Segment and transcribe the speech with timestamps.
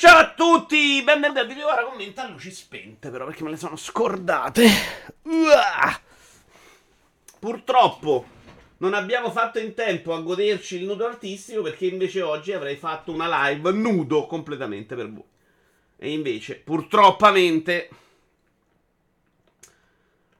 [0.00, 3.58] Ciao a tutti, benvenuti al video ora commenta a luci spente però perché me le
[3.58, 4.66] sono scordate.
[5.24, 6.00] Uah!
[7.38, 8.26] Purtroppo
[8.78, 13.12] non abbiamo fatto in tempo a goderci il nudo artistico perché invece oggi avrei fatto
[13.12, 15.28] una live nudo completamente per voi.
[15.98, 17.90] E invece, purtroppamente,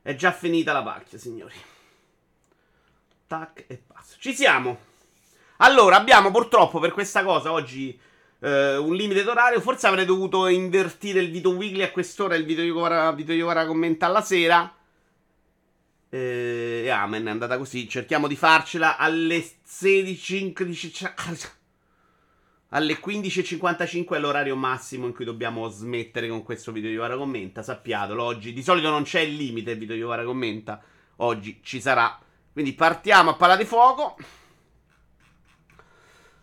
[0.01, 1.55] è già finita la pacchia, signori.
[3.27, 4.17] Tac e passo.
[4.19, 4.79] Ci siamo.
[5.59, 8.09] Allora, abbiamo purtroppo per questa cosa oggi
[8.41, 9.61] eh, un limite d'orario.
[9.61, 12.35] Forse avrei dovuto invertire il video weekly a quest'ora.
[12.35, 14.75] Il video di ora commenta alla sera.
[16.09, 17.89] Eh, amen, è andata così.
[17.89, 20.53] Cerchiamo di farcela alle 16.
[20.53, 20.93] 15,
[22.71, 27.63] alle 15.55 è l'orario massimo in cui dobbiamo smettere con questo video di ora commenta.
[27.63, 30.83] Sappiatelo, oggi di solito non c'è il limite il video di ora commenta.
[31.17, 32.19] Oggi ci sarà.
[32.53, 34.17] Quindi partiamo a palla di fuoco.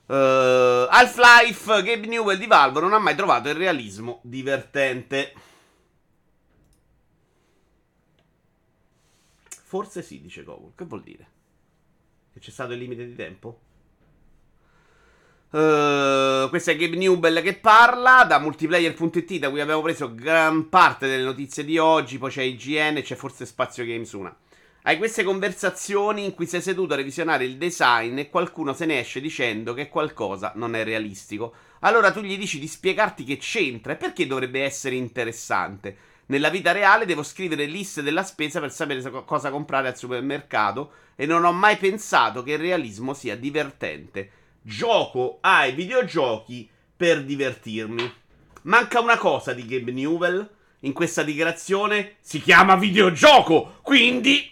[0.07, 5.33] Uh, Half-Life, Gabe Newell di Valve non ha mai trovato il realismo divertente.
[9.63, 10.71] Forse sì, dice Google.
[10.75, 11.27] Che vuol dire?
[12.31, 13.59] Che c'è stato il limite di tempo?
[15.49, 21.07] Uh, questo è Gabe Newell che parla da multiplayer.it da cui abbiamo preso gran parte
[21.07, 22.17] delle notizie di oggi.
[22.17, 24.35] Poi c'è IGN e c'è forse Spazio Games 1.
[24.87, 28.99] Hai queste conversazioni in cui sei seduto a revisionare il design e qualcuno se ne
[28.99, 31.53] esce dicendo che qualcosa non è realistico.
[31.81, 35.97] Allora tu gli dici di spiegarti che c'entra e perché dovrebbe essere interessante.
[36.27, 41.25] Nella vita reale devo scrivere liste della spesa per sapere cosa comprare al supermercato e
[41.25, 44.31] non ho mai pensato che il realismo sia divertente.
[44.61, 46.65] Gioco ai videogiochi
[46.95, 48.13] per divertirmi.
[48.61, 50.49] Manca una cosa di Gabe Newell
[50.87, 52.15] in questa dichiarazione.
[52.21, 54.51] Si chiama videogioco, quindi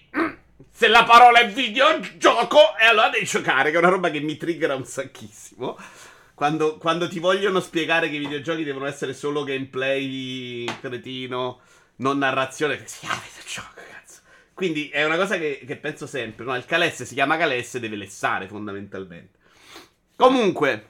[0.71, 4.37] se la parola è videogioco, e allora devi giocare, che è una roba che mi
[4.37, 5.77] triggera un sacchissimo.
[6.35, 11.61] Quando, quando, ti vogliono spiegare che i videogiochi devono essere solo gameplay cretino,
[11.97, 14.19] non narrazione, si chiama videogioco, cazzo.
[14.53, 16.55] Quindi è una cosa che, che penso sempre, no?
[16.57, 19.39] Il calesse si chiama calesse deve lessare, fondamentalmente.
[20.17, 20.89] Comunque,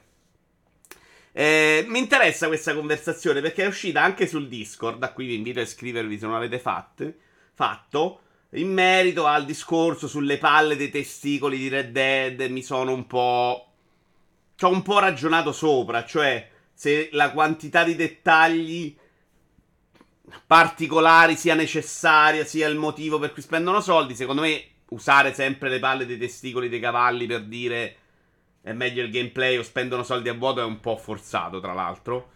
[1.38, 5.58] eh, mi interessa questa conversazione perché è uscita anche sul Discord, da cui vi invito
[5.60, 7.12] a iscrivervi se non l'avete fatto,
[7.52, 8.20] fatto
[8.52, 13.70] in merito al discorso sulle palle dei testicoli di Red Dead, mi sono un po'.
[14.58, 18.96] Ho un po' ragionato sopra, cioè se la quantità di dettagli
[20.46, 24.14] particolari sia necessaria, sia il motivo per cui spendono soldi.
[24.14, 27.96] Secondo me, usare sempre le palle dei testicoli dei cavalli per dire
[28.66, 32.32] è meglio il gameplay o spendono soldi a vuoto è un po' forzato, tra l'altro.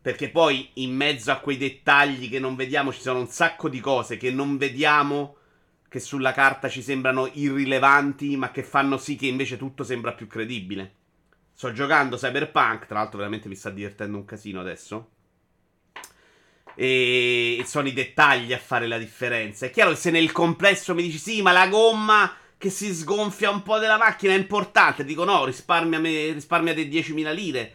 [0.00, 3.80] Perché poi in mezzo a quei dettagli che non vediamo ci sono un sacco di
[3.80, 5.38] cose che non vediamo,
[5.88, 10.28] che sulla carta ci sembrano irrilevanti, ma che fanno sì che invece tutto sembra più
[10.28, 10.94] credibile.
[11.52, 15.10] Sto giocando Cyberpunk, tra l'altro veramente mi sta divertendo un casino adesso.
[16.76, 19.66] E sono i dettagli a fare la differenza.
[19.66, 23.50] È chiaro che se nel complesso mi dici sì, ma la gomma che si sgonfia
[23.50, 27.74] un po' della macchina è importante, dico no, risparmiate 10.000 lire.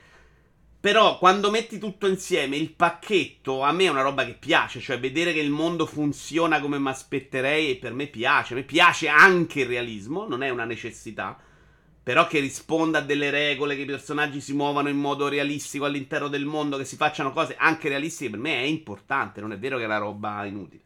[0.81, 5.00] Però quando metti tutto insieme, il pacchetto a me è una roba che piace, cioè
[5.00, 8.53] vedere che il mondo funziona come mi aspetterei e per me piace.
[8.53, 11.38] A me piace anche il realismo, non è una necessità.
[12.02, 16.30] Però che risponda a delle regole, che i personaggi si muovano in modo realistico all'interno
[16.30, 19.78] del mondo, che si facciano cose anche realistiche, per me è importante, non è vero
[19.78, 20.81] che è una roba inutile.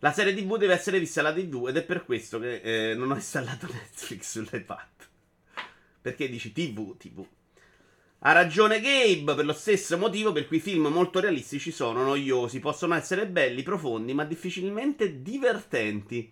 [0.00, 3.10] La serie TV deve essere vista alla TV ed è per questo che eh, non
[3.10, 4.88] ho installato Netflix sull'iPad.
[6.02, 7.26] Perché dici TV, TV.
[8.20, 12.94] Ha ragione Gabe per lo stesso motivo per cui film molto realistici sono noiosi, possono
[12.94, 16.30] essere belli, profondi, ma difficilmente divertenti.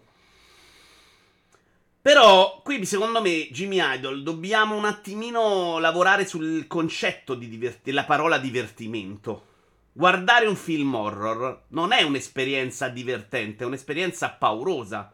[2.02, 8.04] Però qui secondo me Jimmy Idol dobbiamo un attimino lavorare sul concetto di divert- della
[8.04, 9.53] parola divertimento.
[9.96, 15.12] Guardare un film horror non è un'esperienza divertente, è un'esperienza paurosa.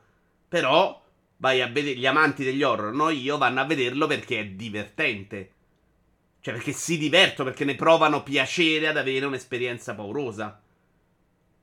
[0.48, 1.04] Però
[1.36, 5.52] vai a vedere gli amanti degli horror, no io, vanno a vederlo perché è divertente.
[6.40, 10.58] Cioè perché si divertono, perché ne provano piacere ad avere un'esperienza paurosa.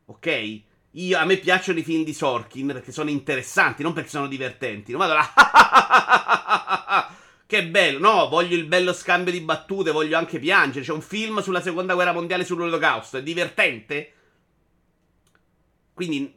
[0.06, 0.62] Ok?
[0.92, 4.92] Io, a me piacciono i film di Sorkin perché sono interessanti, non perché sono divertenti.
[4.92, 5.28] Non vado là.
[7.48, 8.00] che bello.
[8.00, 10.86] No, voglio il bello scambio di battute, voglio anche piangere.
[10.86, 13.18] C'è un film sulla seconda guerra mondiale sull'olocausto.
[13.18, 14.14] È divertente?
[15.94, 16.32] Quindi,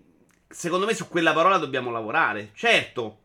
[0.48, 2.52] secondo me, su quella parola dobbiamo lavorare.
[2.54, 3.18] Certo.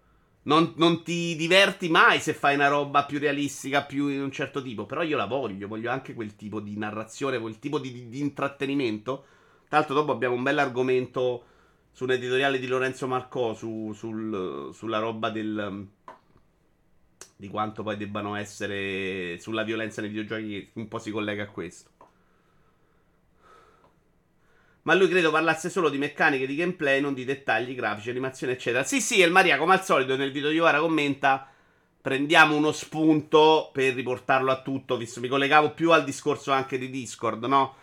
[0.43, 4.63] Non, non, ti diverti mai se fai una roba più realistica, più di un certo
[4.63, 4.85] tipo.
[4.85, 8.19] Però io la voglio, voglio anche quel tipo di narrazione, quel tipo di, di, di
[8.19, 9.25] intrattenimento.
[9.67, 11.45] Tra l'altro, dopo abbiamo un bel argomento
[11.91, 15.88] su un editoriale di Lorenzo Marcò su, sul, sulla roba del,
[17.35, 21.47] di quanto poi debbano essere sulla violenza nei videogiochi, che un po' si collega a
[21.47, 21.89] questo.
[24.83, 28.83] Ma lui credo parlasse solo di meccaniche di gameplay, non di dettagli grafici, animazioni, eccetera.
[28.83, 31.49] Sì, sì, il Maria, come al solito, nel video di ora commenta.
[31.99, 36.91] Prendiamo uno spunto per riportarlo a tutto, visto mi collegavo più al discorso anche di
[36.91, 37.75] Discord, no?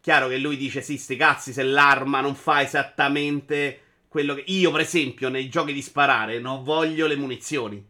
[0.00, 4.44] Chiaro che lui dice, sì, sti cazzi, se l'arma non fa esattamente quello che...
[4.46, 7.84] Io, per esempio, nei giochi di sparare, non voglio le munizioni.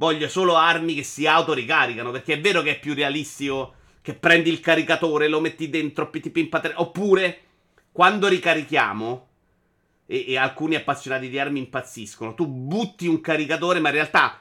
[0.00, 4.48] Voglio solo armi che si autoricaricano, perché è vero che è più realistico che prendi
[4.48, 6.80] il caricatore, lo metti dentro, PTP in patria...
[6.80, 7.40] Oppure
[7.92, 9.28] quando ricarichiamo,
[10.06, 14.40] e, e, alcuni appassionati di armi impazziscono, tu butti un caricatore, ma in realtà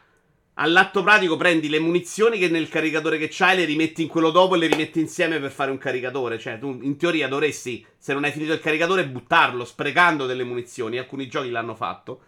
[0.53, 4.55] all'atto pratico prendi le munizioni che nel caricatore che c'hai, le rimetti in quello dopo
[4.55, 6.39] e le rimetti insieme per fare un caricatore.
[6.39, 10.97] Cioè, tu in teoria dovresti, se non hai finito il caricatore, buttarlo, sprecando delle munizioni.
[10.97, 12.21] Alcuni giochi l'hanno fatto.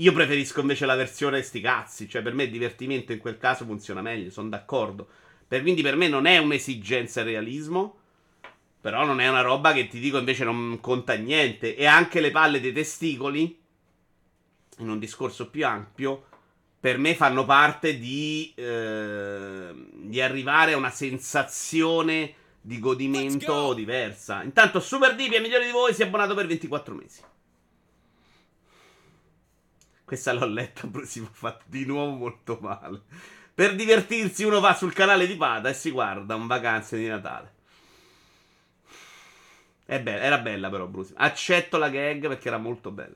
[0.00, 2.08] Io preferisco invece la versione sti cazzi.
[2.08, 5.06] Cioè, per me il divertimento in quel caso funziona meglio, sono d'accordo.
[5.46, 7.98] Per, quindi per me non è un'esigenza il realismo.
[8.80, 11.76] Però non è una roba che ti dico invece non conta niente.
[11.76, 13.58] E anche le palle dei testicoli,
[14.78, 16.24] in un discorso più ampio,
[16.80, 24.42] per me fanno parte di, eh, di arrivare a una sensazione di godimento diversa.
[24.42, 27.20] Intanto Super Deep è migliore di voi, si è abbonato per 24 mesi.
[30.10, 33.00] Questa l'ho letta, si fa fatto di nuovo molto male.
[33.54, 37.52] Per divertirsi uno va sul canale di Pada e si guarda un vacanze di Natale.
[39.86, 41.12] Bella, era bella però Bruce.
[41.14, 43.14] Accetto la gag perché era molto bella.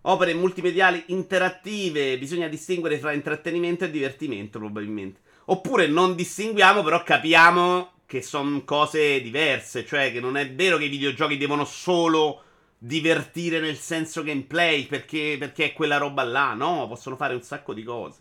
[0.00, 5.20] Opere multimediali interattive, bisogna distinguere tra intrattenimento e divertimento probabilmente.
[5.44, 10.84] Oppure non distinguiamo, però capiamo che sono cose diverse, cioè che non è vero che
[10.84, 12.44] i videogiochi devono solo
[12.84, 17.74] divertire nel senso gameplay, perché, perché è quella roba là, no, possono fare un sacco
[17.74, 18.20] di cose.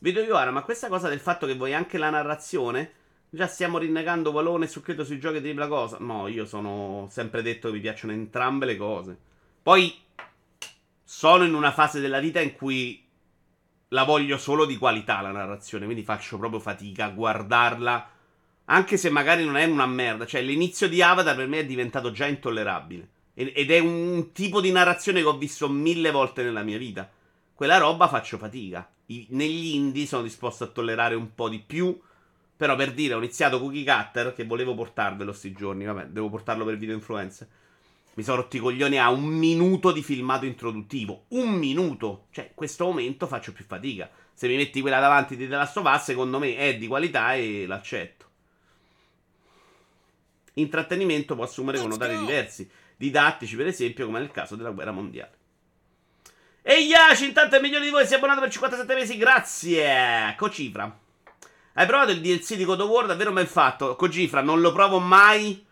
[0.00, 2.92] Vedo io ora, ma questa cosa del fatto che vuoi anche la narrazione
[3.28, 5.98] Già stiamo rinnegando Valone su credo sui giochi di tripla cosa.
[6.00, 9.18] No, io sono sempre detto che mi piacciono entrambe le cose.
[9.62, 9.94] Poi
[11.02, 13.04] sono in una fase della vita in cui
[13.88, 18.10] la voglio solo di qualità la narrazione, quindi faccio proprio fatica a guardarla.
[18.66, 20.24] Anche se magari non è una merda.
[20.24, 23.08] Cioè, l'inizio di Avatar per me è diventato già intollerabile.
[23.38, 27.10] Ed è un tipo di narrazione che ho visto mille volte nella mia vita.
[27.52, 28.88] Quella roba faccio fatica.
[29.06, 32.00] I, negli indie sono disposto a tollerare un po' di più.
[32.56, 35.84] Però per dire, ho iniziato Cookie Cutter che volevo portarvelo sti giorni.
[35.84, 37.46] Vabbè, devo portarlo per video influencer.
[38.14, 41.24] Mi sono rotti i coglioni a un minuto di filmato introduttivo.
[41.28, 42.28] Un minuto!
[42.30, 44.08] Cioè, in questo momento faccio più fatica.
[44.32, 47.34] Se mi metti quella davanti di The Last of Us, secondo me è di qualità
[47.34, 48.24] e l'accetto.
[50.54, 52.70] Intrattenimento può assumere connotati diversi.
[52.96, 55.34] Didattici, per esempio, come nel caso della guerra mondiale.
[56.62, 60.34] E Yaci, intanto milioni di voi si è abbonato per 57 mesi, grazie!
[60.36, 60.98] Cocifra.
[61.74, 63.06] Hai provato il DLC di God of War?
[63.06, 63.94] Davvero ben fatto.
[63.96, 65.64] Cogifra, non lo provo mai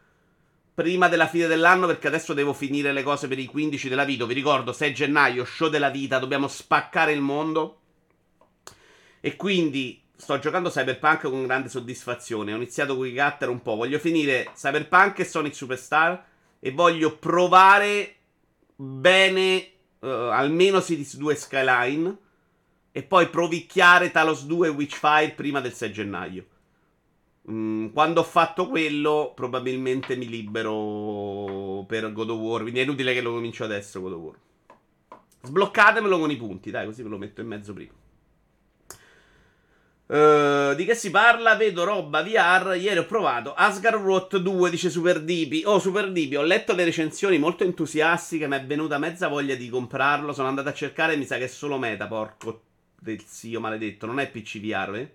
[0.75, 4.27] prima della fine dell'anno perché adesso devo finire le cose per i 15 della vita.
[4.27, 7.81] Vi ricordo, 6 gennaio, show della vita, dobbiamo spaccare il mondo.
[9.21, 12.53] E quindi sto giocando Cyberpunk con grande soddisfazione.
[12.53, 13.75] Ho iniziato con i Cutter un po'.
[13.77, 16.25] Voglio finire Cyberpunk e Sonic Superstar
[16.67, 18.15] e voglio provare
[18.75, 19.69] bene
[19.99, 22.17] uh, almeno Cities 2 Skyline
[22.91, 26.47] e poi provicchiare Talos 2 e Witchfire prima del 6 gennaio.
[27.51, 32.63] Mm, quando ho fatto quello, probabilmente mi libero per God of War.
[32.63, 34.01] Quindi è inutile che lo comincio adesso.
[34.01, 34.39] God of War.
[35.43, 37.93] Sbloccatemelo con i punti, dai, così ve lo metto in mezzo prima.
[40.15, 41.57] Uh, di che si parla?
[41.57, 42.77] Vedo roba VR.
[42.79, 45.65] Ieri ho provato Asgard Rot 2, dice Super Dipi.
[45.65, 48.47] Oh, Super Dipi, ho letto le recensioni molto entusiastiche.
[48.47, 50.33] Mi è venuta mezza voglia di comprarlo.
[50.33, 51.17] Sono andato a cercare.
[51.17, 52.63] Mi sa che è solo meta, porco
[52.97, 55.15] del zio maledetto, non è PC VR, eh?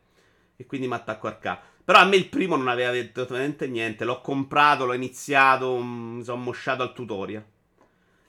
[0.58, 1.58] E quindi mi attacco a K.
[1.86, 4.04] Però a me il primo non aveva detto veramente niente.
[4.04, 7.46] L'ho comprato, l'ho iniziato, mm, mi sono mosciato al tutorial.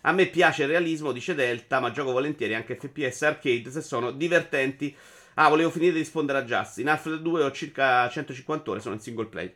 [0.03, 4.13] A me piace il realismo, dice Delta, ma gioco volentieri anche FPS arcade se sono
[4.13, 4.97] divertenti.
[5.43, 6.85] Ah, volevo finire di rispondere a Justin.
[6.85, 9.51] In Half-Life 2 ho circa 150 ore, sono in single play.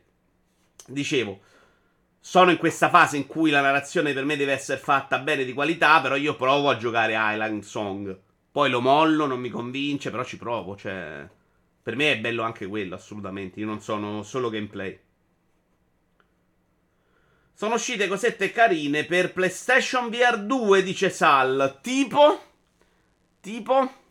[0.87, 1.41] Dicevo,
[2.19, 5.53] sono in questa fase in cui la narrazione per me deve essere fatta bene di
[5.53, 8.19] qualità, però io provo a giocare Island Song.
[8.51, 10.75] Poi lo mollo, non mi convince, però ci provo.
[10.75, 11.29] Cioè,
[11.83, 13.59] per me è bello anche quello, assolutamente.
[13.59, 14.99] Io non sono solo gameplay.
[17.53, 21.77] Sono uscite cosette carine per PlayStation VR 2, dice Sal.
[21.79, 22.41] Tipo?
[23.39, 24.03] Tipo?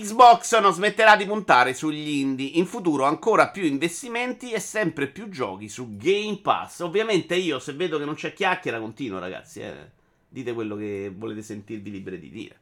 [0.00, 2.50] Xbox non smetterà di puntare sugli indie.
[2.54, 6.80] In futuro ancora più investimenti e sempre più giochi su Game Pass.
[6.80, 9.60] Ovviamente io se vedo che non c'è chiacchiera continuo, ragazzi.
[9.60, 10.00] Eh
[10.32, 12.60] dite quello che volete sentirvi liberi di dire.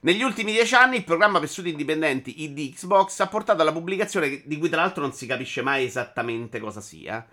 [0.00, 4.42] Negli ultimi dieci anni il programma per studi indipendenti ID Xbox ha portato alla pubblicazione,
[4.44, 7.26] di cui tra l'altro non si capisce mai esattamente cosa sia,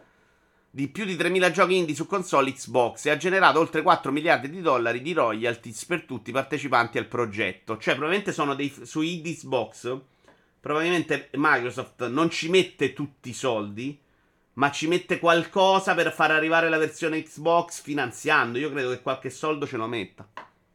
[0.71, 4.49] di più di 3.000 giochi indie su console Xbox e ha generato oltre 4 miliardi
[4.49, 7.77] di dollari di royalties per tutti i partecipanti al progetto.
[7.77, 9.97] Cioè, probabilmente sono dei, su Xbox,
[10.59, 13.99] probabilmente Microsoft non ci mette tutti i soldi,
[14.53, 18.59] ma ci mette qualcosa per far arrivare la versione Xbox finanziando.
[18.59, 20.27] Io credo che qualche soldo ce lo metta.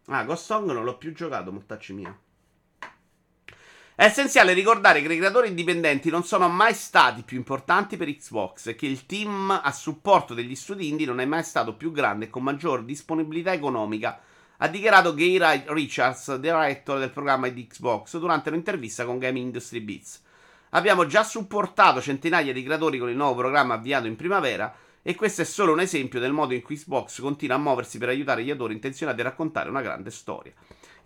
[0.06, 2.18] Ah, Ghost Song non l'ho più giocato, mortacci mia.
[3.96, 8.66] È essenziale ricordare che i creatori indipendenti non sono mai stati più importanti per Xbox
[8.66, 12.24] e che il team a supporto degli studi indie non è mai stato più grande
[12.24, 14.18] e con maggior disponibilità economica,
[14.56, 20.22] ha dichiarato Gay Richards, direttore del programma di Xbox, durante un'intervista con Game Industry Beats.
[20.70, 25.42] Abbiamo già supportato centinaia di creatori con il nuovo programma avviato in primavera e questo
[25.42, 28.50] è solo un esempio del modo in cui Xbox continua a muoversi per aiutare gli
[28.50, 30.52] autori intenzionati a raccontare una grande storia.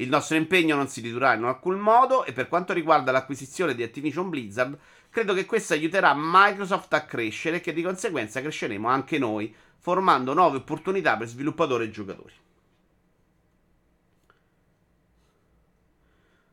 [0.01, 3.83] Il nostro impegno non si ridurrà in alcun modo e per quanto riguarda l'acquisizione di
[3.83, 4.79] Activision Blizzard,
[5.11, 10.35] credo che questo aiuterà Microsoft a crescere e che di conseguenza cresceremo anche noi, formando
[10.35, 12.33] nuove opportunità per sviluppatori e giocatori.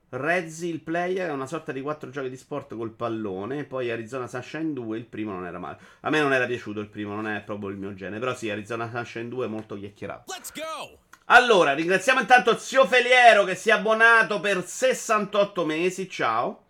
[0.09, 3.65] Rezzi il player è una sorta di quattro giochi di sport col pallone.
[3.65, 5.77] Poi Arizona Sunshine 2, il primo non era male.
[6.01, 8.19] A me non era piaciuto il primo, non è proprio il mio genere.
[8.19, 10.33] Però sì, Arizona Sunshine 2 è molto chiacchierato.
[10.33, 11.04] Let's go!
[11.29, 16.08] Allora, ringraziamo intanto Zio Feliero che si è abbonato per 68 mesi.
[16.08, 16.65] Ciao.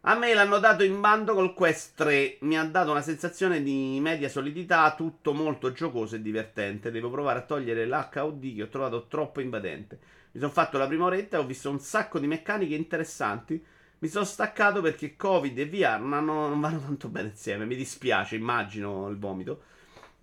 [0.00, 2.38] A me l'hanno dato in bando col Quest 3.
[2.40, 6.90] Mi ha dato una sensazione di media solidità, tutto molto giocoso e divertente.
[6.90, 10.00] Devo provare a togliere l'HUD che ho trovato troppo invadente.
[10.32, 13.64] Mi sono fatto la prima oretta e ho visto un sacco di meccaniche interessanti.
[14.00, 17.66] Mi sono staccato perché Covid e VR non, non vanno tanto bene insieme.
[17.66, 19.62] Mi dispiace, immagino il vomito.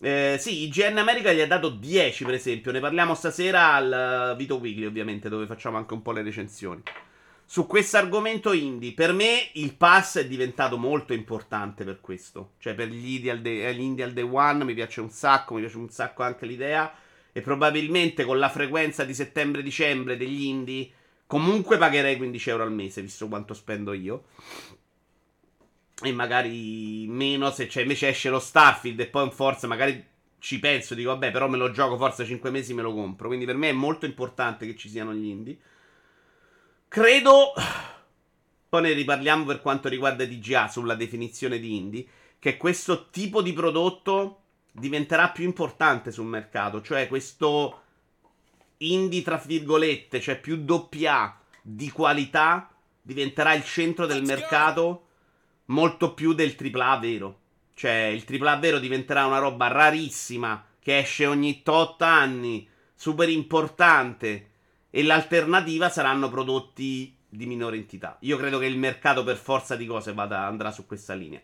[0.01, 2.71] Eh, sì, IGN America gli ha dato 10, per esempio.
[2.71, 6.81] Ne parliamo stasera al Vito Weekly, ovviamente, dove facciamo anche un po' le recensioni.
[7.45, 12.51] Su questo argomento indie, per me il pass è diventato molto importante per questo.
[12.59, 15.89] Cioè, per day, gli indie al day one mi piace un sacco, mi piace un
[15.89, 16.93] sacco anche l'idea.
[17.31, 20.89] E probabilmente con la frequenza di settembre-dicembre degli indie,
[21.27, 24.25] comunque pagherei 15 euro al mese, visto quanto spendo io.
[26.01, 30.05] E magari meno se c'è invece esce lo Starfield e poi un Forza, magari
[30.39, 33.27] ci penso, dico vabbè, però me lo gioco forse 5 mesi me lo compro.
[33.27, 35.57] Quindi per me è molto importante che ci siano gli indie.
[36.87, 37.53] Credo,
[38.69, 42.05] poi ne riparliamo per quanto riguarda DGA sulla definizione di indie,
[42.39, 47.81] che questo tipo di prodotto diventerà più importante sul mercato, cioè questo
[48.77, 55.07] indie tra virgolette, cioè più doppia di qualità, diventerà il centro del mercato
[55.69, 57.39] molto più del AAA vero.
[57.73, 64.49] Cioè il AAA vero diventerà una roba rarissima che esce ogni tot anni, super importante
[64.89, 68.17] e l'alternativa saranno prodotti di minore entità.
[68.21, 71.41] Io credo che il mercato per forza di cose vada, andrà su questa linea.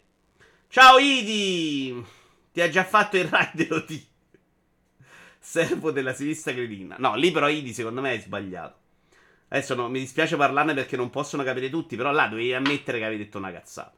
[0.68, 2.04] Ciao Idi!
[2.52, 4.06] Ti ha già fatto il raid OT.
[5.40, 6.96] Servo della sinistra cretina.
[6.98, 8.78] No, lì però Idi secondo me è sbagliato.
[9.50, 13.06] Adesso no, mi dispiace parlarne perché non possono capire tutti, però là dovevi ammettere che
[13.06, 13.94] avevi detto una cazzata.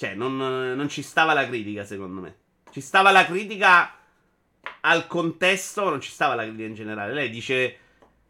[0.00, 2.36] Cioè, non, non ci stava la critica, secondo me.
[2.72, 3.96] Ci stava la critica
[4.80, 7.12] al contesto, non ci stava la critica in generale.
[7.12, 7.76] Lei dice: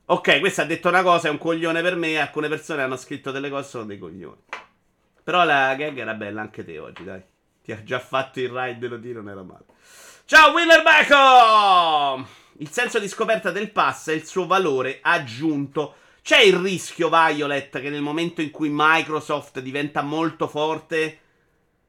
[0.07, 2.19] Ok, questo ha detto una cosa, è un coglione per me.
[2.19, 4.41] Alcune persone hanno scritto delle cose, sono dei coglioni.
[5.23, 7.23] Però la gag era bella anche te oggi, dai.
[7.63, 9.67] Ti ha già fatto il ride, lo dire, non era male.
[10.25, 10.83] Ciao, Winner!
[12.57, 15.95] Il senso di scoperta del pass e il suo valore aggiunto.
[16.21, 21.19] C'è il rischio, Violet, che nel momento in cui Microsoft diventa molto forte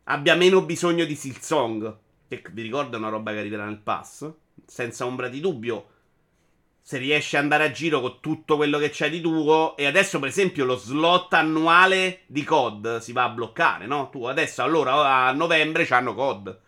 [0.05, 1.98] abbia meno bisogno di Silsong.
[2.27, 4.29] Che vi ricordo è una roba che arriverà nel pass.
[4.65, 5.88] Senza ombra di dubbio.
[6.81, 9.75] Se riesci ad andare a giro con tutto quello che c'è di tuo.
[9.77, 14.10] E adesso, per esempio, lo slot annuale di COD si va a bloccare, no?
[14.10, 16.60] Tu adesso, allora, a novembre c'hanno COD.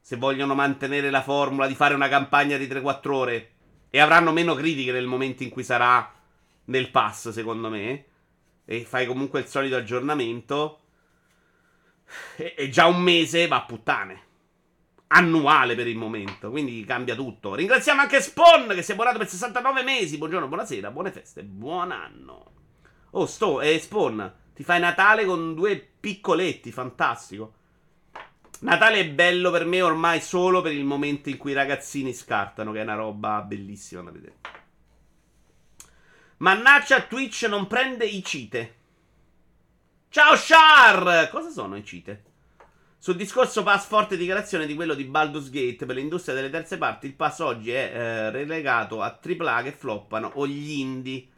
[0.00, 3.50] Se vogliono mantenere la formula di fare una campagna di 3-4 ore.
[3.90, 6.12] E avranno meno critiche nel momento in cui sarà
[6.66, 8.04] nel pass, secondo me.
[8.64, 10.80] E fai comunque il solito aggiornamento.
[12.36, 14.22] E, e già un mese va a puttane.
[15.08, 17.54] Annuale per il momento, quindi cambia tutto.
[17.54, 20.18] Ringraziamo anche Spawn che si è abbonato per 69 mesi.
[20.18, 22.52] Buongiorno, buonasera, buone feste, buon anno.
[23.12, 27.54] Oh, sto, eh, Spawn, ti fai Natale con due piccoletti, fantastico.
[28.60, 32.72] Natale è bello per me ormai solo per il momento in cui i ragazzini scartano,
[32.72, 34.34] che è una roba bellissima da vedere.
[36.38, 38.76] Mannaggia, Twitch non prende i cite.
[40.10, 41.28] Ciao Shar!
[41.30, 42.24] Cosa sono i CITE?
[42.96, 47.04] Sul discorso pass forte dichiarazione di quello di Baldur's Gate per l'industria delle terze parti,
[47.04, 51.28] il pass oggi è eh, relegato a AAA che floppano o gli indie.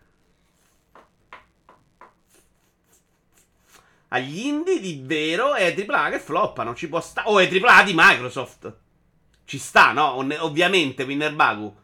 [4.08, 7.28] Ah, Agli indie di vero è AAA che floppano, ci può stare.
[7.28, 8.76] O oh, è AAA di Microsoft.
[9.44, 10.10] Ci sta, no?
[10.10, 11.76] O- ovviamente, Winner Baku.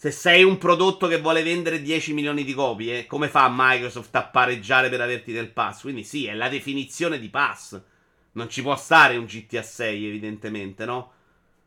[0.00, 4.22] Se sei un prodotto che vuole vendere 10 milioni di copie, come fa Microsoft a
[4.22, 5.82] pareggiare per averti del pass?
[5.82, 7.78] Quindi sì, è la definizione di pass.
[8.32, 11.12] Non ci può stare un GTA 6, evidentemente, no?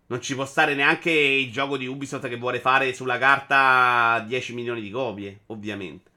[0.07, 4.55] Non ci può stare neanche il gioco di Ubisoft che vuole fare sulla carta 10
[4.55, 6.09] milioni di copie, ovviamente.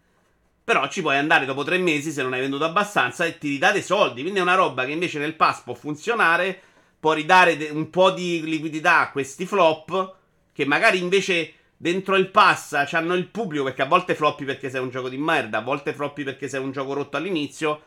[0.64, 3.82] Però ci puoi andare dopo tre mesi se non hai venduto abbastanza e ti ridate
[3.82, 4.22] soldi.
[4.22, 6.58] Quindi è una roba che invece nel pass può funzionare.
[6.98, 10.14] Può ridare un po' di liquidità a questi flop.
[10.54, 13.64] Che magari invece dentro il pass hanno il pubblico.
[13.64, 15.58] Perché a volte floppi perché sei un gioco di merda.
[15.58, 17.82] A volte floppi perché sei un gioco rotto all'inizio.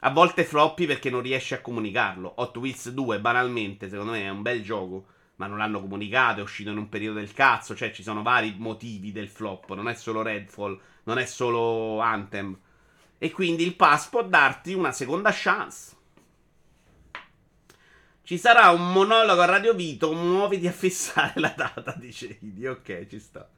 [0.00, 2.34] A volte floppi perché non riesci a comunicarlo.
[2.36, 6.42] Hot Wheels 2, banalmente, secondo me è un bel gioco ma non l'hanno comunicato, è
[6.42, 9.94] uscito in un periodo del cazzo, cioè ci sono vari motivi del flop, non è
[9.94, 12.58] solo Redfall, non è solo Anthem.
[13.18, 15.95] E quindi il pass può darti una seconda chance.
[18.26, 22.66] Ci sarà un monologo a Radio Vito, muoviti a fissare la data, dice Idi.
[22.66, 23.48] Ok, ci sta.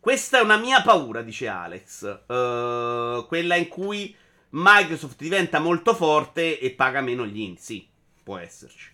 [0.00, 2.04] Questa è una mia paura, dice Alex.
[2.26, 4.16] Uh, quella in cui
[4.48, 7.60] Microsoft diventa molto forte e paga meno gli indie.
[7.60, 7.86] Sì,
[8.22, 8.90] può esserci.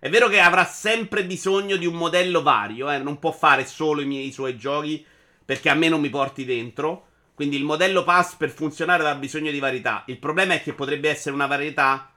[0.00, 2.98] È vero che avrà sempre bisogno di un modello vario, eh?
[2.98, 5.06] non può fare solo i, miei, i suoi giochi
[5.44, 7.06] perché a me non mi porti dentro.
[7.34, 10.02] Quindi il modello pass per funzionare ha bisogno di varietà.
[10.08, 12.12] Il problema è che potrebbe essere una varietà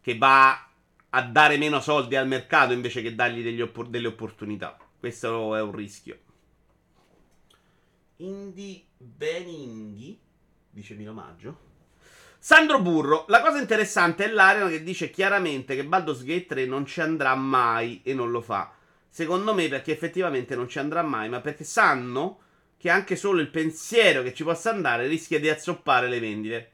[0.00, 0.68] che va
[1.14, 4.76] a dare meno soldi al mercato invece che dargli oppor- delle opportunità.
[4.98, 6.18] Questo è un rischio.
[8.16, 10.18] Indie Beninghi,
[10.70, 11.72] dice Milo Maggio.
[12.38, 16.84] Sandro Burro, la cosa interessante è l'Arian che dice chiaramente che Baldur's Gate 3 non
[16.84, 18.74] ci andrà mai e non lo fa.
[19.08, 22.40] Secondo me perché effettivamente non ci andrà mai, ma perché sanno
[22.76, 26.72] che anche solo il pensiero che ci possa andare rischia di azzoppare le vendite.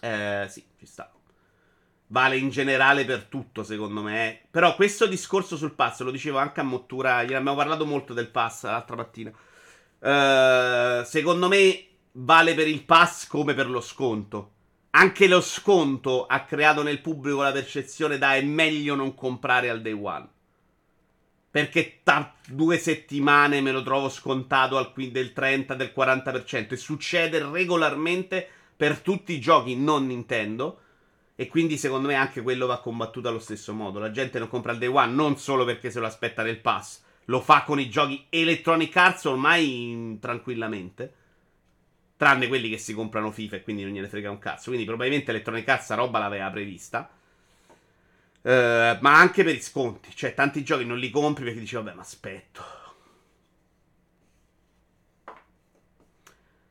[0.00, 1.12] Eh, sì, ci sta.
[2.10, 4.40] Vale in generale per tutto, secondo me.
[4.50, 8.28] Però questo discorso sul pass, lo dicevo anche a Mottura, ieri abbiamo parlato molto del
[8.28, 9.30] pass l'altra mattina.
[10.00, 14.52] Eh, secondo me vale per il pass come per lo sconto.
[14.90, 19.82] Anche lo sconto ha creato nel pubblico la percezione da è meglio non comprare al
[19.82, 20.28] day one.
[21.50, 26.72] Perché tra due settimane me lo trovo scontato al del 30, del 40%.
[26.72, 30.80] E succede regolarmente per tutti i giochi non Nintendo.
[31.40, 34.00] E quindi secondo me anche quello va combattuto allo stesso modo.
[34.00, 37.00] La gente non compra il day one non solo perché se lo aspetta nel pass.
[37.26, 41.14] Lo fa con i giochi Electronic Arts ormai tranquillamente.
[42.16, 44.70] Tranne quelli che si comprano FIFA e quindi non gliene frega un cazzo.
[44.70, 47.08] Quindi probabilmente Electronic Arts roba l'aveva prevista.
[48.40, 50.10] Uh, ma anche per i sconti.
[50.12, 52.64] Cioè, tanti giochi non li compri perché dici, vabbè, ma aspetto.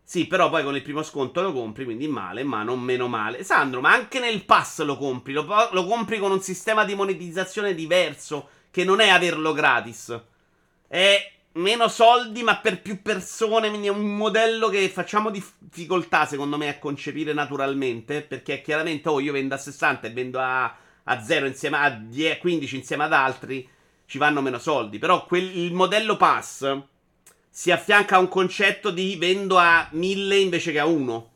[0.09, 3.43] Sì, però poi con il primo sconto lo compri, quindi male, ma non meno male.
[3.43, 5.33] Sandro, ma anche nel pass lo compri.
[5.33, 10.17] Lo, lo compri con un sistema di monetizzazione diverso, che non è averlo gratis.
[10.87, 13.67] È meno soldi, ma per più persone.
[13.67, 18.21] Quindi è un modello che facciamo difficoltà, secondo me, a concepire naturalmente.
[18.21, 22.39] Perché chiaramente, oh, io vendo a 60 e vendo a, a 0 insieme a 10,
[22.39, 23.67] 15 insieme ad altri.
[24.05, 24.99] Ci vanno meno soldi.
[24.99, 26.95] Però quel, il modello pass
[27.57, 31.31] si affianca a un concetto di vendo a 1000 invece che a 1.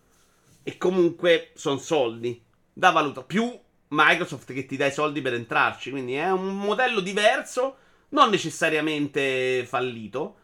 [0.62, 2.40] E comunque sono soldi.
[2.72, 3.26] Da valutare.
[3.26, 3.52] Più
[3.88, 5.90] Microsoft che ti dà i soldi per entrarci.
[5.90, 7.78] Quindi è un modello diverso
[8.10, 10.36] non necessariamente fallito.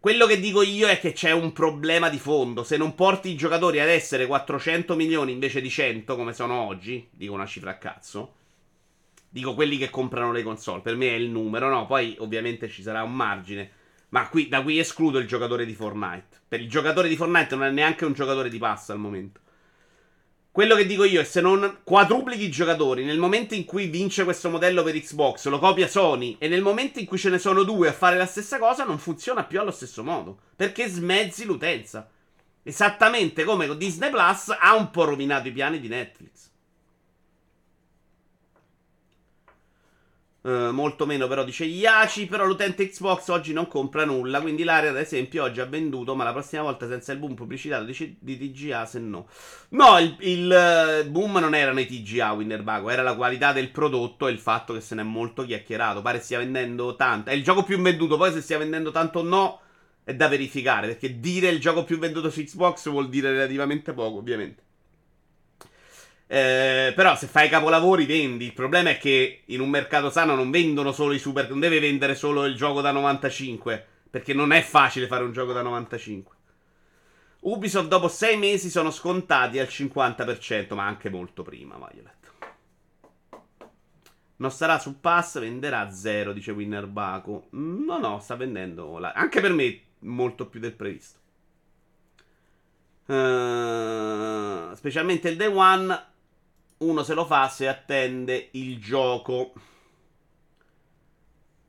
[0.00, 2.64] Quello che dico io è che c'è un problema di fondo.
[2.64, 7.06] Se non porti i giocatori ad essere 400 milioni invece di 100, come sono oggi,
[7.12, 8.34] dico una cifra a cazzo.
[9.28, 10.80] Dico quelli che comprano le console.
[10.80, 11.86] Per me è il numero, no?
[11.86, 13.78] Poi ovviamente ci sarà un margine.
[14.10, 16.38] Ma qui, da qui escludo il giocatore di Fortnite.
[16.48, 19.40] Per il giocatore di Fortnite non è neanche un giocatore di passa al momento.
[20.52, 24.24] Quello che dico io è se non quadruplichi i giocatori nel momento in cui vince
[24.24, 27.62] questo modello per Xbox, lo copia Sony, e nel momento in cui ce ne sono
[27.62, 30.40] due a fare la stessa cosa, non funziona più allo stesso modo.
[30.56, 32.10] Perché smezzi l'utenza.
[32.64, 36.49] Esattamente come con Disney Plus ha un po' rovinato i piani di Netflix.
[40.42, 44.88] Uh, molto meno però dice Iaci però l'utente Xbox oggi non compra nulla quindi l'area
[44.88, 48.50] ad esempio oggi ha venduto ma la prossima volta senza il boom pubblicitario di, di
[48.50, 49.28] TGA se no.
[49.70, 54.28] No il, il uh, boom non erano i TGA Winnerbago era la qualità del prodotto
[54.28, 56.00] e il fatto che se ne è molto chiacchierato.
[56.00, 59.22] Pare stia vendendo tanto è il gioco più venduto poi se stia vendendo tanto o
[59.22, 59.60] no
[60.04, 64.16] è da verificare perché dire il gioco più venduto su Xbox vuol dire relativamente poco
[64.16, 64.62] ovviamente
[66.32, 68.44] eh, però se fai capolavori vendi.
[68.44, 71.48] Il problema è che in un mercato sano non vendono solo i super.
[71.48, 73.84] Non deve vendere solo il gioco da 95.
[74.08, 76.36] Perché non è facile fare un gioco da 95.
[77.40, 82.32] Ubisoft dopo 6 mesi sono scontati al 50%, ma anche molto prima, Violet.
[84.36, 87.48] Non sarà su pass, venderà zero, dice Winner Baku.
[87.50, 88.98] No, no, sta vendendo.
[88.98, 89.12] La...
[89.14, 91.18] Anche per me molto più del previsto.
[93.06, 96.08] Uh, specialmente il day one.
[96.80, 99.52] Uno se lo fa se attende il gioco.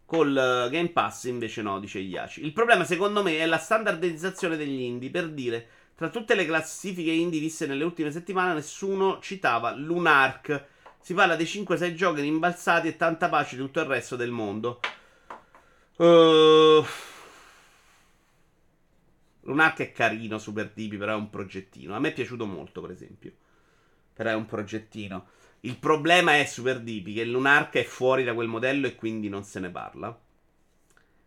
[0.06, 2.43] Col Game Pass invece no, dice Iaci.
[2.43, 5.10] Il problema secondo me è la standardizzazione degli indie.
[5.10, 10.67] Per dire, tra tutte le classifiche indie viste nelle ultime settimane, nessuno citava Lunark
[11.02, 14.80] si parla dei 5-6 giochi rimbalzati e tanta pace di tutto il resto del mondo.
[15.97, 16.86] Uh...
[19.41, 21.95] Lunark è carino, super tipi, però è un progettino.
[21.95, 23.34] A me è piaciuto molto, per esempio.
[24.30, 25.26] È un progettino.
[25.62, 29.44] Il problema è Super Dipi, che Lunark è fuori da quel modello e quindi non
[29.44, 30.20] se ne parla.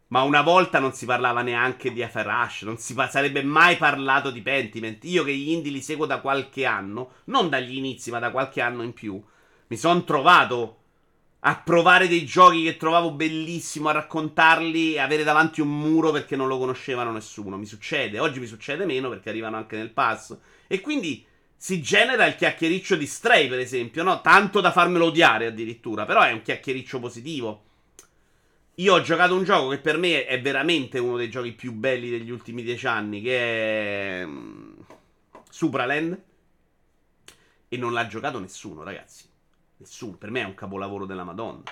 [0.09, 4.31] Ma una volta non si parlava neanche di Aferash, non si pa- sarebbe mai parlato
[4.31, 5.05] di Pentiment.
[5.05, 8.61] Io che gli indie li seguo da qualche anno, non dagli inizi, ma da qualche
[8.61, 9.23] anno in più,
[9.69, 10.79] mi sono trovato
[11.47, 16.37] a provare dei giochi che trovavo bellissimo, a raccontarli e avere davanti un muro perché
[16.37, 17.57] non lo conoscevano nessuno.
[17.57, 20.37] Mi succede, oggi mi succede meno perché arrivano anche nel pass.
[20.67, 21.25] E quindi
[21.65, 24.21] si genera il chiacchiericcio di Stray, per esempio, no?
[24.21, 27.65] Tanto da farmelo odiare addirittura, però è un chiacchiericcio positivo.
[28.75, 32.11] Io ho giocato un gioco che per me è veramente uno dei giochi più belli
[32.11, 34.73] degli ultimi dieci anni, che è mm,
[35.49, 36.23] Supraland.
[37.69, 39.25] E non l'ha giocato nessuno, ragazzi.
[39.79, 40.19] Nessuno.
[40.19, 41.63] Per me è un capolavoro della Madonna.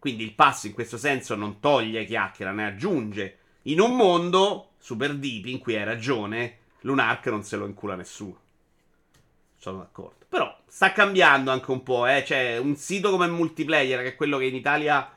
[0.00, 3.38] Quindi il pass in questo senso non toglie chiacchiera, ne aggiunge.
[3.62, 8.46] In un mondo super deep in cui hai ragione, Lunark non se lo incula nessuno.
[9.58, 10.24] Sono d'accordo.
[10.28, 12.24] Però sta cambiando anche un po', eh.
[12.24, 15.10] Cioè, un sito come multiplayer, che è quello che in Italia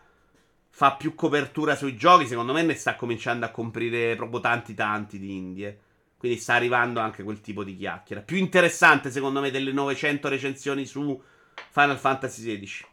[0.73, 5.19] fa più copertura sui giochi, secondo me ne sta cominciando a comprire proprio tanti tanti
[5.19, 5.80] di indie.
[6.17, 8.21] Quindi sta arrivando anche quel tipo di chiacchiera.
[8.21, 11.19] Più interessante, secondo me, delle 900 recensioni su
[11.69, 12.86] Final Fantasy XVI.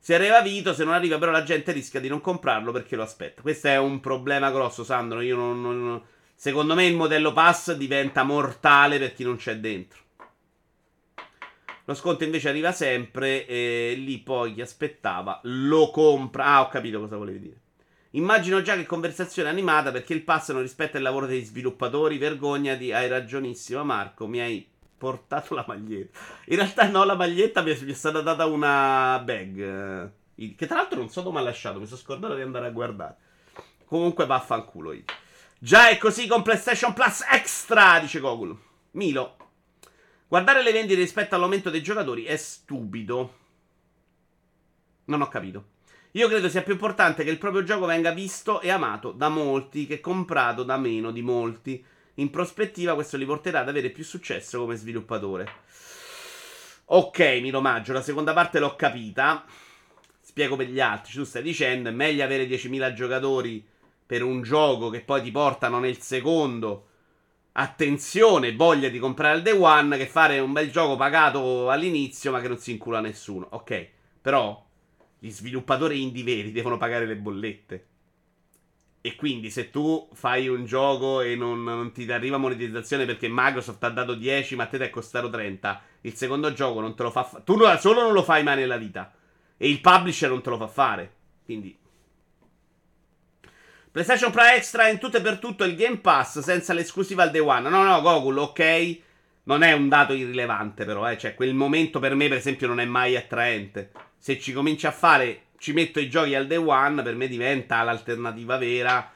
[0.00, 3.02] Se arriva Vito, se non arriva però la gente rischia di non comprarlo perché lo
[3.02, 3.42] aspetta.
[3.42, 5.20] Questo è un problema grosso, Sandro.
[5.20, 6.02] Io non, non,
[6.34, 10.06] secondo me il modello pass diventa mortale per chi non c'è dentro.
[11.88, 16.44] Lo sconto invece arriva sempre e lì poi chi aspettava lo compra.
[16.44, 17.60] Ah, ho capito cosa volevi dire.
[18.10, 22.18] Immagino già che conversazione animata perché il pass non rispetta il lavoro degli sviluppatori.
[22.18, 26.18] Vergognati, hai ragionissimo Marco, mi hai portato la maglietta.
[26.48, 30.12] In realtà no, la maglietta mi è, mi è stata data una bag.
[30.34, 33.16] Che tra l'altro non so dove ha lasciato, mi sono scordato di andare a guardare.
[33.86, 34.94] Comunque vaffanculo.
[35.58, 38.54] Già è così con PlayStation Plus Extra, dice Gogul.
[38.90, 39.37] Milo.
[40.30, 43.36] Guardare le vendite rispetto all'aumento dei giocatori è stupido.
[45.06, 45.76] Non ho capito.
[46.12, 49.86] Io credo sia più importante che il proprio gioco venga visto e amato da molti
[49.86, 51.82] che comprato da meno di molti.
[52.16, 55.50] In prospettiva questo li porterà ad avere più successo come sviluppatore.
[56.86, 59.46] Ok, Miro Maggio, la seconda parte l'ho capita.
[60.20, 61.14] Spiego per gli altri.
[61.14, 63.66] Tu stai dicendo, è meglio avere 10.000 giocatori
[64.04, 66.87] per un gioco che poi ti portano nel secondo.
[67.60, 72.40] Attenzione, voglia di comprare il day one che fare un bel gioco pagato all'inizio ma
[72.40, 73.48] che non si incula nessuno.
[73.50, 73.88] Ok,
[74.22, 74.64] però
[75.18, 77.86] gli sviluppatori indie veri devono pagare le bollette.
[79.00, 83.82] E quindi se tu fai un gioco e non, non ti arriva monetizzazione perché Microsoft
[83.82, 87.02] ha dato 10 ma a te ti è costato 30, il secondo gioco non te
[87.02, 87.42] lo fa fare.
[87.42, 89.12] Tu solo non lo fai mai nella vita.
[89.56, 91.12] E il publisher non te lo fa fare.
[91.44, 91.76] Quindi...
[93.98, 97.40] PlayStation Pro Extra in tutto e per tutto il Game Pass senza l'esclusiva al day
[97.40, 97.68] one.
[97.68, 98.98] No, no, Gogol, ok.
[99.42, 101.18] Non è un dato irrilevante però, eh.
[101.18, 103.90] Cioè, quel momento per me, per esempio, non è mai attraente.
[104.16, 107.82] Se ci cominci a fare ci metto i giochi al day one, per me diventa
[107.82, 109.10] l'alternativa vera.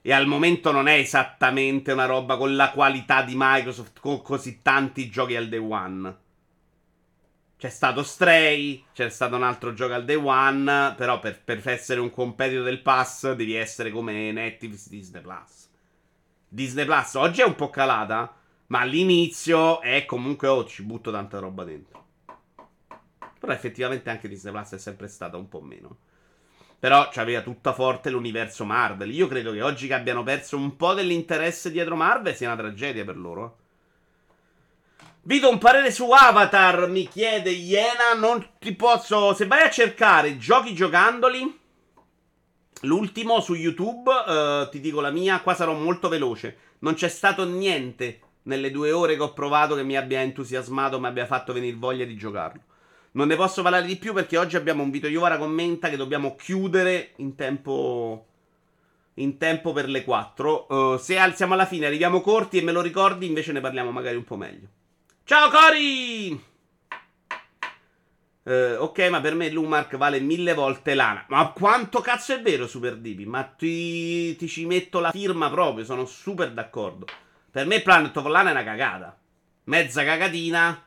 [0.00, 4.60] E al momento non è esattamente una roba con la qualità di Microsoft, con così
[4.62, 6.16] tanti giochi al day one.
[7.64, 11.98] C'è stato Stray, c'è stato un altro gioco al day one, però per, per essere
[11.98, 15.70] un competitor del pass devi essere come Netflix Disney Plus.
[16.46, 21.38] Disney Plus oggi è un po' calata, ma all'inizio è comunque, oh, ci butto tanta
[21.38, 22.04] roba dentro.
[23.40, 25.96] Però effettivamente anche Disney Plus è sempre stata un po' meno.
[26.78, 29.10] Però c'aveva tutta forte l'universo Marvel.
[29.10, 33.06] Io credo che oggi che abbiano perso un po' dell'interesse dietro Marvel sia una tragedia
[33.06, 33.56] per loro.
[35.26, 38.12] Vito, un parere su Avatar, mi chiede Iena.
[38.14, 39.32] Non ti posso.
[39.32, 41.60] Se vai a cercare giochi giocandoli.
[42.82, 46.58] L'ultimo su YouTube, uh, ti dico la mia, qua sarò molto veloce.
[46.80, 51.06] Non c'è stato niente nelle due ore che ho provato che mi abbia entusiasmato, mi
[51.06, 52.60] abbia fatto venire voglia di giocarlo.
[53.12, 56.36] Non ne posso parlare di più perché oggi abbiamo un Vito Iovara commenta che dobbiamo
[56.36, 58.26] chiudere in tempo
[59.14, 60.66] in tempo per le 4.
[60.68, 64.16] Uh, se siamo alla fine, arriviamo corti e me lo ricordi, invece ne parliamo magari
[64.16, 64.68] un po' meglio.
[65.26, 66.32] Ciao Cori!
[68.42, 71.24] Uh, ok, ma per me Lumark vale mille volte l'ana.
[71.30, 73.24] Ma quanto cazzo è vero, Super Dipi?
[73.24, 77.06] Ma ti, ti, ci metto la firma proprio, sono super d'accordo.
[77.50, 79.18] Per me Planet of Lana è una cagata.
[79.64, 80.84] Mezza cagatina.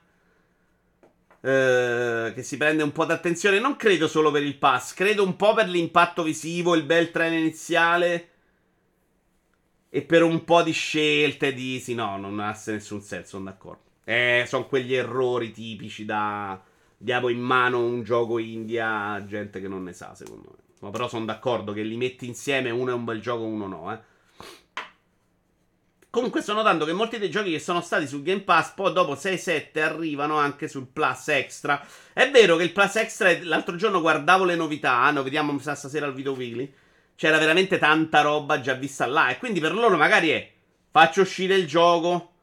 [1.40, 3.60] Uh, che si prende un po' d'attenzione.
[3.60, 7.36] Non credo solo per il pass, credo un po' per l'impatto visivo, il bel treno
[7.36, 8.30] iniziale.
[9.90, 11.80] E per un po' di scelte di...
[11.80, 13.86] Sì, no, non ha nessun senso, sono d'accordo.
[14.10, 16.62] Eh, sono quegli errori tipici da
[16.98, 20.64] diamo in mano un gioco India a gente che non ne sa, secondo me.
[20.80, 23.92] Ma però sono d'accordo che li metti insieme, uno è un bel gioco, uno no,
[23.92, 24.00] eh.
[26.10, 29.14] Comunque sto notando che molti dei giochi che sono stati sul Game Pass poi dopo
[29.14, 31.86] 6-7 arrivano anche sul Plus Extra.
[32.14, 36.14] È vero che il Plus Extra l'altro giorno guardavo le novità, lo vediamo stasera al
[36.14, 36.74] video weekly.
[37.16, 40.52] C'era veramente tanta roba già vista là e quindi per loro magari è
[40.90, 42.37] faccio uscire il gioco,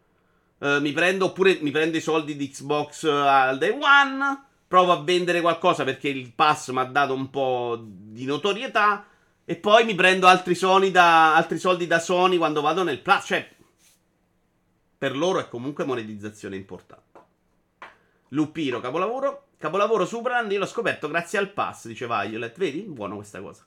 [0.65, 4.45] eh, mi prendo oppure mi prendo i soldi di Xbox uh, al day one.
[4.67, 9.07] Provo a vendere qualcosa perché il pass mi ha dato un po' di notorietà.
[9.45, 10.57] E poi mi prendo altri,
[10.91, 13.25] da, altri soldi da Sony quando vado nel plus.
[13.27, 13.47] Cioè,
[14.97, 17.21] per loro è comunque monetizzazione importante.
[18.29, 19.49] Lupiro, capolavoro.
[19.59, 22.57] Capolavoro Superland, io l'ho scoperto grazie al pass, dice Violet.
[22.57, 22.81] Vedi?
[22.81, 23.67] Buono questa cosa.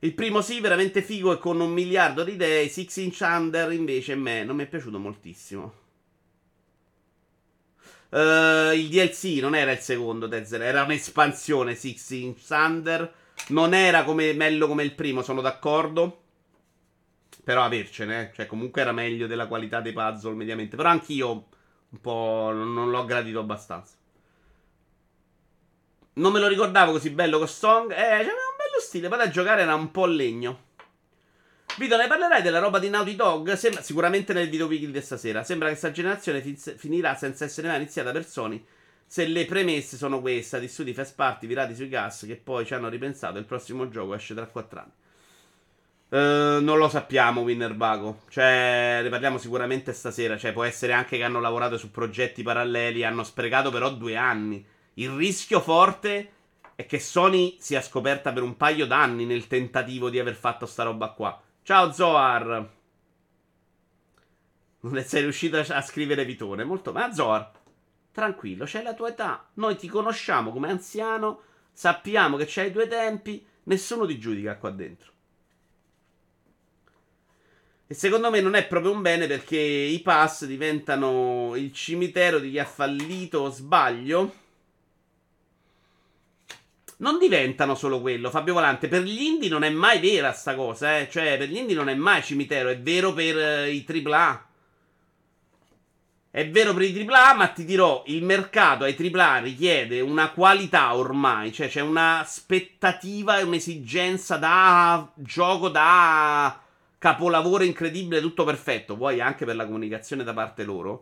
[0.00, 2.68] Il primo sì, veramente figo e con un miliardo di idee.
[2.68, 5.86] Six Inch Under invece me non mi è piaciuto moltissimo.
[8.10, 13.12] Uh, il DLC non era il secondo Dead era un'espansione Six Inch Thunder.
[13.48, 16.22] Non era come bello come il primo, sono d'accordo.
[17.44, 18.34] Però avercene, eh.
[18.34, 20.76] cioè comunque era meglio della qualità dei puzzle mediamente.
[20.76, 21.46] Però anch'io
[21.90, 23.94] un po' non, l'ho gradito abbastanza.
[26.14, 27.90] Non me lo ricordavo così bello con Song.
[27.90, 30.66] Eh, c'aveva un bello stile, poi da giocare era un po' legno.
[31.78, 33.52] Vito, ne parlerai della roba di Naughty Dog?
[33.52, 35.44] Sembra, sicuramente nel video weekly di stasera.
[35.44, 38.64] Sembra che questa generazione fin- finirà senza essere mai iniziata per Sony.
[39.06, 42.74] Se le premesse sono queste, di studi first party virati sui gas che poi ci
[42.74, 44.90] hanno ripensato, il prossimo gioco esce tra 4 anni.
[46.10, 48.22] Uh, non lo sappiamo, Winner Bago.
[48.28, 50.36] Cioè, ne parliamo sicuramente stasera.
[50.36, 54.66] Cioè, può essere anche che hanno lavorato su progetti paralleli, hanno sprecato però due anni.
[54.94, 56.32] Il rischio forte
[56.74, 60.82] è che Sony sia scoperta per un paio d'anni nel tentativo di aver fatto sta
[60.82, 61.40] roba qua.
[61.68, 62.70] Ciao Zoar.
[64.80, 66.64] Non sei riuscito a scrivere Vitone.
[66.64, 66.92] Molto.
[66.92, 67.52] Ma Zoar,
[68.10, 69.50] tranquillo, c'hai la tua età.
[69.56, 71.42] Noi ti conosciamo come anziano.
[71.70, 73.46] Sappiamo che c'hai i tuoi tempi.
[73.64, 75.12] Nessuno ti giudica qua dentro.
[77.86, 82.48] E secondo me non è proprio un bene perché i pass diventano il cimitero di
[82.48, 84.32] chi ha fallito o sbaglio
[86.98, 88.30] non diventano solo quello.
[88.30, 91.08] Fabio Volante, per gli indie non è mai vera sta cosa, eh.
[91.10, 94.46] Cioè, per gli indie non è mai cimitero, è vero per uh, i AAA.
[96.30, 100.94] È vero per i AAA, ma ti dirò, il mercato ai AAA richiede una qualità
[100.94, 106.60] ormai, cioè c'è un'aspettativa e un'esigenza da gioco, da
[106.98, 111.00] capolavoro incredibile, tutto perfetto, vuoi anche per la comunicazione da parte loro,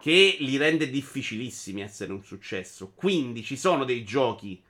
[0.00, 2.92] che li rende difficilissimi essere un successo.
[2.94, 4.60] Quindi ci sono dei giochi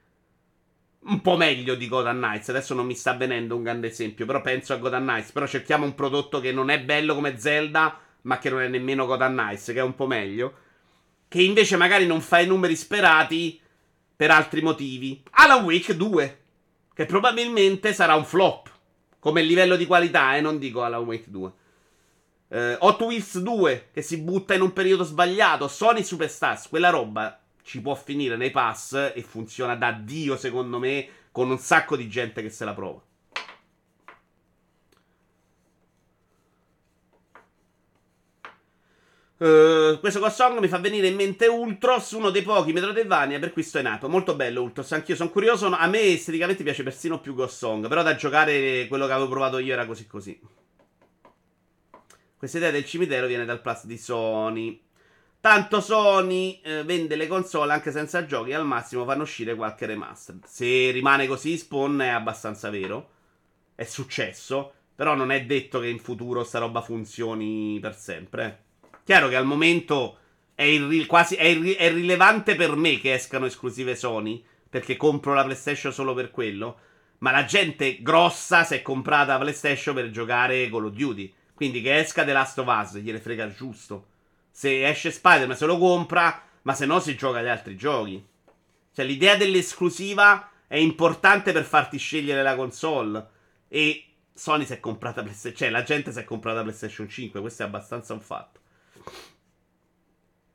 [1.03, 2.49] un po' meglio di Gotham Knights.
[2.51, 5.33] Adesso non mi sta venendo un grande esempio, però penso a Gotham Knights.
[5.33, 9.07] Però cerchiamo un prodotto che non è bello come Zelda, ma che non è nemmeno
[9.07, 10.55] Gotham Knights, che è un po' meglio.
[11.29, 13.61] Che invece magari non fa i numeri sperati
[14.15, 15.23] per altri motivi.
[15.31, 16.41] Alan Wake 2,
[16.93, 18.69] che probabilmente sarà un flop.
[19.19, 21.53] Come livello di qualità, eh, non dico Alan Wake 2.
[22.49, 25.69] Uh, Hot Wheels 2, che si butta in un periodo sbagliato.
[25.69, 31.09] Sony Superstars, quella roba ci può finire nei pass e funziona da Dio, secondo me,
[31.33, 33.03] con un sacco di gente che se la prova.
[39.41, 43.63] Uh, questo Song mi fa venire in mente Ultros, uno dei pochi Metroidvania per cui
[43.63, 44.07] sto è nato.
[44.07, 45.67] Molto bello Ultros, anch'io sono curioso.
[45.67, 49.57] A me esteticamente piace persino più Ghost Song, però da giocare quello che avevo provato
[49.59, 50.39] io era così così.
[52.37, 54.79] Questa idea del cimitero viene dal plus di Sony.
[55.41, 60.37] Tanto Sony eh, vende le console anche senza giochi, al massimo fanno uscire qualche remaster.
[60.45, 63.09] Se rimane così, Spawn è abbastanza vero.
[63.75, 64.73] È successo.
[64.95, 68.65] Però non è detto che in futuro sta roba funzioni per sempre.
[69.03, 70.19] Chiaro che al momento
[70.55, 74.45] è, irri- quasi, è, irri- è rilevante per me che escano esclusive Sony.
[74.69, 76.79] Perché compro la PlayStation solo per quello.
[77.21, 81.33] Ma la gente grossa si è comprata la PlayStation per giocare Call of Duty.
[81.55, 84.09] Quindi che esca The Last of Us, gliene frega giusto.
[84.51, 88.25] Se esce Spider-Man se lo compra, ma se no si gioca agli altri giochi.
[88.93, 93.27] Cioè l'idea dell'esclusiva è importante per farti scegliere la console.
[93.69, 95.59] E Sony si è comprata PlayStation.
[95.59, 97.41] Cioè, la gente si è comprata PlayStation 5.
[97.41, 98.61] Questo è abbastanza un fatto.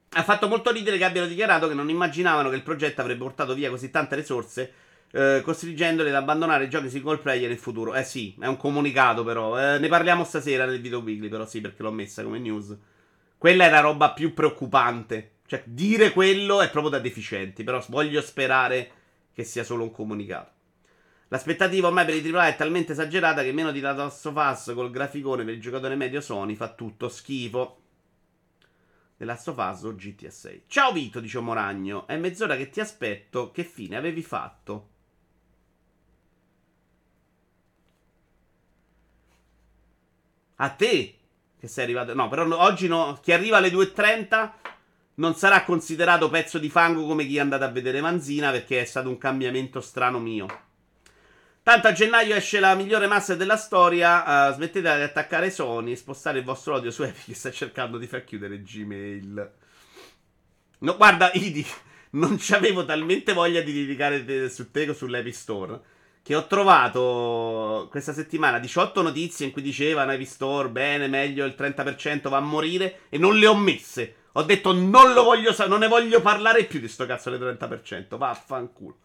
[0.10, 3.54] Ha fatto molto ridere che abbiano dichiarato che non immaginavano che il progetto avrebbe portato
[3.54, 4.74] via così tante risorse,
[5.12, 7.94] eh, costringendoli ad abbandonare i giochi single player in futuro.
[7.94, 9.60] Eh sì, è un comunicato però.
[9.60, 12.76] Eh, ne parliamo stasera nel video weekly, però sì, perché l'ho messa come news.
[13.38, 15.32] Quella è la roba più preoccupante.
[15.46, 18.92] Cioè, dire quello è proprio da deficienti, però voglio sperare
[19.34, 20.52] che sia solo un comunicato.
[21.28, 25.44] L'aspettativa ormai per i AAA è talmente esagerata che meno di Last of col graficone
[25.44, 27.82] per il giocatore medio Sony fa tutto schifo.
[29.18, 30.64] The Last of Us o GTA 6.
[30.68, 32.06] Ciao Vito, dice Moragno.
[32.06, 33.52] È mezz'ora che ti aspetto.
[33.52, 34.90] Che fine avevi fatto?
[40.58, 41.16] A te?
[41.66, 42.14] Che sei arrivato.
[42.14, 43.18] No, però oggi no.
[43.24, 44.52] Chi arriva alle 2.30
[45.16, 48.86] non sarà considerato pezzo di fango come chi è andato a vedere Manzina perché è
[48.86, 50.46] stato un cambiamento strano mio.
[51.64, 54.50] Tanto a gennaio esce la migliore master della storia.
[54.50, 57.98] Uh, smettete di attaccare Sony e spostare il vostro odio su Epic che sta cercando
[57.98, 59.52] di far chiudere Gmail.
[60.78, 61.66] No, guarda, Idi,
[62.12, 65.82] non c'avevo talmente voglia di litigare su te sull'Epic Store.
[66.26, 71.54] Che ho trovato questa settimana 18 notizie in cui dicevano Epic Store, bene, meglio, il
[71.56, 73.02] 30% va a morire.
[73.10, 74.16] E non le ho messe.
[74.32, 77.40] Ho detto non lo voglio sa- non ne voglio parlare più di sto cazzo del
[77.40, 78.18] 30%.
[78.18, 78.98] Vaffanculo.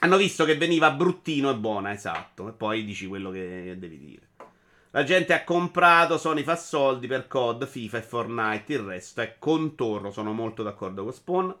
[0.00, 2.48] Hanno visto che veniva bruttino e buona, esatto.
[2.48, 4.28] E poi dici quello che devi dire.
[4.90, 8.72] La gente ha comprato, Sony fa soldi per COD, FIFA e Fortnite.
[8.74, 10.10] Il resto è contorno.
[10.10, 11.56] Sono molto d'accordo con Spawn.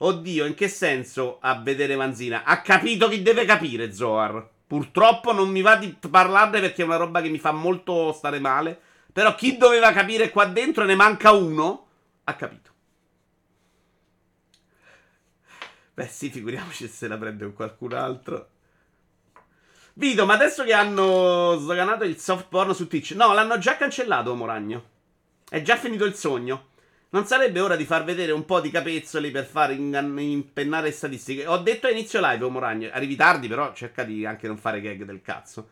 [0.00, 2.44] Oddio, in che senso a vedere Manzina?
[2.44, 4.48] Ha capito chi deve capire, Zoar.
[4.66, 8.38] Purtroppo non mi va di parlarne perché è una roba che mi fa molto stare
[8.38, 8.80] male.
[9.12, 11.86] Però chi doveva capire qua dentro ne manca uno,
[12.24, 12.70] ha capito.
[15.94, 18.50] Beh, sì, figuriamoci se la prende qualcun altro.
[19.94, 24.32] Vito, ma adesso che hanno sdoganato il soft porn su Twitch, no, l'hanno già cancellato,
[24.36, 24.90] Moragno.
[25.48, 26.67] È già finito il sogno.
[27.10, 31.46] Non sarebbe ora di far vedere un po' di capezzoli per far impennare statistiche?
[31.46, 32.90] Ho detto a inizio live, oh Moragno.
[32.92, 35.66] Arrivi tardi, però cerca di anche non fare gag del cazzo.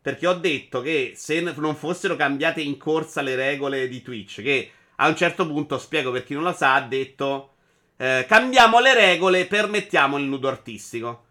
[0.00, 4.70] Perché ho detto che se non fossero cambiate in corsa le regole di Twitch, che
[4.96, 7.52] a un certo punto, spiego per chi non lo sa, ha detto
[7.98, 11.24] eh, cambiamo le regole, permettiamo il nudo artistico.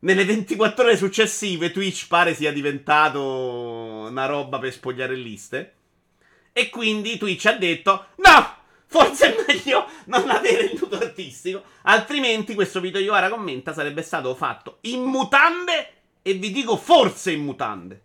[0.00, 3.20] Nelle 24 ore successive Twitch pare sia diventato
[4.08, 5.74] una roba per spogliare liste.
[6.52, 8.06] E quindi Twitch ha detto!
[8.90, 11.62] Forse è meglio non avere il nudo artistico.
[11.82, 15.92] Altrimenti questo video Yoara commenta sarebbe stato fatto in mutande.
[16.22, 18.02] E vi dico forse in mutande.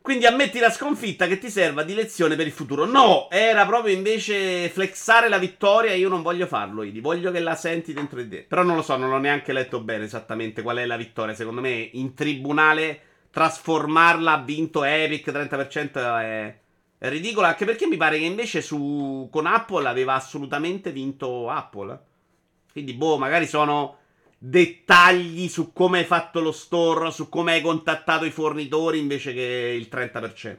[0.00, 2.84] Quindi ammetti la sconfitta che ti serva di lezione per il futuro.
[2.84, 5.94] No, era proprio invece flexare la vittoria.
[5.94, 7.00] Io non voglio farlo, Idi.
[7.00, 8.44] Voglio che la senti dentro di te.
[8.46, 11.34] Però non lo so, non ho neanche letto bene esattamente qual è la vittoria.
[11.34, 16.58] Secondo me in tribunale trasformarla ha vinto Epic 30% è,
[17.08, 17.46] ridicolo.
[17.46, 21.98] Anche perché mi pare che invece su, con Apple aveva assolutamente vinto Apple.
[22.72, 23.98] Quindi, boh, magari sono
[24.36, 29.74] dettagli su come hai fatto lo store, su come hai contattato i fornitori invece che
[29.78, 30.58] il 30%.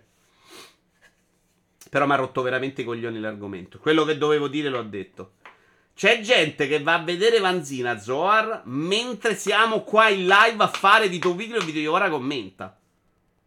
[1.89, 3.77] Però mi ha rotto veramente i coglioni l'argomento.
[3.77, 5.33] Quello che dovevo dire l'ho detto.
[5.93, 11.07] C'è gente che va a vedere Vanzina Zoar mentre siamo qua in live a fare
[11.07, 12.77] video video e video ora commenta.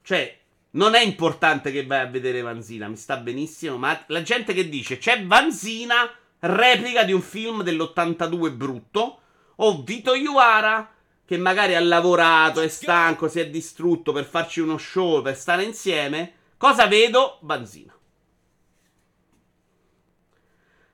[0.02, 0.37] Cioè,
[0.72, 4.68] non è importante che vai a vedere Vanzina, mi sta benissimo, ma la gente che
[4.68, 9.20] dice c'è Vanzina replica di un film dell'82 brutto
[9.56, 10.92] o Vito Iuara,
[11.24, 15.64] che magari ha lavorato, è stanco, si è distrutto per farci uno show, per stare
[15.64, 16.32] insieme.
[16.56, 17.38] Cosa vedo?
[17.40, 17.92] Banzina.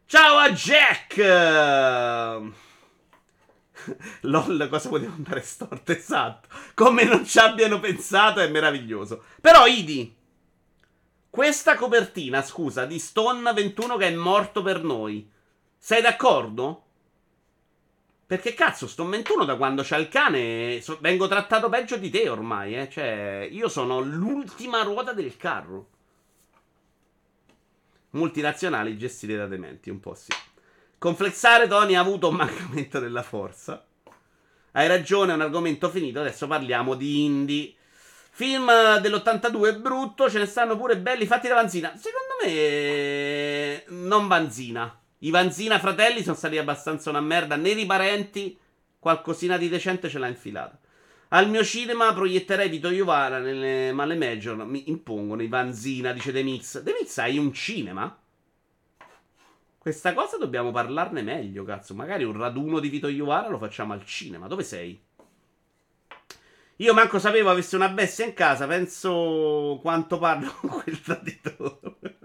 [0.07, 1.17] Ciao a Jack!
[4.23, 5.93] LOL, cosa poteva andare storto?
[5.93, 6.49] Esatto.
[6.75, 9.25] Come non ci abbiano pensato è meraviglioso.
[9.41, 10.15] Però, Idi,
[11.31, 15.29] questa copertina, scusa, di Stone 21 che è morto per noi.
[15.79, 16.83] Sei d'accordo?
[18.27, 20.81] Perché cazzo, sto 21 da quando c'ha il cane.
[20.81, 22.89] So, vengo trattato peggio di te ormai, eh.
[22.89, 25.89] Cioè, io sono l'ultima ruota del carro.
[28.11, 30.33] Multinazionali gestite da dementi, un po' sì.
[31.05, 33.85] Conflessare Tony ha avuto un mancamento della forza.
[34.73, 36.21] Hai ragione, è un argomento finito.
[36.21, 37.75] Adesso parliamo di indie.
[38.31, 41.93] Film dell'82 è brutto, ce ne stanno pure belli fatti da Vanzina.
[41.95, 44.99] Secondo me, non Vanzina.
[45.19, 47.57] I Vanzina fratelli sono stati abbastanza una merda.
[47.57, 48.59] Neri parenti,
[48.99, 50.81] qualcosina di decente ce l'ha infilata.
[51.29, 54.57] Al mio cinema proietterei Vito Iovara nelle male major.
[54.65, 56.83] Mi impongono i Vanzina, dice The Mix.
[56.83, 58.24] The Mix hai un cinema?
[59.85, 61.93] Questa cosa dobbiamo parlarne meglio, cazzo.
[61.93, 64.47] Magari un raduno di Vito Iovara lo facciamo al cinema.
[64.47, 64.99] Dove sei?
[66.77, 72.17] Io manco sapevo avesse una bestia in casa, penso quanto parlo con quel traditore.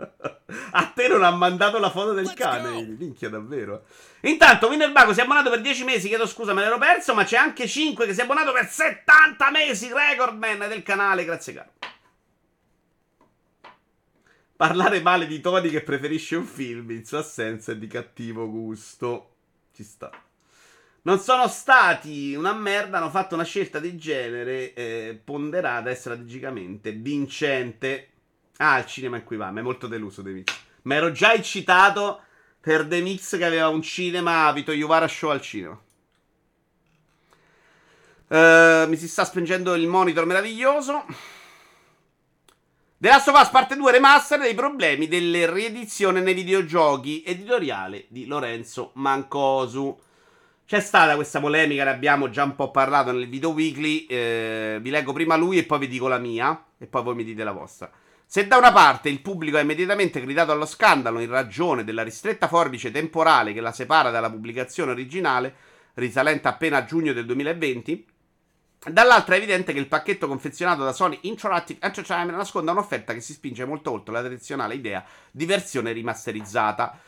[0.72, 2.82] A te non ha mandato la foto del cane.
[2.98, 3.84] Minchia, davvero.
[4.22, 6.08] Intanto, Winnerbago si è abbonato per 10 mesi.
[6.08, 7.14] Chiedo scusa, me l'ero perso.
[7.14, 9.92] Ma c'è anche 5 che si è abbonato per 70 mesi.
[9.92, 11.26] Recordman del canale.
[11.26, 11.72] Grazie, caro.
[14.60, 19.36] Parlare male di Tony che preferisce un film in sua assenza è di cattivo gusto.
[19.74, 20.12] Ci sta.
[21.04, 26.92] Non sono stati una merda, hanno fatto una scelta di genere eh, ponderata e strategicamente
[26.92, 28.10] vincente.
[28.58, 30.54] Ah, il cinema mi è molto deluso De Mix.
[30.82, 32.22] Mi ero già eccitato
[32.60, 35.82] per The Mix che aveva un cinema Vito Juvara Show al cinema.
[38.28, 41.06] Uh, mi si sta spengendo il monitor meraviglioso.
[43.02, 47.24] The Last of Us parte 2 remaster dei problemi delle riedizioni nei videogiochi.
[47.26, 49.98] Editoriale di Lorenzo Mancosu.
[50.66, 54.06] C'è stata questa polemica, ne abbiamo già un po' parlato nel video weekly.
[54.06, 56.62] Eh, vi leggo prima lui e poi vi dico la mia.
[56.78, 57.90] E poi voi mi dite la vostra.
[58.26, 62.50] Se da una parte il pubblico ha immediatamente gridato allo scandalo in ragione della ristretta
[62.50, 65.56] forbice temporale che la separa dalla pubblicazione originale,
[65.94, 68.06] risalente appena a giugno del 2020,
[68.88, 73.34] dall'altra è evidente che il pacchetto confezionato da Sony Interactive Entertainment nasconde un'offerta che si
[73.34, 77.00] spinge molto oltre la tradizionale idea di versione rimasterizzata.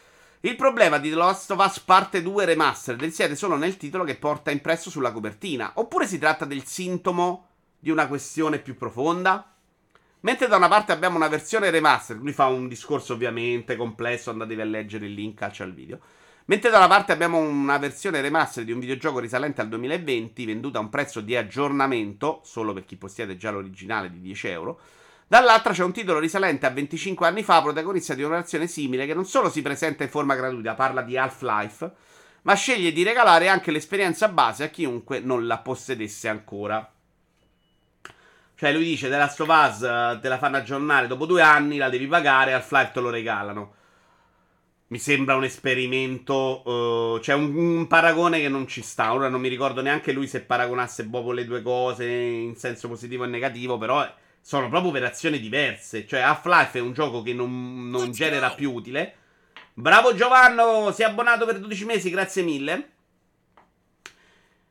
[0.42, 4.16] Il problema di The Last of Us Parte 2 Remastered risiede solo nel titolo che
[4.16, 7.48] porta impresso sulla copertina, oppure si tratta del sintomo
[7.80, 9.54] di una questione più profonda?
[10.22, 14.62] Mentre da una parte abbiamo una versione remaster, lui fa un discorso ovviamente complesso, andatevi
[14.62, 16.00] a leggere il link calcio al video.
[16.46, 20.80] Mentre da una parte abbiamo una versione remaster di un videogioco risalente al 2020, venduta
[20.80, 24.80] a un prezzo di aggiornamento, solo per chi possiede già l'originale di 10 euro.
[25.28, 29.14] Dall'altra c'è un titolo risalente a 25 anni fa, protagonista di una versione simile, che
[29.14, 31.92] non solo si presenta in forma gratuita, parla di Half-Life,
[32.42, 36.92] ma sceglie di regalare anche l'esperienza base a chiunque non la possedesse ancora.
[38.56, 41.78] Cioè, lui dice: The Last of Us eh, te la fanno aggiornare dopo due anni,
[41.78, 43.74] la devi pagare, al flight te lo regalano.
[44.92, 46.70] Mi sembra un esperimento.
[46.70, 49.14] Uh, cioè, un, un, paragone che non ci sta.
[49.14, 53.24] Ora non mi ricordo neanche lui se paragonasse proprio le due cose in senso positivo
[53.24, 53.78] e negativo.
[53.78, 54.06] Però
[54.42, 56.06] sono proprio operazioni diverse.
[56.06, 59.16] Cioè, Half-Life è un gioco che non, non genera più utile.
[59.74, 62.90] Bravo Giovanni, si è abbonato per 12 mesi, grazie mille.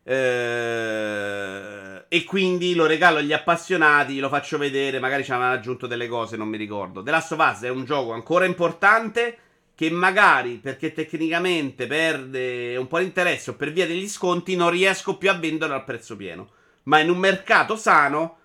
[0.05, 2.05] Ehm.
[2.09, 6.37] E quindi lo regalo agli appassionati, lo faccio vedere, magari ci hanno aggiunto delle cose,
[6.37, 7.03] non mi ricordo.
[7.03, 9.39] The Last of Us è un gioco ancora importante
[9.81, 14.68] che magari perché tecnicamente perde un po' di interesse o per via degli sconti non
[14.68, 16.51] riesco più a vendere al prezzo pieno.
[16.83, 18.37] Ma in un mercato sano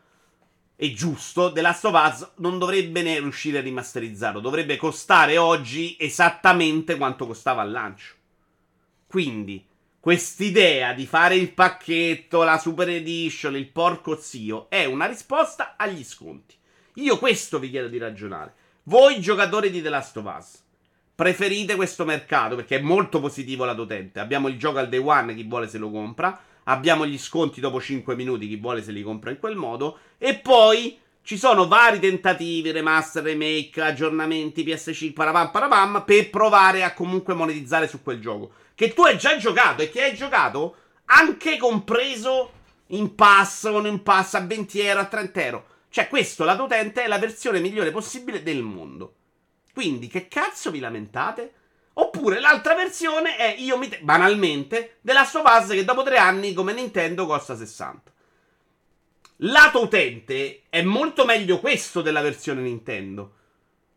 [0.78, 5.98] e giusto, The Last of Us non dovrebbe ne riuscire a rimasterizzarlo, dovrebbe costare oggi
[6.00, 8.14] esattamente quanto costava al lancio.
[9.06, 9.68] Quindi
[10.00, 16.04] Quest'idea di fare il pacchetto, la super edition, il porco zio, è una risposta agli
[16.04, 16.56] sconti.
[16.98, 18.54] Io questo vi chiedo di ragionare.
[18.84, 20.65] Voi giocatori di The Last of Us,
[21.16, 24.20] preferite questo mercato perché è molto positivo lato utente.
[24.20, 26.38] Abbiamo il gioco al day one, chi vuole se lo compra.
[26.66, 30.00] Abbiamo gli sconti dopo 5 minuti, chi vuole se li compra in quel modo.
[30.18, 36.94] E poi ci sono vari tentativi, remaster, remake, aggiornamenti, PS5, parapam, parapam, per provare a
[36.94, 41.58] comunque monetizzare su quel gioco che tu hai già giocato e che hai giocato anche
[41.58, 42.52] compreso
[42.88, 45.66] in pass o in pass a 20 euro, a 30 euro.
[45.90, 49.14] Cioè, questo, lato utente, è la versione migliore possibile del mondo.
[49.76, 51.54] Quindi, che cazzo vi lamentate?
[51.96, 56.72] Oppure l'altra versione è io mi te- banalmente della base che dopo tre anni come
[56.72, 58.10] Nintendo costa 60.
[59.40, 63.34] Lato utente è molto meglio questo della versione Nintendo.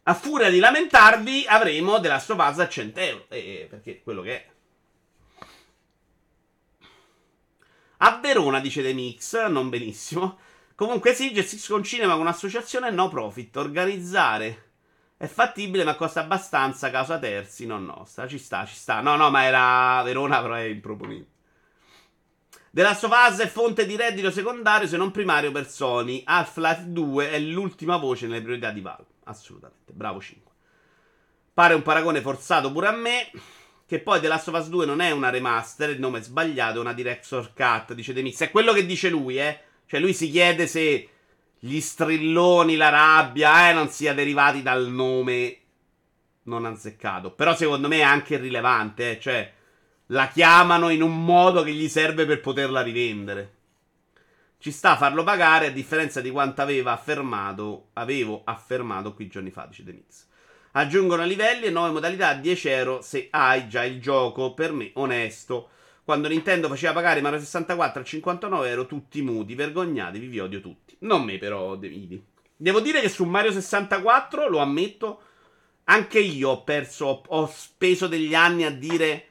[0.02, 3.26] A furia di lamentarvi avremo della base a 100 euro.
[3.28, 4.50] Eh, perché quello che è.
[7.98, 10.38] A Verona, dice The Mix, non benissimo.
[10.74, 13.56] Comunque sì, gestisco un cinema con un'associazione no profit.
[13.56, 14.66] Organizzare
[15.18, 18.28] è fattibile, ma costa abbastanza causa terzi, non nostra.
[18.28, 19.00] Ci sta, ci sta.
[19.00, 21.26] No, no, ma era Verona, però è improponibile.
[22.72, 26.22] Of Us è fonte di reddito secondario, se non primario per Sony.
[26.24, 29.06] Half-Life 2 è l'ultima voce nelle priorità di Valve.
[29.24, 29.92] Assolutamente.
[29.92, 30.52] Bravo 5.
[31.52, 33.28] Pare un paragone forzato pure a me.
[33.84, 36.76] Che poi The Last of Us 2 non è una remaster, il nome è sbagliato,
[36.76, 38.40] è una director cut, dice The Mix.
[38.40, 39.62] È quello che dice lui, eh.
[39.84, 41.08] Cioè lui si chiede se
[41.58, 45.58] gli strilloni, la rabbia, eh, non sia derivati dal nome
[46.44, 47.32] non azzeccato.
[47.32, 49.20] Però secondo me è anche rilevante, eh.
[49.20, 49.52] Cioè,
[50.06, 53.54] la chiamano in un modo che gli serve per poterla rivendere.
[54.58, 59.50] Ci sta a farlo pagare a differenza di quanto aveva affermato, avevo affermato qui giorni
[59.50, 60.26] fa, dice Mix.
[60.72, 64.54] Aggiungono livelli e nuove modalità a 10 euro se hai già il gioco.
[64.54, 65.70] Per me, onesto.
[66.08, 70.96] Quando Nintendo faceva pagare Mario 64 a 59 euro, tutti muti, vergognatevi, vi odio tutti.
[71.00, 72.24] Non me però, Devidi.
[72.56, 75.20] Devo dire che su Mario 64, lo ammetto,
[75.84, 79.22] anche io ho perso, ho speso degli anni a dire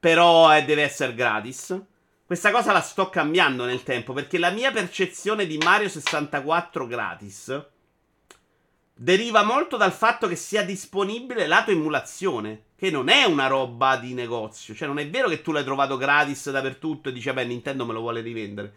[0.00, 1.80] però eh, deve essere gratis.
[2.26, 7.66] Questa cosa la sto cambiando nel tempo perché la mia percezione di Mario 64 gratis
[9.02, 14.12] deriva molto dal fatto che sia disponibile lato emulazione, che non è una roba di
[14.12, 14.74] negozio.
[14.74, 17.94] Cioè, non è vero che tu l'hai trovato gratis dappertutto e dici, beh, Nintendo me
[17.94, 18.72] lo vuole rivendere.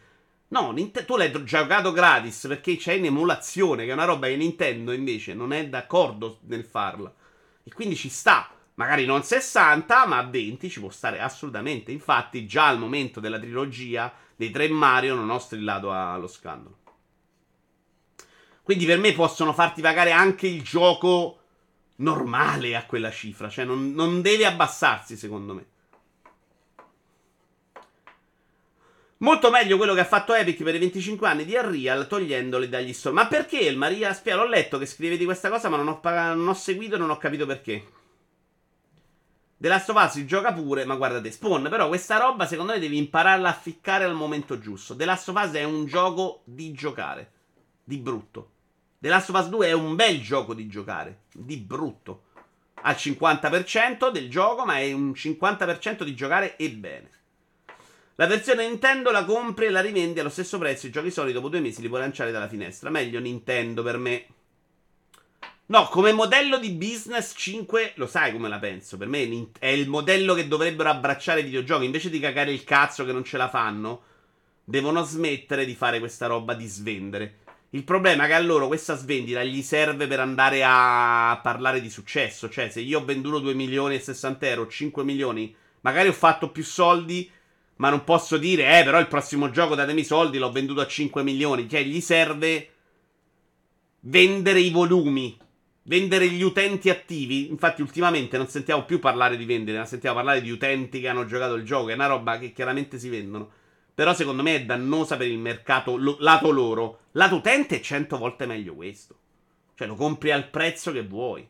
[0.48, 4.38] No, Nint- tu l'hai giocato gratis perché c'è in emulazione, che è una roba che
[4.38, 7.14] Nintendo invece non è d'accordo nel farla.
[7.62, 8.50] E quindi ci sta.
[8.76, 11.92] Magari non 60, ma 20 ci può stare assolutamente.
[11.92, 16.78] Infatti, già al momento della trilogia dei tre Mario non ho strillato allo scandalo.
[18.64, 21.40] Quindi per me possono farti pagare anche il gioco
[21.98, 23.50] normale a quella cifra.
[23.50, 25.66] Cioè non, non deve abbassarsi, secondo me.
[29.18, 32.92] Molto meglio quello che ha fatto Epic per i 25 anni di Unreal togliendoli dagli
[32.92, 33.16] store.
[33.16, 34.36] Ma perché il Maria Spia?
[34.36, 37.10] L'ho letto che scrive di questa cosa, ma non ho, non ho seguito e non
[37.10, 37.86] ho capito perché.
[39.56, 42.80] The Last of Us si gioca pure, ma guardate, Spawn, però questa roba secondo me
[42.80, 44.94] devi impararla a ficcare al momento giusto.
[44.94, 47.32] The Last of Us è un gioco di giocare,
[47.82, 48.53] di brutto.
[49.04, 52.24] The Last of Us 2 è un bel gioco di giocare, di brutto.
[52.84, 57.10] Al 50% del gioco, ma è un 50% di giocare e bene.
[58.16, 60.88] La versione Nintendo la compri e la rivendi allo stesso prezzo.
[60.88, 62.90] I giochi solidi dopo due mesi li puoi lanciare dalla finestra.
[62.90, 64.26] Meglio Nintendo per me.
[65.66, 68.96] No, come modello di business 5, lo sai come la penso.
[68.96, 71.84] Per me è il modello che dovrebbero abbracciare i videogiochi.
[71.84, 74.02] Invece di cagare il cazzo che non ce la fanno,
[74.64, 77.40] devono smettere di fare questa roba di svendere.
[77.74, 81.90] Il problema è che a loro questa svendita gli serve per andare a parlare di
[81.90, 82.48] successo.
[82.48, 86.52] Cioè, se io ho venduto 2 milioni e 60 euro, 5 milioni, magari ho fatto
[86.52, 87.28] più soldi,
[87.78, 90.88] ma non posso dire, eh, però il prossimo gioco datemi i soldi, l'ho venduto a
[90.88, 91.68] 5 milioni.
[91.68, 92.70] Cioè, gli serve
[94.02, 95.36] vendere i volumi,
[95.82, 97.50] vendere gli utenti attivi.
[97.50, 101.26] Infatti, ultimamente non sentiamo più parlare di vendere, ma sentiamo parlare di utenti che hanno
[101.26, 101.90] giocato il gioco.
[101.90, 103.50] È una roba che chiaramente si vendono.
[103.96, 107.00] Però secondo me è dannosa per il mercato lo, lato loro.
[107.12, 109.16] Lato utente è 100 volte meglio questo.
[109.76, 111.48] Cioè lo compri al prezzo che vuoi.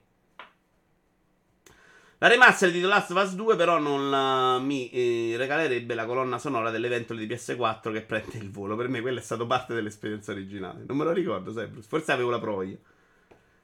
[2.23, 6.05] La remaster di The Last of Us 2 però non la, mi eh, regalerebbe la
[6.05, 8.77] colonna sonora dell'evento di PS4 che prende il volo.
[8.77, 10.85] Per me quella è stata parte dell'esperienza originale.
[10.87, 12.77] Non me lo ricordo, sai, Forse avevo la io.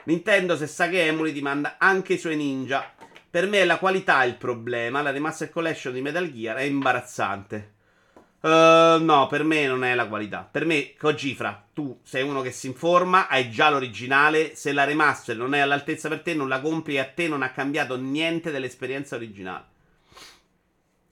[0.03, 2.93] Nintendo se sa che emuli ti manda anche i suoi ninja.
[3.29, 5.01] Per me è la qualità il problema.
[5.01, 7.75] La remaster collection di Metal Gear è imbarazzante.
[8.41, 10.47] Uh, no, per me non è la qualità.
[10.49, 14.55] Per me, Cogifra, tu sei uno che si informa, hai già l'originale.
[14.55, 17.41] Se la remaster non è all'altezza per te, non la compri e a te non
[17.41, 19.65] ha cambiato niente dell'esperienza originale.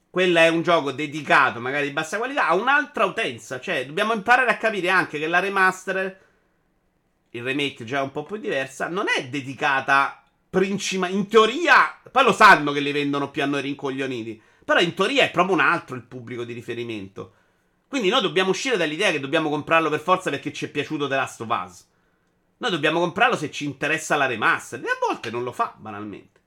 [0.10, 3.60] Quella è un gioco dedicato, magari di bassa qualità, a un'altra utenza.
[3.60, 6.20] Cioè, dobbiamo imparare a capire anche che la remaster,
[7.32, 11.20] il remake già un po' più diversa, non è dedicata principalmente.
[11.20, 14.42] In teoria, poi lo sanno che li vendono più a noi rincoglioniti.
[14.68, 17.34] Però in teoria è proprio un altro il pubblico di riferimento.
[17.88, 21.16] Quindi noi dobbiamo uscire dall'idea che dobbiamo comprarlo per forza perché ci è piaciuto The
[21.16, 21.88] Last of Us.
[22.58, 24.84] Noi dobbiamo comprarlo se ci interessa la remaster.
[24.84, 26.42] E a volte non lo fa, banalmente.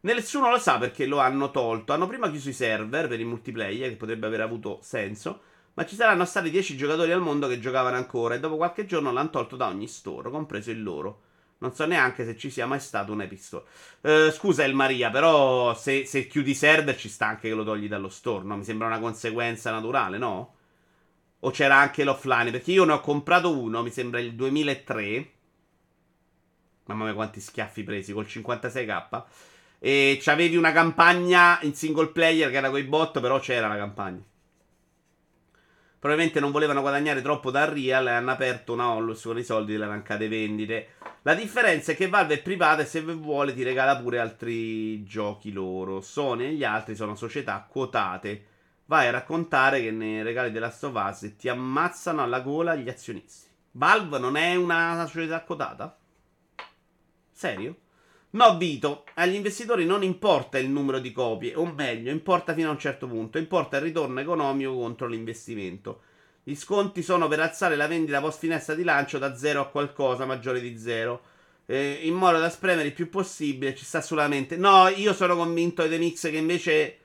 [0.00, 1.92] Nessuno lo sa perché lo hanno tolto.
[1.92, 5.42] Hanno prima chiuso i server per il multiplayer, che potrebbe aver avuto senso.
[5.74, 8.34] Ma ci saranno stati 10 giocatori al mondo che giocavano ancora.
[8.34, 11.20] E dopo qualche giorno l'hanno tolto da ogni store, compreso il loro.
[11.60, 13.64] Non so neanche se ci sia mai stato un Store.
[14.00, 17.88] Uh, scusa, El Maria, però se, se, chiudi server ci sta anche che lo togli
[17.88, 18.56] dallo store, no?
[18.56, 20.54] Mi sembra una conseguenza naturale, no?
[21.40, 22.52] O c'era anche l'offline?
[22.52, 25.30] Perché io ne ho comprato uno, mi sembra il 2003.
[26.86, 29.22] Mamma mia, quanti schiaffi presi col 56k.
[29.80, 33.76] E c'avevi una campagna in single player che era con i bot, però c'era la
[33.76, 34.22] campagna.
[35.98, 39.72] Probabilmente non volevano guadagnare troppo da Real e hanno aperto una Hollus con i soldi
[39.72, 40.90] delle arrancate vendite.
[41.22, 45.50] La differenza è che Valve è privata e se vuole ti regala pure altri giochi
[45.50, 46.00] loro.
[46.00, 48.44] Sony e gli altri sono società quotate.
[48.84, 53.48] Vai a raccontare che nei regali della Stovaz ti ammazzano alla gola gli azionisti.
[53.72, 55.98] Valve non è una società quotata?
[57.32, 57.76] Serio?
[58.30, 62.72] No, Vito, agli investitori non importa il numero di copie, o meglio, importa fino a
[62.72, 66.02] un certo punto, importa il ritorno economico contro l'investimento.
[66.42, 70.26] Gli sconti sono per alzare la vendita post finestra di lancio da 0 a qualcosa
[70.26, 71.20] maggiore di 0.
[71.66, 74.56] Eh, in modo da spremere il più possibile, ci sta solamente.
[74.56, 76.98] No, io sono convinto ai The Mix che invece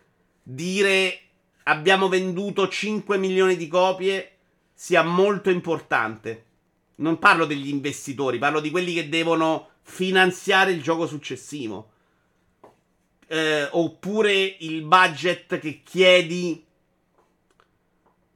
[0.43, 1.19] dire
[1.63, 4.38] abbiamo venduto 5 milioni di copie
[4.74, 6.45] sia molto importante.
[6.95, 11.90] Non parlo degli investitori, parlo di quelli che devono finanziare il gioco successivo.
[13.28, 16.64] eh, oppure il budget che chiedi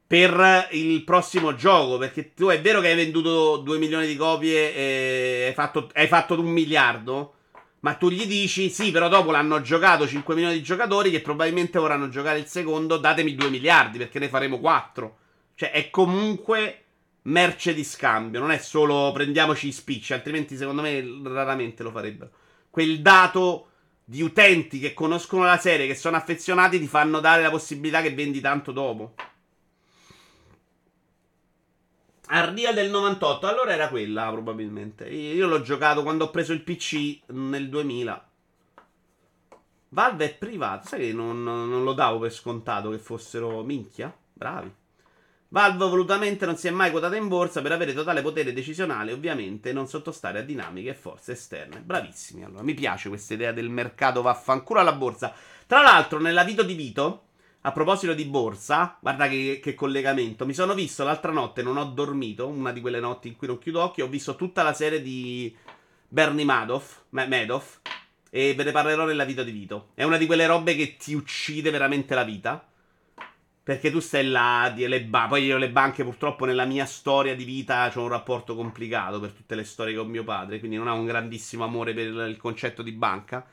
[0.06, 1.98] per il prossimo gioco.
[1.98, 6.08] Perché tu è vero che hai venduto 2 milioni di copie e hai fatto, hai
[6.08, 7.34] fatto un miliardo.
[7.80, 11.78] Ma tu gli dici, sì, però dopo l'hanno giocato 5 milioni di giocatori che probabilmente
[11.78, 15.16] vorranno giocare il secondo, datemi 2 miliardi perché ne faremo 4.
[15.54, 16.86] Cioè è comunque
[17.28, 22.30] merce di scambio, non è solo prendiamoci i spicci, altrimenti secondo me raramente lo farebbero.
[22.70, 23.68] Quel dato
[24.04, 28.14] di utenti che conoscono la serie, che sono affezionati, ti fanno dare la possibilità che
[28.14, 29.14] vendi tanto dopo.
[32.30, 35.08] Ardia del 98, allora era quella probabilmente.
[35.08, 38.28] Io l'ho giocato quando ho preso il PC nel 2000.
[39.90, 44.14] Valve è privato, sai che non, non lo davo per scontato che fossero minchia?
[44.32, 44.77] Bravi.
[45.50, 49.72] Valve volutamente non si è mai quotata in borsa per avere totale potere decisionale, ovviamente,
[49.72, 51.80] non sottostare a dinamiche e forze esterne.
[51.80, 52.62] Bravissimi, allora.
[52.62, 55.32] Mi piace questa idea del mercato vaffanculo alla borsa.
[55.66, 57.22] Tra l'altro, nella Vito di Vito,
[57.62, 60.44] a proposito di borsa, guarda che, che, collegamento.
[60.44, 63.58] Mi sono visto l'altra notte, non ho dormito, una di quelle notti in cui non
[63.58, 65.54] chiudo occhi, ho visto tutta la serie di
[66.06, 67.78] Bernie Madoff, Madoff
[68.30, 69.88] e ve ne parlerò nella vita di Vito.
[69.94, 72.66] È una di quelle robe che ti uccide veramente la vita.
[73.68, 77.36] Perché tu stai là, di le ba- poi io le banche purtroppo nella mia storia
[77.36, 80.88] di vita ho un rapporto complicato per tutte le storie con mio padre, quindi non
[80.88, 83.46] ho un grandissimo amore per il concetto di banca.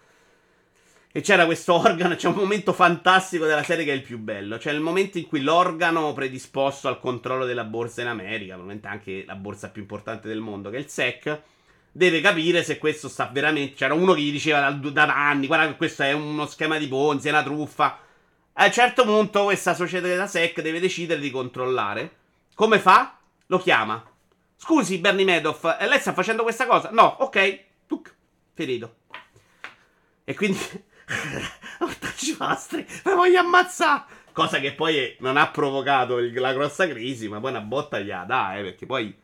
[1.12, 4.58] E c'era questo organo, c'è un momento fantastico della serie che è il più bello.
[4.58, 9.26] Cioè il momento in cui l'organo predisposto al controllo della borsa in America, probabilmente anche
[9.28, 11.42] la borsa più importante del mondo, che è il SEC,
[11.92, 13.76] deve capire se questo sta veramente.
[13.76, 17.28] C'era uno che gli diceva da, da anni: guarda questo è uno schema di Ponzi,
[17.28, 18.00] è una truffa.
[18.58, 22.16] A un certo punto questa società della SEC deve decidere di controllare.
[22.56, 23.18] Come fa?
[23.48, 24.04] Lo chiama.
[24.56, 26.90] Scusi, Bernie Madoff, lei sta facendo questa cosa?
[26.92, 27.64] No, ok.
[27.86, 28.16] Tuc,
[28.54, 28.96] finito.
[30.24, 30.58] E quindi
[31.80, 34.04] Ortaggi mastri, mi voglio ammazzare.
[34.32, 38.08] Cosa che poi non ha provocato il, la grossa crisi, ma poi una botta gli
[38.08, 39.16] dà, eh, perché poi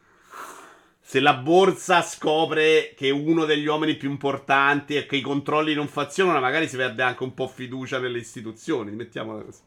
[1.12, 5.90] se la borsa scopre che uno degli uomini più importanti e che i controlli non
[5.90, 9.60] funzionano, magari si perde anche un po' fiducia nelle istituzioni, mettiamola così.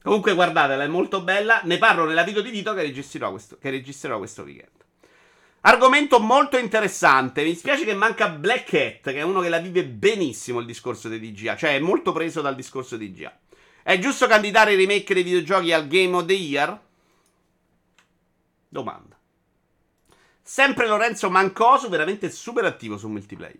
[0.00, 1.60] Comunque guardatela, è molto bella.
[1.64, 4.70] Ne parlo nella video di Vito che registrerò questo, che registrerò questo weekend.
[5.62, 7.42] Argomento molto interessante.
[7.42, 11.08] Mi spiace che manca Black Cat, che è uno che la vive benissimo il discorso
[11.08, 11.56] di DGA.
[11.56, 13.36] Cioè, è molto preso dal discorso di DGA.
[13.82, 16.80] È giusto candidare i remake dei videogiochi al Game of the Year?
[18.68, 19.17] Domanda.
[20.50, 23.58] Sempre Lorenzo Mancosu, veramente super attivo su multiplayer.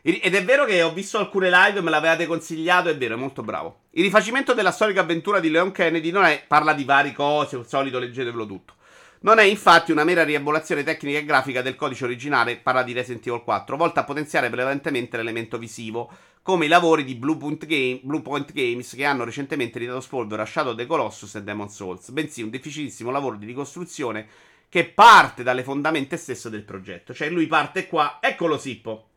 [0.00, 3.42] Ed è vero che ho visto alcune live, me l'avevate consigliato, è vero, è molto
[3.42, 3.80] bravo.
[3.90, 7.66] Il rifacimento della storica avventura di Leon Kennedy non è, parla di varie cose, al
[7.66, 8.74] solito leggetevelo tutto.
[9.22, 13.26] Non è infatti una mera riabolazione tecnica e grafica del codice originale, parla di Resident
[13.26, 16.12] Evil 4, volta a potenziare prevalentemente l'elemento visivo,
[16.42, 20.70] come i lavori di Bluepoint, Game, Bluepoint Games che hanno recentemente ridato spolvero a Shadow
[20.70, 24.28] of the Colossus e Demon Souls, bensì un difficilissimo lavoro di ricostruzione
[24.70, 27.12] che parte dalle fondamenta stesse del progetto.
[27.12, 29.08] Cioè lui parte qua, eccolo Sippo.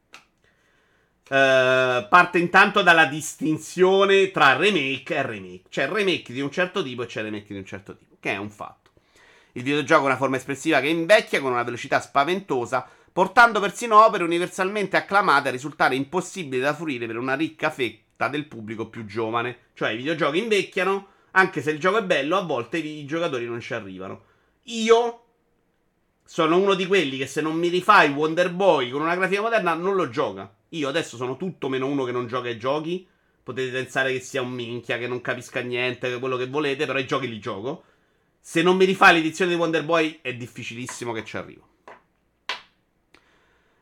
[1.30, 5.64] Uh, parte intanto dalla distinzione tra remake e remake.
[5.70, 8.38] C'è remake di un certo tipo e c'è remake di un certo tipo, che è
[8.38, 8.90] un fatto.
[9.52, 14.24] Il videogioco ha una forma espressiva che invecchia con una velocità spaventosa, portando persino opere
[14.24, 19.58] universalmente acclamate a risultare impossibili da fruire per una ricca fetta del pubblico più giovane.
[19.76, 23.62] Cioè i videogiochi invecchiano, anche se il gioco è bello, a volte i giocatori non
[23.62, 24.24] ci arrivano.
[24.64, 25.23] Io
[26.26, 29.74] sono uno di quelli che se non mi rifai Wonder Boy con una grafica moderna
[29.74, 30.52] non lo gioca.
[30.70, 33.08] Io adesso sono tutto meno uno che non gioca ai giochi.
[33.44, 37.06] Potete pensare che sia un minchia, che non capisca niente, quello che volete, però i
[37.06, 37.84] giochi li gioco.
[38.40, 41.68] Se non mi rifai l'edizione di Wonder Boy, è difficilissimo che ci arrivo.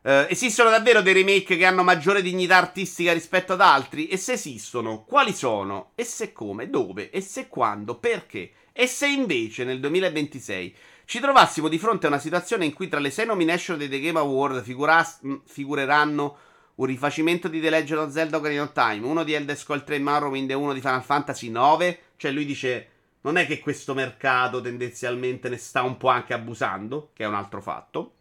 [0.02, 4.08] Uh, esistono davvero dei remake che hanno maggiore dignità artistica rispetto ad altri?
[4.08, 5.92] E se esistono, quali sono?
[5.94, 6.68] E se come?
[6.68, 7.10] Dove?
[7.10, 7.94] E se quando?
[7.98, 8.50] Perché?
[8.72, 10.74] E se invece nel 2026
[11.04, 14.00] ci trovassimo di fronte a una situazione in cui tra le sei nomination dei The
[14.00, 15.06] Game Award figura-
[15.44, 16.36] figureranno
[16.76, 19.98] un rifacimento di The Legend of Zelda Ocarina of Time, uno di Elder Scrolls 3
[19.98, 22.88] Morrowind e uno di Final Fantasy 9, cioè lui dice
[23.22, 27.34] non è che questo mercato tendenzialmente ne sta un po' anche abusando, che è un
[27.34, 28.14] altro fatto.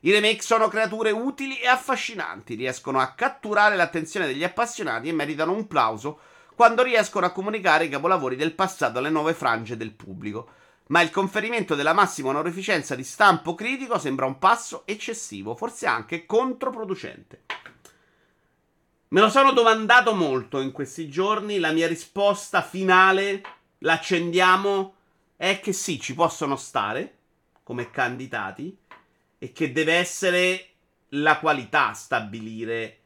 [0.00, 5.52] I remake sono creature utili e affascinanti, riescono a catturare l'attenzione degli appassionati e meritano
[5.52, 6.20] un plauso
[6.54, 10.48] quando riescono a comunicare i capolavori del passato alle nuove frange del pubblico.
[10.90, 16.26] Ma il conferimento della massima onorificenza di stampo critico sembra un passo eccessivo, forse anche
[16.26, 17.44] controproducente.
[19.08, 23.42] Me lo sono domandato molto in questi giorni, la mia risposta finale
[23.78, 24.94] l'accendiamo
[25.36, 27.18] è che sì, ci possono stare
[27.62, 28.76] come candidati
[29.38, 30.66] e che deve essere
[31.10, 32.98] la qualità a stabilire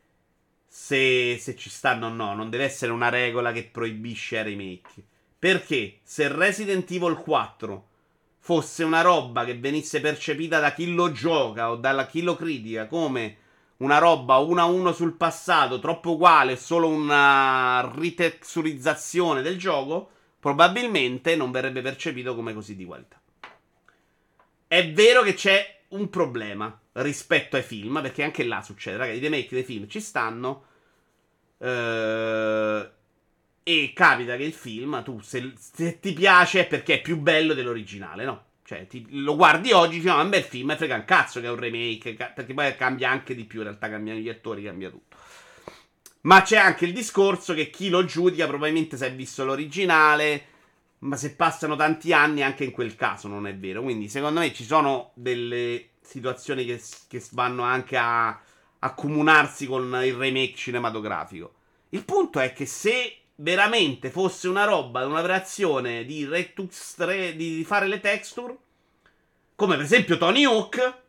[0.67, 2.35] se, se ci stanno o no.
[2.35, 5.05] Non deve essere una regola che proibisce i remake.
[5.45, 7.89] Perché se Resident Evil 4
[8.39, 12.87] fosse una roba che venisse percepita da chi lo gioca o da chi lo critica
[12.87, 13.37] come
[13.79, 20.09] una roba 1 a 1 sul passato, troppo uguale, solo una ritexturizzazione del gioco,
[20.41, 23.21] probabilmente non verrebbe percepito come così di qualità.
[24.67, 29.21] È vero che c'è un problema rispetto ai film, perché anche là succede, ragazzi, i
[29.21, 30.65] remake dei film ci stanno.
[31.59, 32.91] Eh,
[33.65, 37.55] e capita che il film, tu, se, se, ti piace è perché è più bello
[37.55, 38.45] dell'originale, no?
[38.63, 41.41] Cioè, ti, lo guardi oggi, dici, no, è un bel film, e frega un cazzo
[41.41, 44.63] che è un remake, perché poi cambia anche di più, in realtà cambiano gli attori,
[44.63, 45.17] cambia tutto.
[46.23, 50.47] Ma c'è anche il discorso che chi lo giudica probabilmente si è visto l'originale,
[51.01, 53.83] ma se passano tanti anni anche in quel caso non è vero.
[53.83, 58.39] Quindi secondo me ci sono delle situazioni che, che vanno anche a
[58.79, 61.55] accomunarsi con il remake cinematografico.
[61.91, 67.65] Il punto è che se veramente fosse una roba, una variazione di Retux 3, di
[67.65, 68.57] fare le texture,
[69.55, 71.03] come per esempio Tony Hawk,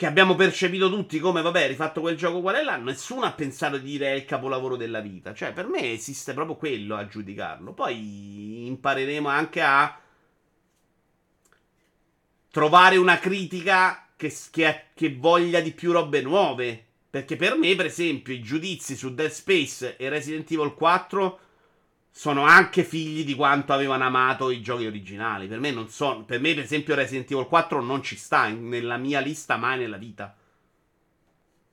[0.00, 3.76] che abbiamo percepito tutti come, vabbè, rifatto quel gioco qual è l'anno, nessuno ha pensato
[3.76, 5.34] di dire è il capolavoro della vita.
[5.34, 7.74] Cioè, per me esiste proprio quello a giudicarlo.
[7.74, 10.00] Poi impareremo anche a
[12.50, 16.86] trovare una critica che, che, che voglia di più robe nuove.
[17.10, 21.40] Perché per me, per esempio, i giudizi su Dead Space e Resident Evil 4
[22.12, 25.48] sono anche figli di quanto avevano amato i giochi originali.
[25.48, 26.24] Per me non sono.
[26.24, 29.96] Per me, per esempio, Resident Evil 4 non ci sta nella mia lista mai nella
[29.96, 30.36] vita.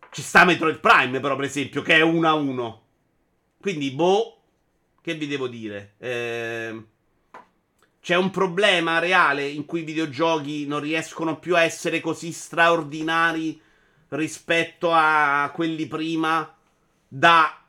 [0.09, 2.81] Ci sta Metroid Prime, però, per esempio, che è 1 a 1.
[3.59, 4.33] Quindi, boh.
[5.01, 5.93] Che vi devo dire?
[5.99, 6.83] Eh,
[8.01, 13.61] c'è un problema reale in cui i videogiochi non riescono più a essere così straordinari
[14.09, 16.55] rispetto a quelli prima
[17.07, 17.61] da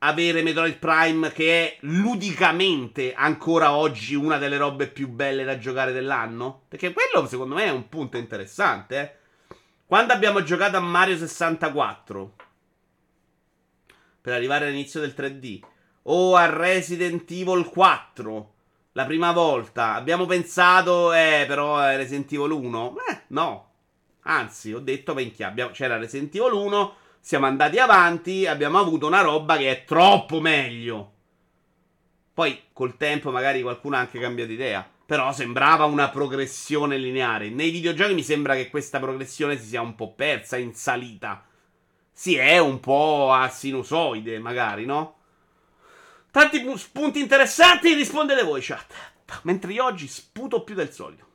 [0.00, 5.92] avere Metroid Prime che è ludicamente ancora oggi una delle robe più belle da giocare
[5.92, 6.62] dell'anno?
[6.68, 9.00] Perché quello secondo me è un punto interessante.
[9.00, 9.56] Eh?
[9.86, 12.34] Quando abbiamo giocato a Mario 64
[14.20, 15.60] per arrivare all'inizio del 3D
[16.02, 18.52] o a Resident Evil 4
[18.92, 22.96] la prima volta abbiamo pensato eh però è Resident Evil 1?
[23.10, 23.67] Eh no.
[24.30, 29.56] Anzi, ho detto minchia, c'era Resident Evil 1 siamo andati avanti, abbiamo avuto una roba
[29.56, 31.12] che è troppo meglio.
[32.32, 34.88] Poi col tempo magari qualcuno ha anche cambiato idea.
[35.04, 37.50] Però sembrava una progressione lineare.
[37.50, 41.44] Nei videogiochi mi sembra che questa progressione si sia un po' persa in salita.
[42.12, 45.16] Si è un po' a sinusoide, magari, no?
[46.30, 48.92] Tanti spunti interessanti, rispondete voi, chat.
[49.42, 51.27] Mentre io oggi sputo più del solito.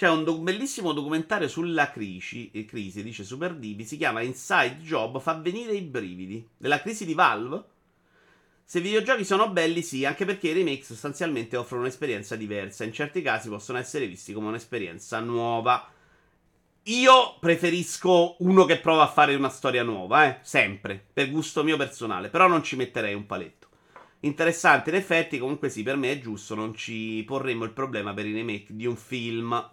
[0.00, 4.78] C'è un do- bellissimo documentario sulla crisi, eh, crisi, dice Super Divi, si chiama Inside
[4.80, 6.48] Job, fa venire i brividi.
[6.56, 7.62] Della crisi di Valve?
[8.64, 12.84] Se i videogiochi sono belli, sì, anche perché i remake sostanzialmente offrono un'esperienza diversa.
[12.84, 15.86] In certi casi possono essere visti come un'esperienza nuova.
[16.84, 21.76] Io preferisco uno che prova a fare una storia nuova, eh, sempre, per gusto mio
[21.76, 23.68] personale, però non ci metterei un paletto.
[24.20, 28.24] Interessante, in effetti, comunque sì, per me è giusto, non ci porremmo il problema per
[28.24, 29.72] i remake di un film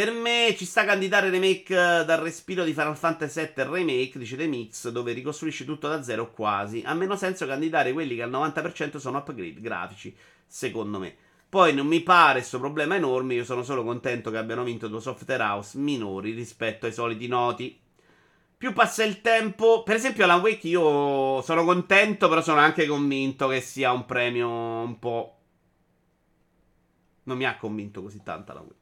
[0.00, 4.18] per me ci sta a candidare remake eh, dal respiro di Final Fantasy VII Remake,
[4.18, 6.82] dice The Mix, dove ricostruisci tutto da zero quasi.
[6.86, 11.14] Ha meno senso candidare quelli che al 90% sono upgrade grafici, secondo me.
[11.50, 15.02] Poi non mi pare questo problema enorme, io sono solo contento che abbiano vinto due
[15.02, 17.78] software house minori rispetto ai soliti noti.
[18.56, 23.48] Più passa il tempo, per esempio Alan Wake io sono contento, però sono anche convinto
[23.48, 25.40] che sia un premio un po'...
[27.24, 28.79] Non mi ha convinto così tanto Alan Wake.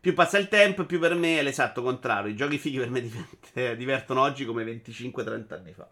[0.00, 2.30] Più passa il tempo, più per me è l'esatto contrario.
[2.30, 5.88] I giochi fighi per me divent- divertono oggi come 25-30 anni fa.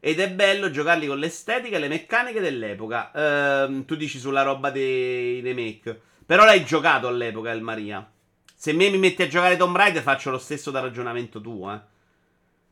[0.00, 3.12] Ed è bello giocarli con l'estetica e le meccaniche dell'epoca.
[3.14, 6.00] Ehm, tu dici sulla roba dei remake.
[6.26, 8.10] Però l'hai giocato all'epoca, il Maria.
[8.54, 11.80] Se me mi metti a giocare Tomb Raider faccio lo stesso da ragionamento tuo, eh.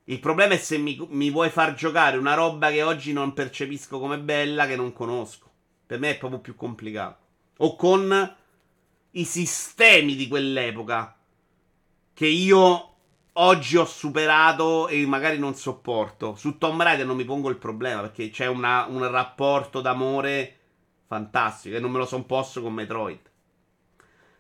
[0.05, 4.01] Il problema è se mi, mi, vuoi far giocare una roba che oggi non percepisco
[4.01, 5.49] come bella, che non conosco.
[5.87, 7.19] Per me è proprio più complicato.
[7.59, 8.37] O con
[9.13, 11.17] i sistemi di quell'epoca
[12.13, 12.95] che io
[13.35, 16.35] oggi ho superato e magari non sopporto.
[16.37, 20.59] Su Tomb Raider non mi pongo il problema perché c'è una, un rapporto d'amore
[21.07, 23.29] fantastico e non me lo son posto con Metroid.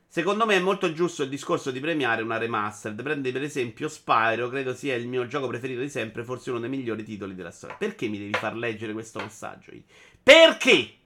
[0.06, 3.00] Secondo me è molto giusto il discorso di premiare una remastered.
[3.00, 6.68] Prendi per esempio Spyro, credo sia il mio gioco preferito di sempre, forse uno dei
[6.68, 7.76] migliori titoli della storia.
[7.76, 9.72] Perché mi devi far leggere questo messaggio?
[10.22, 10.99] Perché?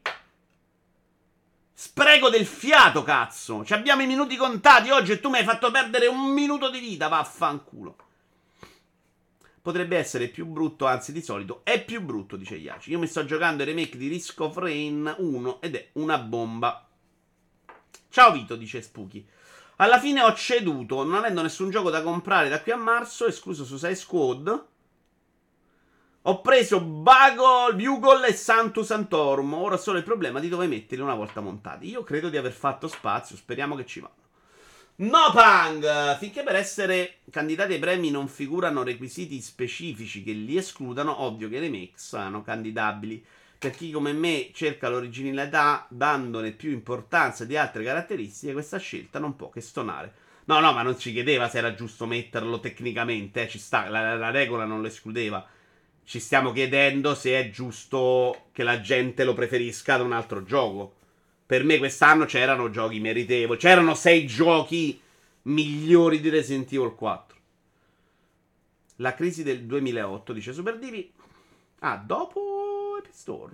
[1.76, 3.64] Spreco del fiato, cazzo.
[3.64, 6.78] Ci abbiamo i minuti contati oggi e tu mi hai fatto perdere un minuto di
[6.78, 7.96] vita, vaffanculo.
[9.60, 12.90] Potrebbe essere più brutto, anzi di solito è più brutto, dice Yaci.
[12.90, 16.86] Io mi sto giocando il remake di Risk of Rain 1 ed è una bomba.
[18.08, 19.26] Ciao Vito, dice Spooky.
[19.76, 23.64] Alla fine ho ceduto, non avendo nessun gioco da comprare da qui a marzo, escluso
[23.64, 24.66] su 6 Squad.
[26.26, 29.52] Ho preso Bagol, Bugle e Santu Santorum.
[29.52, 31.86] Ora solo il problema di dove metterli una volta montati.
[31.90, 34.14] Io credo di aver fatto spazio, speriamo che ci vada.
[34.96, 36.16] No Pang!
[36.16, 41.56] Finché per essere candidati ai premi non figurano requisiti specifici che li escludano, ovvio che
[41.56, 43.22] i remake sono candidabili.
[43.58, 49.36] Per chi come me cerca l'originalità dandone più importanza di altre caratteristiche, questa scelta non
[49.36, 50.14] può che stonare.
[50.46, 54.14] No, no, ma non ci chiedeva se era giusto metterlo tecnicamente, eh, ci sta, la,
[54.14, 55.46] la regola non lo escludeva
[56.04, 60.94] ci stiamo chiedendo se è giusto che la gente lo preferisca ad un altro gioco.
[61.46, 63.58] Per me quest'anno c'erano giochi meritevoli.
[63.58, 65.00] C'erano sei giochi
[65.42, 67.36] migliori di Resident Evil 4.
[68.96, 71.12] La crisi del 2008, dice Super Divi.
[71.80, 73.52] Ah, dopo Epic Store.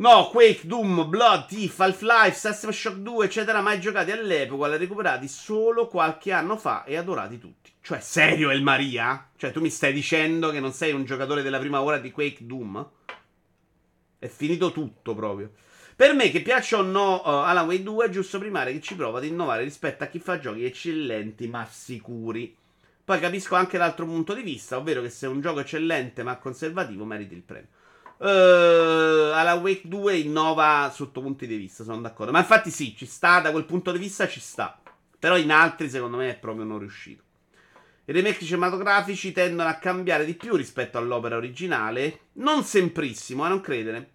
[0.00, 5.26] No, Quake, Doom, Blood, Thief, Half-Life, System Shock 2, eccetera, mai giocati all'epoca, li recuperati
[5.26, 7.72] solo qualche anno fa e adorati tutti.
[7.80, 9.28] Cioè, serio, El Maria?
[9.36, 12.46] Cioè, tu mi stai dicendo che non sei un giocatore della prima ora di Quake
[12.46, 12.90] Doom?
[14.20, 15.50] È finito tutto proprio.
[15.96, 18.94] Per me, che piaccia o no uh, Alan Wake 2, è giusto primare che ci
[18.94, 22.56] prova ad innovare rispetto a chi fa giochi eccellenti ma sicuri.
[23.04, 27.04] Poi capisco anche l'altro punto di vista, ovvero che se un gioco eccellente ma conservativo
[27.04, 27.70] meriti il premio.
[28.18, 32.32] Uh, alla Wake 2 innova sotto punti di vista, sono d'accordo.
[32.32, 34.80] Ma infatti sì, ci sta, da quel punto di vista ci sta.
[35.18, 37.22] Però in altri secondo me è proprio non riuscito.
[38.06, 42.20] I remake cinematografici tendono a cambiare di più rispetto all'opera originale.
[42.34, 44.10] Non semprissimo, a non credere.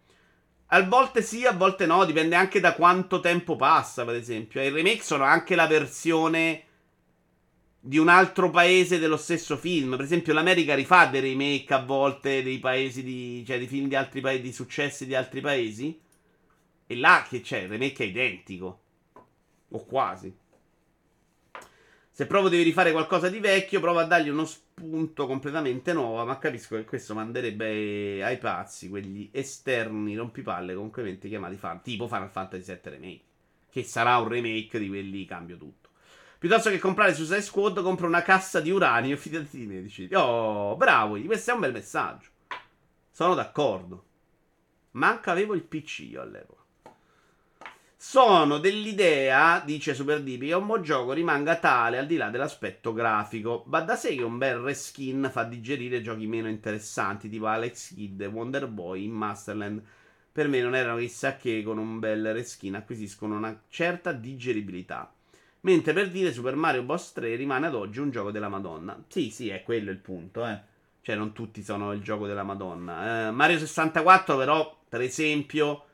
[0.67, 4.61] A volte sì, a volte no, dipende anche da quanto tempo passa, per esempio.
[4.61, 6.63] I remake sono anche la versione
[7.85, 9.97] di un altro paese dello stesso film.
[9.97, 13.43] Per esempio, l'America rifà dei remake a volte dei paesi di.
[13.45, 15.99] cioè di film di altri paesi, di successi di altri paesi.
[16.87, 18.81] E là che c'è, il remake è identico.
[19.69, 20.33] O quasi.
[22.09, 26.23] Se proprio devi rifare qualcosa di vecchio, prova a dargli uno spunto completamente nuovo.
[26.23, 32.29] Ma capisco che questo manderebbe ai pazzi quegli esterni rompipalle comunque chiamati fan, tipo Final
[32.29, 33.23] Fantasy VII Remake.
[33.69, 35.82] Che sarà un remake di quelli cambio tutto.
[36.43, 40.17] Piuttosto che comprare Suicide Squad, compra una cassa di uranio, fidati di me.
[40.17, 42.27] Oh, bravo, questo è un bel messaggio.
[43.11, 44.03] Sono d'accordo.
[44.91, 46.61] Manca avevo il PC io all'epoca.
[47.95, 53.63] Sono dell'idea, dice Super Dipi, che un gioco rimanga tale al di là dell'aspetto grafico.
[53.67, 58.21] Va da sé che un bel reskin fa digerire giochi meno interessanti, tipo Alex Kidd
[58.21, 59.81] Wonder Boy in Masterland.
[60.29, 65.09] Per me non erano chissà che con un bel reskin acquisiscono una certa digeribilità.
[65.63, 69.01] Mentre per dire Super Mario Bros 3 rimane ad oggi un gioco della Madonna.
[69.07, 70.59] Sì, sì, è quello il punto, eh.
[71.01, 73.27] Cioè, non tutti sono il gioco della Madonna.
[73.27, 75.85] Eh, Mario 64, però, per esempio,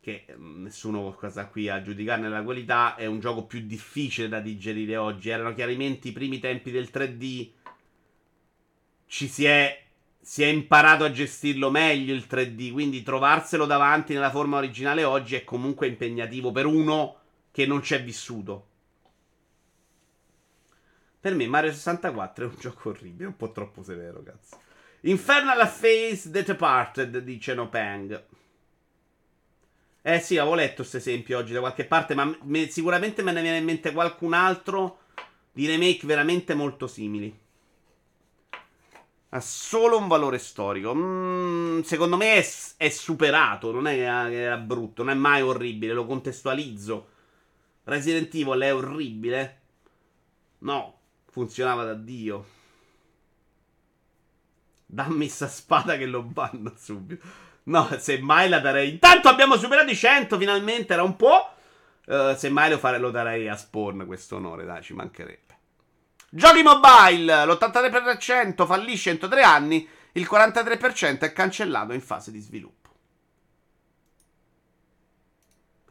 [0.00, 4.40] che mm, nessuno sta qui a giudicarne la qualità, è un gioco più difficile da
[4.40, 5.28] digerire oggi.
[5.28, 7.50] Erano chiaramente i primi tempi del 3D.
[9.06, 9.84] Ci si è,
[10.20, 12.72] si è imparato a gestirlo meglio il 3D.
[12.72, 17.20] Quindi trovarselo davanti nella forma originale oggi è comunque impegnativo per uno
[17.56, 18.66] che non c'è vissuto.
[21.18, 24.60] Per me Mario 64 è un gioco orribile, un po' troppo severo, cazzo.
[25.00, 28.24] Infernal Face The Departed, dice Nopang.
[30.02, 33.40] Eh sì, avevo letto questo esempio oggi da qualche parte, ma me, sicuramente me ne
[33.40, 34.98] viene in mente qualcun altro
[35.50, 37.34] di remake veramente molto simili.
[39.30, 40.94] Ha solo un valore storico.
[40.94, 42.46] Mm, secondo me è,
[42.76, 47.14] è, superato, non è, è brutto, non è mai orribile, lo contestualizzo.
[47.86, 49.60] Resident Evil è orribile?
[50.58, 50.98] No,
[51.30, 52.46] funzionava da Dio.
[54.86, 57.24] Dammi sta spada che lo banno subito.
[57.64, 58.90] No, semmai la darei.
[58.90, 61.52] Intanto abbiamo superato i 100 finalmente, era un po'.
[62.06, 65.54] Uh, semmai lo, fare, lo darei a Spawn questo onore, dai, ci mancherebbe.
[66.28, 72.85] Giochi mobile, l'83% fallisce entro 3 anni, il 43% è cancellato in fase di sviluppo.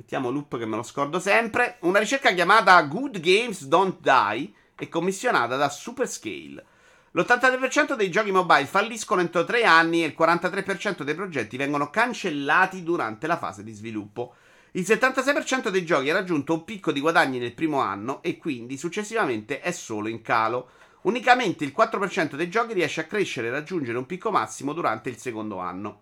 [0.06, 1.78] Mettiamo loop che me lo scordo sempre.
[1.80, 6.64] Una ricerca chiamata Good Games Don't Die è commissionata da Superscale.
[7.10, 12.84] L'83% dei giochi mobile falliscono entro 3 anni e il 43% dei progetti vengono cancellati
[12.84, 14.36] durante la fase di sviluppo.
[14.74, 18.78] Il 76% dei giochi ha raggiunto un picco di guadagni nel primo anno e quindi
[18.78, 20.70] successivamente è solo in calo.
[21.02, 25.18] Unicamente il 4% dei giochi riesce a crescere e raggiungere un picco massimo durante il
[25.18, 26.02] secondo anno.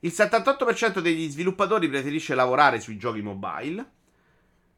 [0.00, 3.92] Il 78% degli sviluppatori preferisce lavorare sui giochi mobile.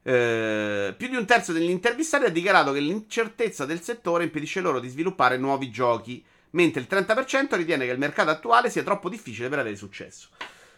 [0.03, 4.79] Eh, più di un terzo degli intervistati ha dichiarato che l'incertezza del settore impedisce loro
[4.79, 9.49] di sviluppare nuovi giochi, mentre il 30% ritiene che il mercato attuale sia troppo difficile
[9.49, 10.29] per avere successo.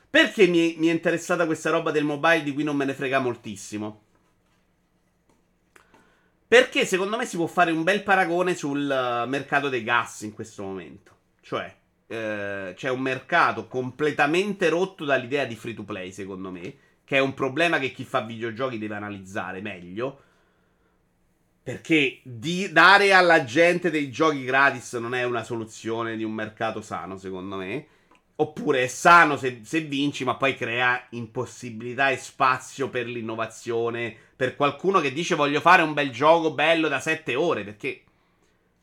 [0.09, 3.19] Perché mi, mi è interessata questa roba del mobile di cui non me ne frega
[3.19, 4.01] moltissimo?
[6.45, 10.33] Perché secondo me si può fare un bel paragone sul eh, mercato dei gas in
[10.33, 11.15] questo momento.
[11.41, 11.75] Cioè,
[12.08, 17.20] eh, c'è un mercato completamente rotto dall'idea di free to play, secondo me, che è
[17.20, 20.22] un problema che chi fa videogiochi deve analizzare meglio.
[21.64, 27.18] Perché dare alla gente dei giochi gratis non è una soluzione di un mercato sano,
[27.18, 27.88] secondo me.
[28.36, 34.14] Oppure è sano se, se, vinci, ma poi crea impossibilità e spazio per l'innovazione.
[34.36, 37.64] Per qualcuno che dice voglio fare un bel gioco bello da 7 ore.
[37.64, 38.04] Perché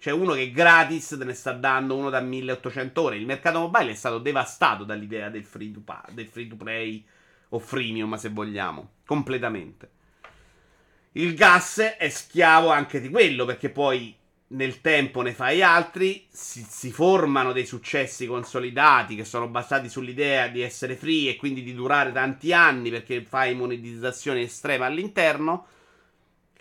[0.00, 3.16] c'è uno che gratis te ne sta dando uno da 1800 ore.
[3.18, 7.04] Il mercato mobile è stato devastato dall'idea del free to, pay, del free to play
[7.50, 8.92] o freemium, se vogliamo.
[9.04, 9.90] Completamente.
[11.12, 14.16] Il gas è schiavo anche di quello, perché poi
[14.48, 20.48] nel tempo ne fai altri, si, si, formano dei successi consolidati che sono basati sull'idea
[20.48, 25.66] di essere free e quindi di durare tanti anni perché fai monetizzazione estrema all'interno,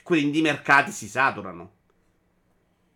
[0.03, 1.77] quindi i mercati si saturano.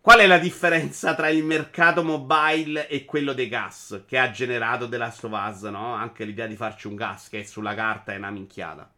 [0.04, 4.90] Qual è la differenza tra il mercato mobile e quello dei gas che ha generato
[4.90, 5.94] The Last of Us, no?
[5.94, 8.92] Anche l'idea di farci un gas che sulla carta è una minchiata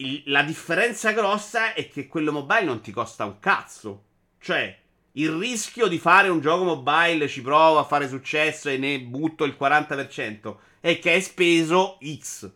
[0.00, 4.04] il, la differenza grossa è che quello mobile non ti costa un cazzo.
[4.38, 4.78] Cioè,
[5.12, 9.44] il rischio di fare un gioco mobile, ci provo a fare successo e ne butto
[9.44, 12.50] il 40%, è che hai speso X.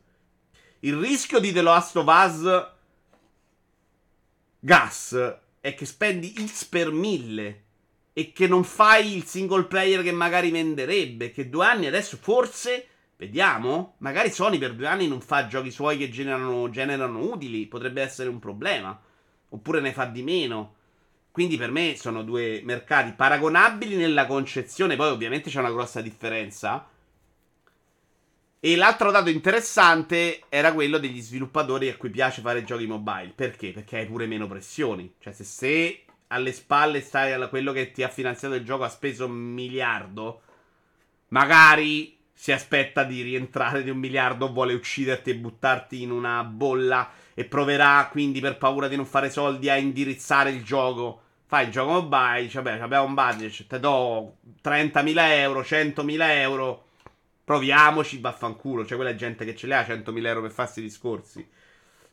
[0.81, 2.73] Il rischio di The Last of Us
[4.61, 7.63] Gas è che spendi X per mille
[8.13, 11.31] e che non fai il single player che magari venderebbe.
[11.31, 13.95] Che due anni adesso forse Vediamo?
[13.99, 17.65] Magari Sony per due anni non fa giochi suoi che generano, generano utili.
[17.65, 19.01] Potrebbe essere un problema.
[19.49, 20.75] Oppure ne fa di meno.
[21.31, 24.97] Quindi per me sono due mercati paragonabili nella concezione.
[24.97, 26.87] Poi ovviamente c'è una grossa differenza.
[28.67, 33.35] E l'altro dato interessante era quello degli sviluppatori a cui piace fare giochi mobile.
[33.35, 33.73] Perché?
[33.73, 35.17] Perché hai pure meno pressioni.
[35.21, 39.27] Cioè se, se alle spalle stai quello che ti ha finanziato il gioco ha speso
[39.27, 40.41] un miliardo,
[41.29, 47.11] magari si aspetta di rientrare di un miliardo, vuole ucciderti e buttarti in una bolla
[47.35, 51.21] e proverà quindi per paura di non fare soldi a indirizzare il gioco.
[51.45, 56.85] Fai il gioco mobile, dice, vabbè, abbiamo un budget, te do 30.000 euro, 100.000 euro,
[57.45, 58.85] proviamoci, vaffanculo.
[58.85, 61.47] Cioè, quella gente che ce le ha 100.000 euro per farsi discorsi,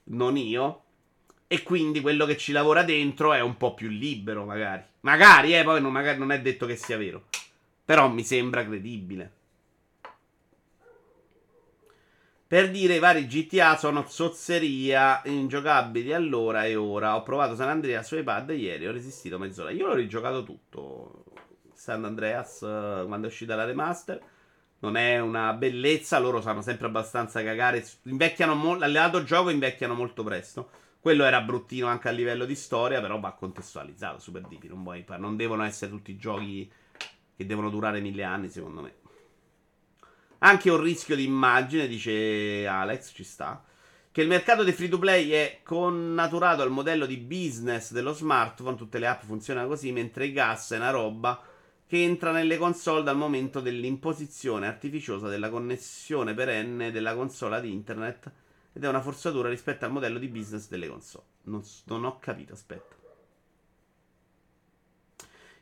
[0.06, 0.84] non io.
[1.48, 4.84] E quindi quello che ci lavora dentro è un po' più libero, magari.
[5.02, 7.26] Magari, eh, poi non, magari non è detto che sia vero.
[7.84, 9.40] Però mi sembra credibile.
[12.52, 17.16] Per dire i vari GTA sono zozzeria, ingiocabili allora e ora.
[17.16, 19.72] Ho provato San Andreas su iPad ieri, ho resistito mezz'ora.
[19.72, 21.24] Io l'ho rigiocato tutto.
[21.74, 24.22] San Andreas eh, quando è uscita la remaster.
[24.82, 27.86] Non è una bellezza, loro sanno sempre abbastanza cagare.
[28.04, 28.84] Invecchiano molto.
[28.84, 30.70] Alleato gioco invecchiano molto presto.
[31.00, 34.20] Quello era bruttino anche a livello di storia, però va contestualizzato.
[34.20, 34.64] Super deep.
[34.64, 36.72] Non, non devono essere tutti giochi
[37.36, 38.96] che devono durare mille anni, secondo me.
[40.40, 43.64] Anche un rischio di immagine, dice Alex, ci sta.
[44.12, 48.76] Che il mercato dei free to play è connaturato al modello di business dello smartphone,
[48.76, 51.40] tutte le app funzionano così, mentre il gas è una roba
[51.92, 58.32] che entra nelle console dal momento dell'imposizione artificiosa della connessione perenne della console ad internet
[58.72, 61.26] ed è una forzatura rispetto al modello di business delle console.
[61.44, 62.96] Non, non ho capito, aspetta.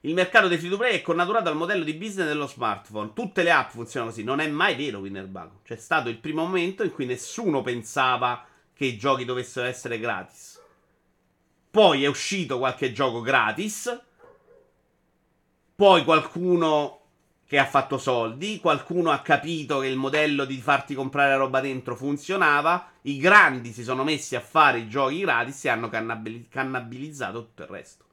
[0.01, 3.13] Il mercato dei free to play è connaturato al modello di business dello smartphone.
[3.13, 4.23] Tutte le app funzionano così.
[4.23, 5.61] Non è mai vero, Winnerbago.
[5.63, 10.61] C'è stato il primo momento in cui nessuno pensava che i giochi dovessero essere gratis.
[11.71, 14.08] Poi è uscito qualche gioco gratis.
[15.79, 17.03] Poi qualcuno
[17.47, 21.61] che ha fatto soldi, qualcuno ha capito che il modello di farti comprare la roba
[21.61, 27.39] dentro funzionava, i grandi si sono messi a fare i giochi gratis e hanno cannabilizzato
[27.39, 28.03] tutto il resto.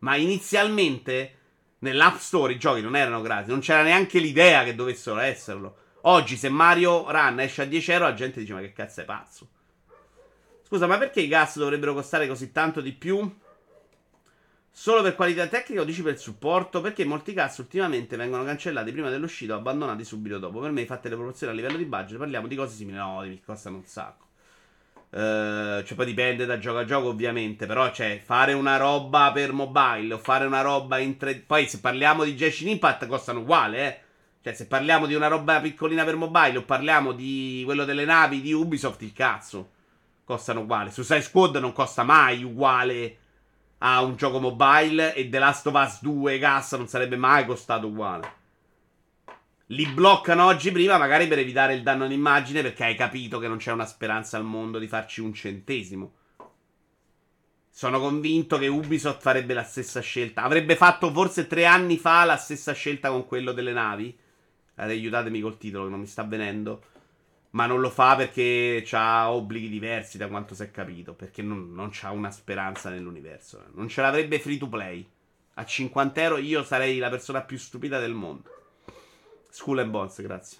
[0.00, 1.36] Ma inizialmente
[1.78, 5.76] nell'App Store i giochi non erano gratis, non c'era neanche l'idea che dovessero esserlo.
[6.00, 9.04] Oggi, se Mario Run esce a 10 euro, la gente dice: Ma che cazzo è
[9.04, 9.48] pazzo?
[10.66, 13.32] Scusa, ma perché i gas dovrebbero costare così tanto di più?
[14.74, 16.80] Solo per qualità tecnica o dici per supporto?
[16.80, 20.60] Perché molti gas ultimamente vengono cancellati prima dell'uscita o abbandonati subito dopo.
[20.60, 22.96] Per me, fatte le proporzioni a livello di budget, parliamo di cose simili.
[22.96, 24.24] No, mi costano un sacco.
[25.10, 27.66] Uh, cioè, poi dipende da gioco a gioco, ovviamente.
[27.66, 31.78] Però, cioè, fare una roba per mobile o fare una roba in 3 Poi, se
[31.78, 34.00] parliamo di Genshin Impact, costano uguale, eh.
[34.42, 38.40] Cioè, se parliamo di una roba piccolina per mobile o parliamo di quello delle navi
[38.40, 39.70] di Ubisoft, il cazzo.
[40.24, 40.90] Costano uguale.
[40.90, 43.18] Suicide Squad non costa mai uguale
[43.84, 47.88] a un gioco mobile e The Last of Us 2 cassa non sarebbe mai costato
[47.88, 48.40] uguale.
[49.66, 53.56] Li bloccano oggi prima, magari per evitare il danno all'immagine, perché hai capito che non
[53.56, 56.12] c'è una speranza al mondo di farci un centesimo.
[57.70, 60.42] Sono convinto che Ubisoft farebbe la stessa scelta.
[60.42, 64.16] Avrebbe fatto forse tre anni fa la stessa scelta con quello delle navi.
[64.76, 66.84] Aiutatemi col titolo che non mi sta venendo.
[67.52, 71.14] Ma non lo fa perché ha obblighi diversi da quanto si è capito.
[71.14, 73.64] Perché non, non ha una speranza nell'universo.
[73.74, 75.06] Non ce l'avrebbe free to play.
[75.54, 78.50] A 50 euro io sarei la persona più stupida del mondo.
[79.50, 80.58] School and Bones, grazie.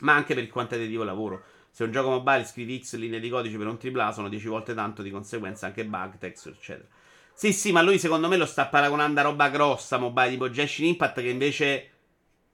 [0.00, 1.42] Ma anche per il quantitativo lavoro.
[1.70, 4.74] Se un gioco mobile scrivi X linee di codice per un AAA sono 10 volte
[4.74, 6.88] tanto, di conseguenza anche bug, texture, eccetera.
[7.34, 10.86] Sì, sì, ma lui secondo me lo sta paragonando a roba grossa mobile tipo Genshin
[10.86, 11.91] Impact che invece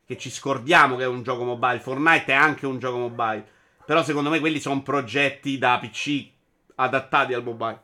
[0.09, 1.81] che ci scordiamo che è un gioco mobile.
[1.81, 3.47] Fortnite è anche un gioco mobile.
[3.85, 6.31] Però secondo me quelli sono progetti da PC
[6.77, 7.83] adattati al mobile.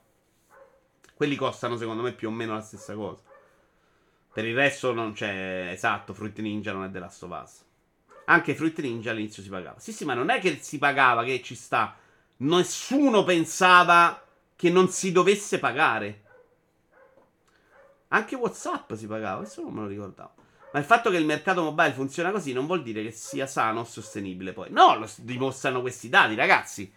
[1.15, 3.21] Quelli costano secondo me più o meno la stessa cosa.
[4.33, 5.69] Per il resto non c'è...
[5.71, 7.63] Esatto, Fruit Ninja non è of Us.
[8.25, 9.79] Anche Fruit Ninja all'inizio si pagava.
[9.79, 11.95] Sì, sì, ma non è che si pagava, che ci sta.
[12.39, 14.25] Nessuno pensava
[14.57, 16.23] che non si dovesse pagare.
[18.09, 20.44] Anche WhatsApp si pagava, questo non me lo ricordavo.
[20.75, 23.81] Ma il fatto che il mercato mobile funziona così non vuol dire che sia sano
[23.81, 24.71] o sostenibile poi.
[24.71, 26.93] No, lo dimostrano questi dati, ragazzi.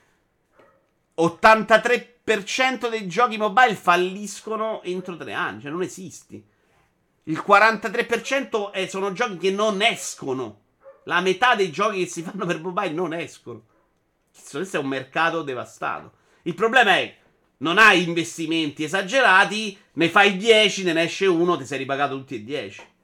[1.16, 6.44] 83% dei giochi mobile falliscono entro tre anni, cioè non esisti.
[7.26, 10.62] Il 43% è, sono giochi che non escono.
[11.04, 13.64] La metà dei giochi che si fanno per mobile non escono.
[14.50, 16.14] Questo è un mercato devastato.
[16.42, 17.16] Il problema è
[17.58, 22.44] non hai investimenti esagerati, ne fai 10, ne esce uno, ti sei ripagato tutti e
[22.44, 22.96] 10.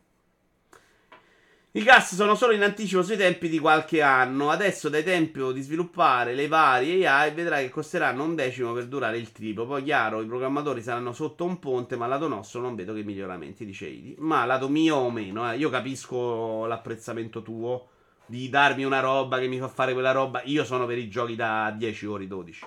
[1.76, 4.52] I gas sono solo in anticipo sui tempi di qualche anno.
[4.52, 9.18] Adesso dai tempo di sviluppare le varie AI vedrai che costeranno un decimo per durare
[9.18, 9.66] il triplo.
[9.66, 13.66] Poi chiaro, i programmatori saranno sotto un ponte, ma lato nostro non vedo che miglioramenti,
[13.66, 14.14] dice Idi.
[14.20, 15.58] Ma lato mio o meno, eh.
[15.58, 17.88] io capisco l'apprezzamento tuo
[18.28, 20.44] di darmi una roba che mi fa fare quella roba.
[20.44, 22.66] Io sono per i giochi da 10 ore, 12.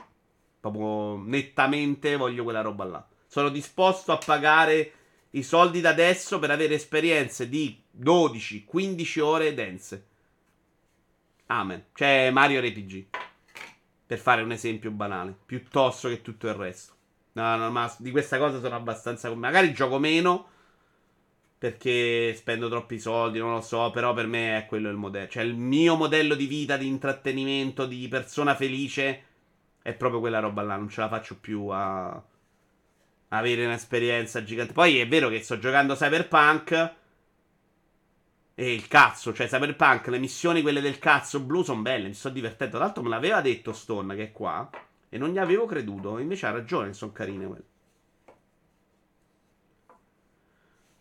[0.58, 3.06] Proprio nettamente voglio quella roba là.
[3.28, 4.90] Sono disposto a pagare
[5.30, 10.06] i soldi da adesso per avere esperienze di 12-15 ore dense.
[11.46, 11.86] Amen.
[11.94, 13.06] Cioè Mario RPG.
[14.06, 15.36] Per fare un esempio banale.
[15.44, 16.94] Piuttosto che tutto il resto.
[17.32, 19.32] No, no, ma di questa cosa sono abbastanza...
[19.34, 20.48] Magari gioco meno
[21.58, 25.28] perché spendo troppi soldi, non lo so, però per me è quello il modello.
[25.28, 29.24] Cioè il mio modello di vita, di intrattenimento, di persona felice
[29.82, 30.76] è proprio quella roba là.
[30.76, 32.22] Non ce la faccio più a
[33.28, 34.72] avere un'esperienza gigante.
[34.72, 36.94] Poi è vero che sto giocando Cyberpunk
[38.54, 42.28] e il cazzo, cioè Cyberpunk, le missioni quelle del cazzo blu sono belle, mi sto
[42.28, 42.76] divertendo.
[42.76, 44.68] Tra l'altro me l'aveva detto Stone che è qua
[45.08, 47.64] e non gli avevo creduto, invece ha ragione, sono carine quelle.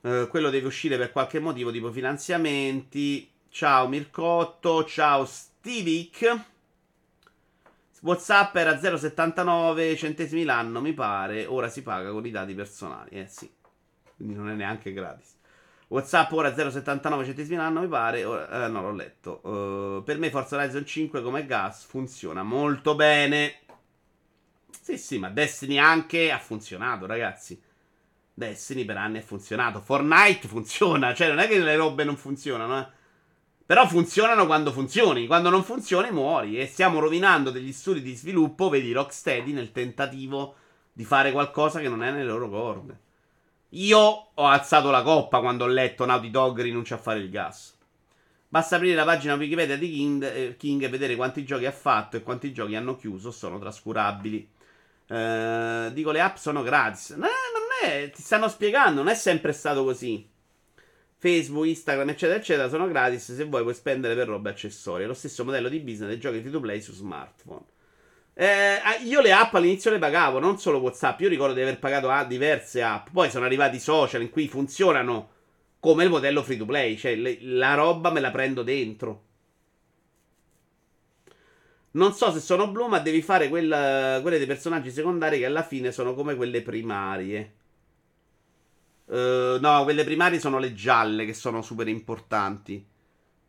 [0.02, 3.32] Uh, quello deve uscire per qualche motivo, tipo finanziamenti.
[3.50, 6.55] Ciao Mircotto, ciao Stivic.
[8.06, 11.48] WhatsApp era 0,79 centesimi l'anno, mi pare.
[11.48, 13.10] Ora si paga con i dati personali.
[13.10, 13.52] Eh sì,
[14.16, 15.34] quindi non è neanche gratis.
[15.88, 18.24] WhatsApp ora 0,79 centesimi l'anno, mi pare.
[18.24, 19.42] Ora, eh, no, l'ho letto.
[19.48, 23.62] Uh, per me Forza Horizon 5 come gas funziona molto bene.
[24.80, 27.60] Sì, sì, ma Destiny anche ha funzionato, ragazzi.
[28.32, 29.82] Destiny per anni ha funzionato.
[29.82, 32.88] Fortnite funziona, cioè non è che le robe non funzionano, eh.
[33.66, 35.26] Però funzionano quando funzioni.
[35.26, 36.60] Quando non funzioni, muori.
[36.60, 38.70] E stiamo rovinando degli studi di sviluppo.
[38.70, 40.56] Vedi Rocksteady nel tentativo
[40.94, 43.00] di fare qualcosa che non è nelle loro corde.
[43.70, 47.76] Io ho alzato la coppa quando ho letto Naughty Dog rinuncia a fare il gas.
[48.48, 52.16] Basta aprire la pagina Wikipedia di King, eh, King e vedere quanti giochi ha fatto
[52.16, 53.32] e quanti giochi hanno chiuso.
[53.32, 54.48] Sono trascurabili.
[55.08, 57.10] Eh, dico, le app sono gratis.
[57.12, 58.10] No, non è.
[58.12, 59.02] Ti stanno spiegando.
[59.02, 60.26] Non è sempre stato così.
[61.26, 65.08] Facebook, Instagram, eccetera, eccetera, sono gratis se vuoi puoi spendere per robe accessorie.
[65.08, 67.64] Lo stesso modello di business dei giochi free to play su smartphone.
[68.36, 71.22] Eh, io le app all'inizio le pagavo, non solo WhatsApp.
[71.22, 73.08] Io ricordo di aver pagato a diverse app.
[73.12, 75.30] Poi sono arrivati i social in cui funzionano
[75.80, 76.96] come il modello free to play.
[76.96, 79.24] Cioè, le, la roba me la prendo dentro.
[81.92, 85.64] Non so se sono blu, ma devi fare quella, quelle dei personaggi secondari che alla
[85.64, 87.54] fine sono come quelle primarie.
[89.06, 92.84] Uh, no, quelle primarie sono le gialle che sono super importanti.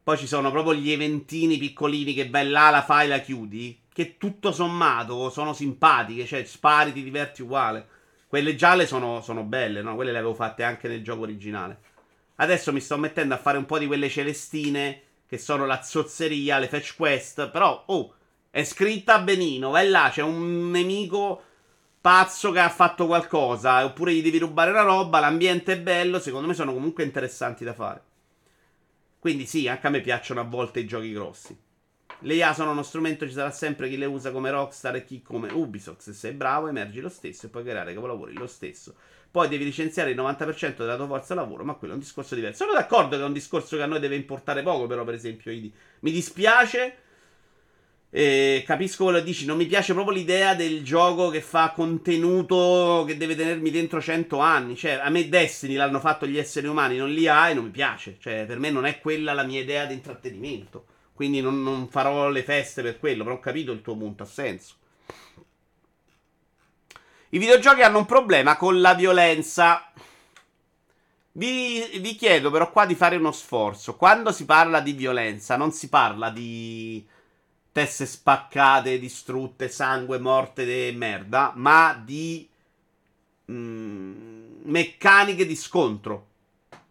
[0.02, 3.80] Poi ci sono proprio gli eventini piccolini che vai là, la fai, la chiudi.
[3.92, 6.26] Che tutto sommato sono simpatiche.
[6.26, 7.88] Cioè, spari, ti diverti uguale.
[8.28, 9.94] Quelle gialle sono, sono belle, no?
[9.94, 11.80] Quelle le avevo fatte anche nel gioco originale.
[12.36, 16.58] Adesso mi sto mettendo a fare un po' di quelle celestine che sono la zozzeria,
[16.58, 17.48] le fetch quest.
[17.48, 18.14] Però, oh,
[18.50, 19.70] è scritta benino.
[19.70, 21.42] Vai là, c'è un nemico
[22.06, 23.84] pazzo che ha fatto qualcosa.
[23.84, 25.18] Oppure gli devi rubare una roba.
[25.18, 26.20] L'ambiente è bello.
[26.20, 28.00] Secondo me sono comunque interessanti da fare.
[29.18, 31.58] Quindi, sì, anche a me piacciono a volte i giochi grossi.
[32.20, 35.20] Le IA sono uno strumento, ci sarà sempre chi le usa come Rockstar e chi
[35.20, 36.00] come Ubisoft.
[36.00, 38.94] Se sei bravo, emergi lo stesso e puoi creare capolavori lo stesso.
[39.28, 42.64] Poi devi licenziare il 90% della tua forza lavoro, ma quello è un discorso diverso.
[42.64, 45.50] Sono d'accordo che è un discorso che a noi deve importare poco, però, per esempio,
[45.50, 46.98] mi dispiace.
[48.10, 49.46] E capisco quello che dici.
[49.46, 54.38] Non mi piace proprio l'idea del gioco che fa contenuto che deve tenermi dentro 100
[54.38, 54.76] anni.
[54.76, 57.70] Cioè, a me Destiny l'hanno fatto gli esseri umani, non li ha e non mi
[57.70, 58.16] piace.
[58.20, 60.86] Cioè, per me non è quella la mia idea di intrattenimento.
[61.12, 63.24] Quindi non, non farò le feste per quello.
[63.24, 64.74] Però ho capito il tuo punto, ha senso.
[67.30, 69.90] I videogiochi hanno un problema con la violenza.
[71.32, 73.96] Vi, vi, chiedo però qua di fare uno sforzo.
[73.96, 77.06] Quando si parla di violenza, non si parla di
[77.76, 82.48] teste spaccate, distrutte, sangue, morte e merda, ma di
[83.52, 86.26] mm, meccaniche di scontro.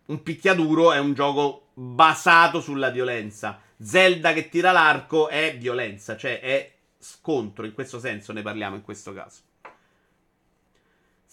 [0.05, 3.59] Un picchiaduro è un gioco basato sulla violenza.
[3.81, 7.65] Zelda che tira l'arco è violenza, cioè è scontro.
[7.65, 9.39] In questo senso ne parliamo in questo caso.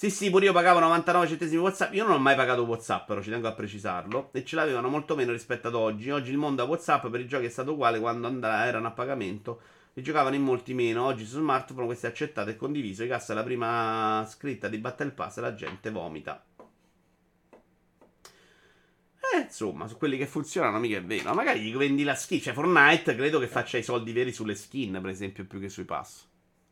[0.02, 1.94] Sì, sì, pure io pagavo 99 centesimi WhatsApp.
[1.94, 4.30] Io non ho mai pagato WhatsApp, però ci tengo a precisarlo.
[4.32, 6.10] E ce l'avevano molto meno rispetto ad oggi.
[6.10, 8.90] Oggi il mondo a WhatsApp per i giochi è stato uguale quando andava, erano a
[8.90, 9.60] pagamento.
[9.92, 11.04] Li giocavano in molti meno.
[11.04, 13.04] Oggi su smartphone questo è accettato e condiviso.
[13.04, 16.44] I cassa la prima scritta di Battle Pass e la gente vomita.
[19.34, 21.32] Eh, insomma, su quelli che funzionano mica è vero.
[21.32, 22.40] Magari gli vendi la skin.
[22.40, 25.84] Cioè, Fortnite credo che faccia i soldi veri sulle skin, per esempio, più che sui
[25.84, 26.26] pass.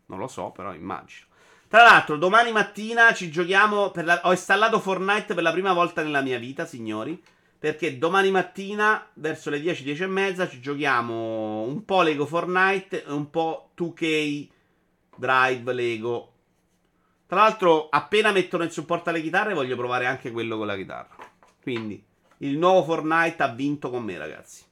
[0.06, 1.28] Non lo so, però immagino.
[1.70, 3.92] Tra l'altro, domani mattina ci giochiamo.
[3.94, 4.22] La...
[4.24, 7.22] Ho installato Fortnite per la prima volta nella mia vita, signori.
[7.56, 13.04] Perché domani mattina, verso le 10, 10 e mezza, ci giochiamo un po' Lego Fortnite
[13.04, 14.48] e un po' 2K
[15.14, 16.32] Drive Lego.
[17.28, 21.14] Tra l'altro, appena mettono in supporto alle chitarre, voglio provare anche quello con la chitarra.
[21.62, 22.04] Quindi,
[22.38, 24.64] il nuovo Fortnite ha vinto con me, ragazzi.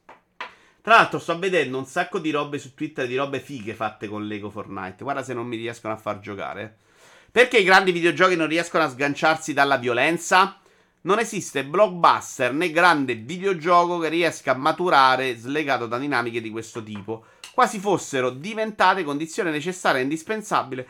[0.81, 4.27] Tra l'altro, sto vedendo un sacco di robe su Twitter, di robe fighe fatte con
[4.27, 5.01] Lego Fortnite.
[5.01, 6.87] Guarda se non mi riescono a far giocare.
[7.31, 10.59] Perché i grandi videogiochi non riescono a sganciarsi dalla violenza?
[11.01, 16.81] Non esiste blockbuster né grande videogioco che riesca a maturare slegato da dinamiche di questo
[16.81, 20.87] tipo, quasi fossero diventate condizione necessaria e indispensabile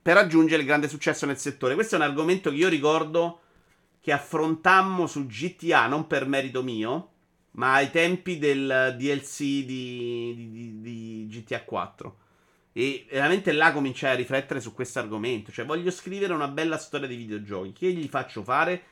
[0.00, 1.74] per raggiungere il grande successo nel settore.
[1.74, 3.40] Questo è un argomento che io ricordo
[4.00, 7.10] che affrontammo su GTA, non per merito mio,
[7.52, 12.16] ma ai tempi del DLC di, di, di GTA 4.
[12.72, 15.50] E veramente là cominciai a riflettere su questo argomento.
[15.50, 17.72] Cioè, voglio scrivere una bella storia di videogiochi.
[17.72, 18.82] Che gli faccio fare?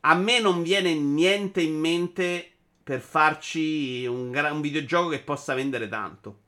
[0.00, 2.50] A me non viene niente in mente
[2.84, 6.42] per farci un, gra- un videogioco che possa vendere tanto.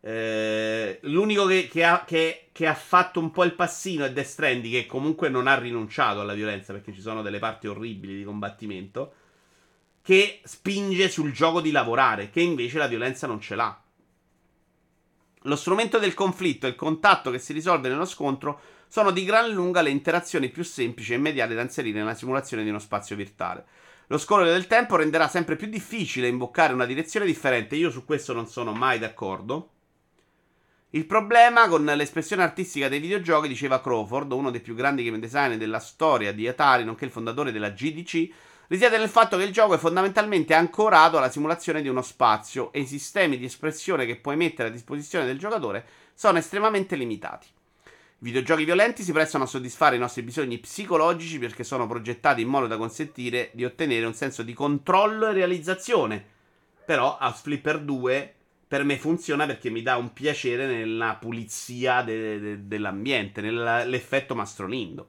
[0.00, 4.26] Eh, l'unico che, che, ha, che, che, ha, fatto un po' il passino è Death
[4.26, 8.24] Stranding, che comunque non ha rinunciato alla violenza perché ci sono delle parti orribili di
[8.24, 9.12] combattimento.
[10.02, 13.82] Che spinge sul gioco di lavorare, che invece la violenza non ce l'ha.
[15.48, 19.50] Lo strumento del conflitto e il contatto che si risolve nello scontro sono di gran
[19.50, 23.64] lunga le interazioni più semplici e immediate da inserire nella simulazione di uno spazio virtuale.
[24.08, 27.76] Lo scorrere del tempo renderà sempre più difficile imboccare una direzione differente.
[27.76, 29.70] Io su questo non sono mai d'accordo.
[30.90, 35.56] Il problema con l'espressione artistica dei videogiochi, diceva Crawford, uno dei più grandi game designer
[35.56, 38.28] della storia di Atari, nonché il fondatore della GDC,
[38.68, 42.80] risiede nel fatto che il gioco è fondamentalmente ancorato alla simulazione di uno spazio e
[42.80, 45.84] i sistemi di espressione che puoi mettere a disposizione del giocatore
[46.14, 47.46] sono estremamente limitati.
[48.20, 52.48] I videogiochi violenti si prestano a soddisfare i nostri bisogni psicologici perché sono progettati in
[52.48, 56.24] modo da consentire di ottenere un senso di controllo e realizzazione.
[56.84, 58.34] Però House Flipper 2
[58.66, 65.08] per me funziona perché mi dà un piacere nella pulizia de- de- dell'ambiente, nell'effetto mastrolindo.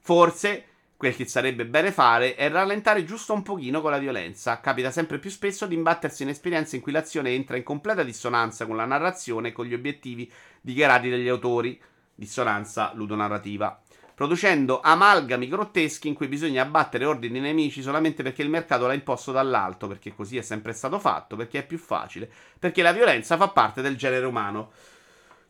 [0.00, 0.66] Forse
[0.96, 4.60] Quel che sarebbe bene fare è rallentare giusto un pochino con la violenza.
[4.60, 8.64] Capita sempre più spesso di imbattersi in esperienze in cui l'azione entra in completa dissonanza
[8.64, 10.30] con la narrazione e con gli obiettivi
[10.60, 11.80] dichiarati dagli autori.
[12.14, 13.82] Dissonanza ludonarrativa.
[14.14, 19.32] Producendo amalgami grotteschi in cui bisogna abbattere ordini nemici solamente perché il mercato l'ha imposto
[19.32, 23.48] dall'alto, perché così è sempre stato fatto, perché è più facile, perché la violenza fa
[23.48, 24.70] parte del genere umano.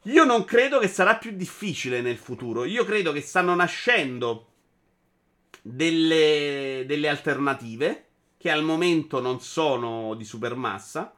[0.04, 2.64] Io non credo che sarà più difficile nel futuro.
[2.64, 4.46] Io credo che stanno nascendo
[5.66, 11.14] delle, delle alternative che al momento non sono di supermassa,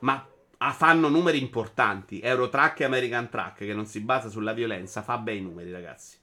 [0.00, 0.24] ma
[0.72, 2.20] fanno numeri importanti.
[2.20, 6.16] Eurotrack e American Track, che non si basa sulla violenza, fa bei numeri, ragazzi.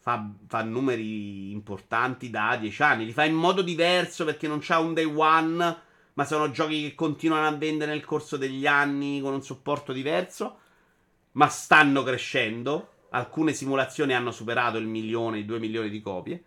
[0.00, 3.04] fa, fa, numeri importanti da 10 anni.
[3.04, 5.76] Li fa in modo diverso perché non c'ha un day one,
[6.14, 10.58] ma sono giochi che continuano a vendere nel corso degli anni con un supporto diverso.
[11.32, 12.94] Ma stanno crescendo.
[13.10, 16.42] Alcune simulazioni hanno superato il milione, i due milioni di copie.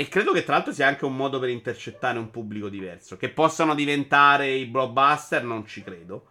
[0.00, 3.18] E credo che tra l'altro sia anche un modo per intercettare un pubblico diverso.
[3.18, 6.26] Che possano diventare i blockbuster, non ci credo.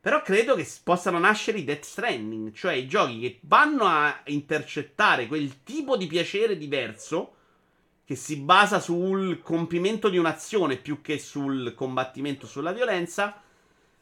[0.00, 5.26] Però credo che possano nascere i Death Stranding, cioè i giochi che vanno a intercettare
[5.26, 7.34] quel tipo di piacere diverso
[8.04, 13.42] che si basa sul compimento di un'azione più che sul combattimento, sulla violenza.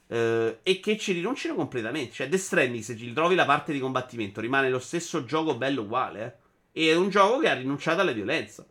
[0.09, 2.13] Eh, e che ci rinunciano completamente.
[2.13, 5.85] Cioè, Death Stranding, se ci trovi la parte di combattimento, rimane lo stesso gioco bello
[5.85, 6.43] uguale.
[6.73, 6.89] Eh?
[6.89, 8.67] E è un gioco che ha rinunciato alla violenza.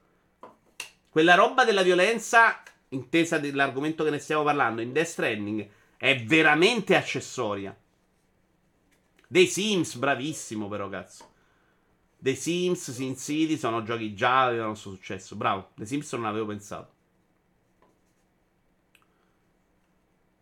[1.16, 6.94] Quella roba della violenza, intesa dell'argomento che ne stiamo parlando, in Death Stranding è veramente
[6.94, 7.74] accessoria.
[9.26, 11.32] Dei Sims, bravissimo però, cazzo.
[12.18, 15.38] The Sims, Sin City sono giochi già avevano il successo.
[15.38, 16.94] Bravo, The Sims non avevo pensato.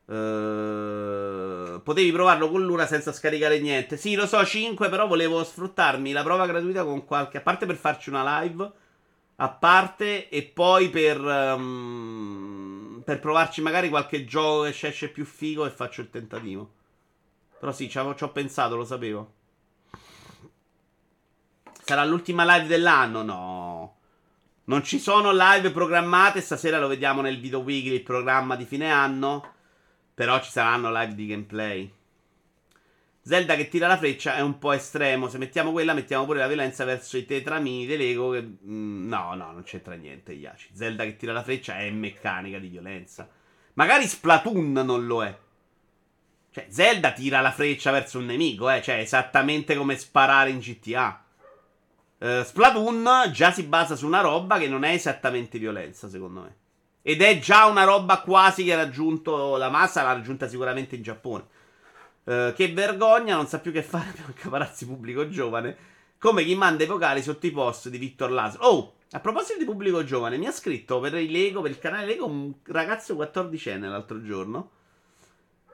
[0.05, 3.95] Uh, potevi provarlo con l'una senza scaricare niente.
[3.95, 7.37] Sì, lo so, 5, però volevo sfruttarmi la prova gratuita con qualche...
[7.37, 8.81] A parte per farci una live,
[9.35, 11.19] a parte, e poi per...
[11.19, 16.71] Um per provarci magari qualche gioco che esce più figo e faccio il tentativo.
[17.59, 19.33] Però sì, ci ho pensato, lo sapevo.
[21.83, 23.21] Sarà l'ultima live dell'anno?
[23.21, 23.97] No.
[24.65, 26.41] Non ci sono live programmate.
[26.41, 29.53] Stasera lo vediamo nel video weekly, il programma di fine anno.
[30.13, 31.93] Però ci saranno live di gameplay.
[33.25, 35.29] Zelda che tira la freccia è un po' estremo.
[35.29, 38.31] Se mettiamo quella, mettiamo pure la violenza verso i tetramini dell'ego.
[38.31, 38.41] Che...
[38.41, 40.71] Mm, no, no, non c'entra niente, Yaci.
[40.73, 43.29] Zelda che tira la freccia è meccanica di violenza.
[43.75, 45.37] Magari Splatoon non lo è.
[46.51, 48.81] Cioè, Zelda tira la freccia verso un nemico, eh.
[48.81, 51.23] Cioè, esattamente come sparare in GTA.
[52.17, 56.41] Uh, eh, Splatoon già si basa su una roba che non è esattamente violenza, secondo
[56.41, 56.55] me.
[57.01, 61.01] Ed è già una roba quasi che ha raggiunto la massa, l'ha raggiunta sicuramente in
[61.01, 61.45] Giappone.
[62.25, 65.91] Uh, che vergogna, non sa più che fare per accapararsi pubblico giovane.
[66.17, 68.65] Come chi manda i vocali sotto i post di Victor Laszlo.
[68.65, 72.05] Oh, a proposito di pubblico giovane, mi ha scritto per il Lego, per il canale
[72.05, 74.71] Lego, un ragazzo 14enne l'altro giorno.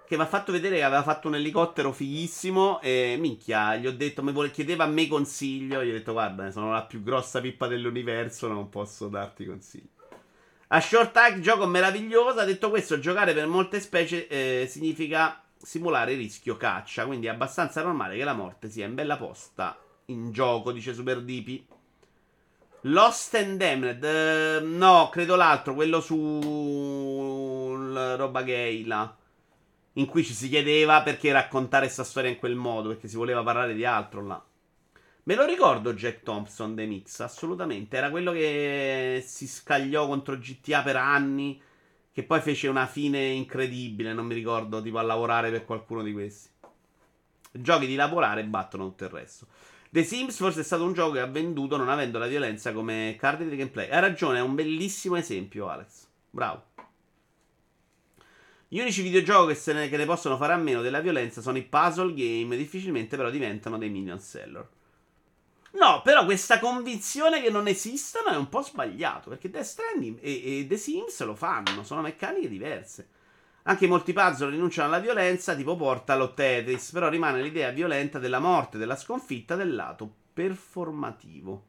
[0.06, 2.82] Che mi ha fatto vedere che aveva fatto un elicottero fighissimo.
[2.82, 5.84] E minchia, gli ho detto, mi vuole, chiedeva a me consiglio.
[5.84, 9.88] Gli ho detto, guarda, sono la più grossa pippa dell'universo, non posso darti consigli.
[10.70, 12.40] A short tag, gioco meraviglioso.
[12.40, 17.84] Ha detto questo, giocare per molte specie eh, significa simulare rischio caccia, quindi è abbastanza
[17.84, 21.66] normale che la morte sia in bella posta in gioco, dice Super Dipi.
[22.84, 26.18] Lost and Damned, uh, no, credo l'altro, quello su
[28.16, 29.14] roba gay là.
[29.94, 33.44] In cui ci si chiedeva perché raccontare questa storia in quel modo, perché si voleva
[33.44, 34.42] parlare di altro là.
[35.24, 37.98] Me lo ricordo Jack Thompson The Mix, assolutamente.
[37.98, 41.62] Era quello che si scagliò contro GTA per anni
[42.20, 46.12] che poi fece una fine incredibile, non mi ricordo, tipo a lavorare per qualcuno di
[46.12, 46.50] questi.
[47.52, 49.48] Giochi di lavorare battono tutto il resto.
[49.90, 53.16] The Sims forse è stato un gioco che ha venduto non avendo la violenza come
[53.18, 53.90] cardine di gameplay.
[53.90, 56.08] Hai ragione, è un bellissimo esempio, Alex.
[56.30, 56.64] Bravo.
[58.68, 61.64] Gli unici videogiochi che, ne, che ne possono fare a meno della violenza sono i
[61.64, 64.68] puzzle game, difficilmente però diventano dei minion seller.
[65.72, 69.30] No, però questa convinzione che non esistano è un po' sbagliato.
[69.30, 73.10] Perché Death Stranding e, e The Sims lo fanno, sono meccaniche diverse.
[73.64, 78.40] Anche molti puzzle rinunciano alla violenza, tipo Portal o Tetris, però rimane l'idea violenta della
[78.40, 81.66] morte, della sconfitta del lato performativo.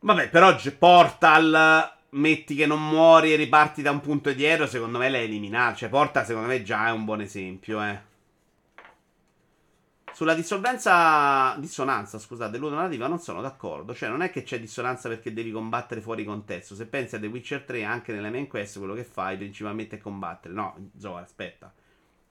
[0.00, 5.08] Vabbè, però Portal metti che non muori e riparti da un punto dietro, secondo me
[5.08, 5.78] l'hai eliminato.
[5.78, 8.09] Cioè, Portal secondo me già è un buon esempio, eh.
[10.20, 13.94] Sulla dissonanza, dissonanza scusate, ludonarrativa non sono d'accordo.
[13.94, 16.74] Cioè, non è che c'è dissonanza perché devi combattere fuori contesto.
[16.74, 19.98] Se pensi a The Witcher 3, anche nelle main quest, quello che fai principalmente è
[19.98, 20.52] combattere.
[20.52, 21.72] No, Zoe, aspetta.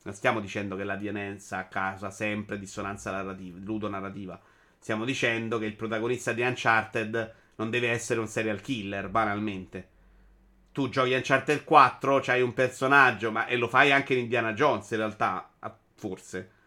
[0.03, 4.39] Non stiamo dicendo che la violenza causa sempre dissonanza narrativa, ludonarrativa.
[4.77, 9.89] Stiamo dicendo che il protagonista di Uncharted non deve essere un serial killer, banalmente.
[10.71, 14.91] Tu giochi Uncharted 4, c'hai un personaggio, ma e lo fai anche in Indiana Jones,
[14.91, 15.49] in realtà,
[15.95, 16.57] forse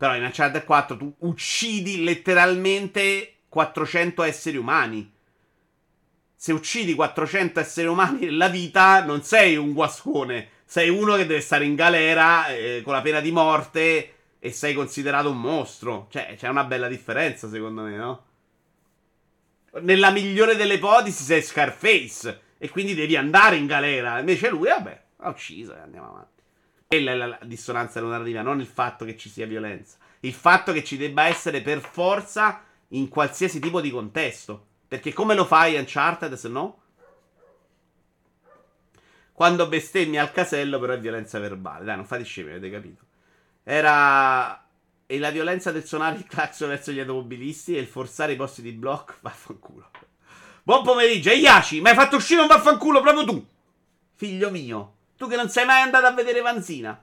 [0.00, 5.12] però in Uncharted 4 tu uccidi letteralmente 400 esseri umani.
[6.34, 10.48] Se uccidi 400 esseri umani nella vita, non sei un guascone.
[10.64, 14.72] Sei uno che deve stare in galera eh, con la pena di morte e sei
[14.72, 16.06] considerato un mostro.
[16.10, 18.24] Cioè, c'è una bella differenza, secondo me, no?
[19.82, 24.18] Nella migliore delle ipotesi sei Scarface e quindi devi andare in galera.
[24.18, 26.39] Invece lui, vabbè, ha ucciso e andiamo avanti.
[26.92, 29.96] Quella è la, dissonanza narrativa, non il fatto che ci sia violenza.
[30.22, 34.66] il fatto che ci debba essere per forza in qualsiasi tipo di contesto.
[34.88, 36.82] Perché come lo fai Uncharted se no?
[39.32, 41.84] Quando bestemmi al casello però è violenza verbale.
[41.84, 43.04] Dai, non fate scemi, avete capito.
[43.62, 44.66] Era...
[45.06, 48.62] E la violenza del suonare il clacson verso gli automobilisti e il forzare i posti
[48.62, 49.14] di blocco.
[49.22, 49.90] Vaffanculo.
[50.64, 53.46] Buon pomeriggio, Iaci, mi hai fatto uscire un vaffanculo proprio tu.
[54.16, 56.98] Figlio mio, tu che non sei mai andato a vedere Vanzina.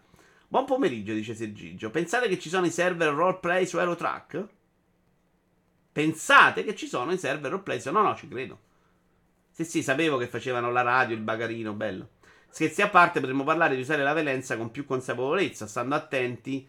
[0.48, 1.92] Buon pomeriggio, dice Sergigio.
[1.92, 4.48] Pensate che ci sono i server roleplay su Aerotrack?
[5.92, 7.80] Pensate che ci sono i server roleplay?
[7.92, 8.60] No, no, ci credo.
[9.52, 12.10] Sì, sì, sapevo che facevano la radio, il bagarino, bello.
[12.50, 16.68] Scherzi a parte, potremmo parlare di usare la violenza con più consapevolezza, stando attenti,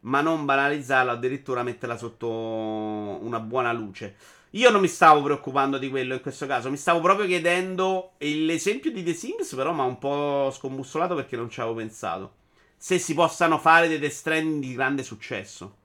[0.00, 4.16] ma non banalizzarla, addirittura metterla sotto una buona luce.
[4.54, 8.92] Io non mi stavo preoccupando di quello in questo caso, mi stavo proprio chiedendo l'esempio
[8.92, 12.34] di The Sims, però mi ha un po' scombussolato perché non ci avevo pensato.
[12.76, 15.76] Se si possano fare dei Stranding di grande successo.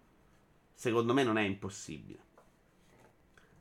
[0.73, 2.19] Secondo me non è impossibile.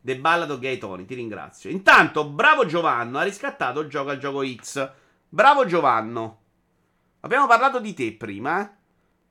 [0.01, 1.71] The Ballad of Gay Tony, ti ringrazio.
[1.71, 4.91] Intanto, bravo Giovanno, ha riscattato il gioco al gioco X.
[5.29, 6.41] Bravo Giovanno.
[7.21, 8.71] Abbiamo parlato di te prima, eh?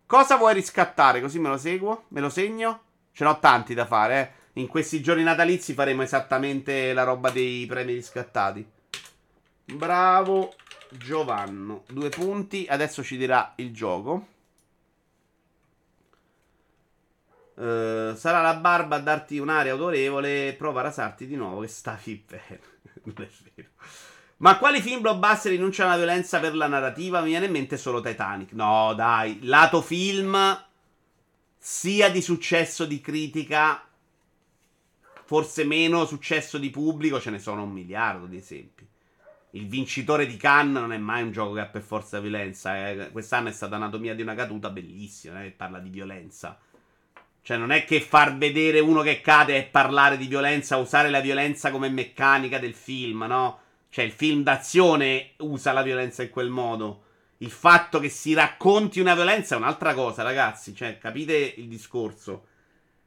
[0.06, 1.20] Cosa vuoi riscattare?
[1.20, 2.06] Così me lo seguo?
[2.10, 2.82] Me lo segno?
[3.12, 4.44] Ce n'ho tanti da fare, eh?
[4.58, 8.66] In questi giorni natalizi faremo esattamente la roba dei premi riscattati.
[9.66, 10.54] Bravo
[10.90, 11.84] Giovanno.
[11.90, 12.66] Due punti.
[12.70, 14.28] Adesso ci dirà il gioco.
[17.56, 20.56] Uh, sarà la barba a darti un'aria autorevole.
[20.58, 22.60] Prova a rasarti di nuovo che stavi bene.
[23.04, 23.70] non è vero.
[24.38, 27.20] Ma quali film blockbuster rinunciano alla violenza per la narrativa?
[27.20, 28.54] Mi viene in mente solo Titanic.
[28.54, 29.40] No, dai.
[29.44, 30.66] Lato film,
[31.58, 33.86] sia di successo di critica,
[35.26, 38.88] forse meno successo di pubblico, ce ne sono un miliardo di esempi.
[39.52, 42.90] Il vincitore di Cannes non è mai un gioco che ha per forza violenza.
[42.90, 43.10] Eh.
[43.12, 46.60] Quest'anno è stata Anatomia di una caduta bellissima, eh, che parla di violenza.
[47.42, 51.22] Cioè, non è che far vedere uno che cade e parlare di violenza, usare la
[51.22, 53.60] violenza come meccanica del film, no?
[53.90, 57.04] Cioè, il film d'azione usa la violenza in quel modo.
[57.38, 60.76] Il fatto che si racconti una violenza è un'altra cosa, ragazzi.
[60.76, 62.48] Cioè, capite il discorso?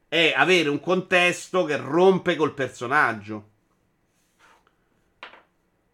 [0.08, 3.50] È avere un contesto che rompe col personaggio.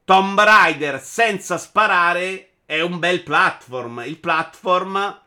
[0.04, 4.04] Tomb Raider senza sparare è un bel platform.
[4.06, 5.20] Il platform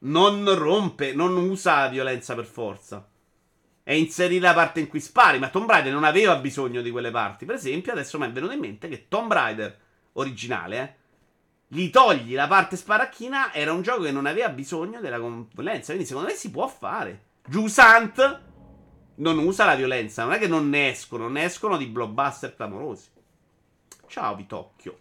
[0.00, 3.06] non rompe, non usa violenza per forza.
[3.84, 7.10] È inserire la parte in cui spari, ma Tomb Raider non aveva bisogno di quelle
[7.10, 7.44] parti.
[7.44, 9.78] Per esempio, adesso mi è venuto in mente che Tomb Raider
[10.14, 10.94] originale, eh,
[11.68, 15.92] gli togli la parte sparacchina, era un gioco che non aveva bisogno della violenza.
[15.92, 17.30] Quindi secondo me si può fare.
[17.46, 18.40] Jusant
[19.16, 20.24] non usa la violenza.
[20.24, 23.08] Non è che non ne escono, ne escono di blockbuster clamorosi.
[24.06, 24.98] Ciao, Vitocchio.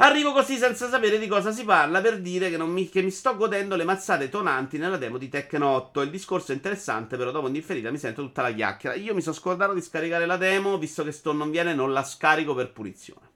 [0.00, 3.36] Arrivo così senza sapere di cosa si parla per dire che, mi, che mi, sto
[3.36, 6.02] godendo le mazzate tonanti nella demo di Tekken 8.
[6.02, 8.94] Il discorso è interessante, però dopo in differita mi sento tutta la chiacchiera.
[8.94, 12.04] Io mi sono scordato di scaricare la demo, visto che sto non viene, non la
[12.04, 13.26] scarico per punizione.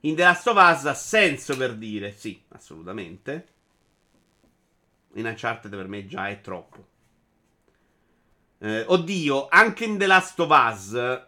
[0.00, 3.53] In The Last of Us ha senso per dire, sì, assolutamente.
[5.14, 6.86] In Uncharted per me già è troppo.
[8.58, 11.26] Eh, oddio, anche in The Last of Us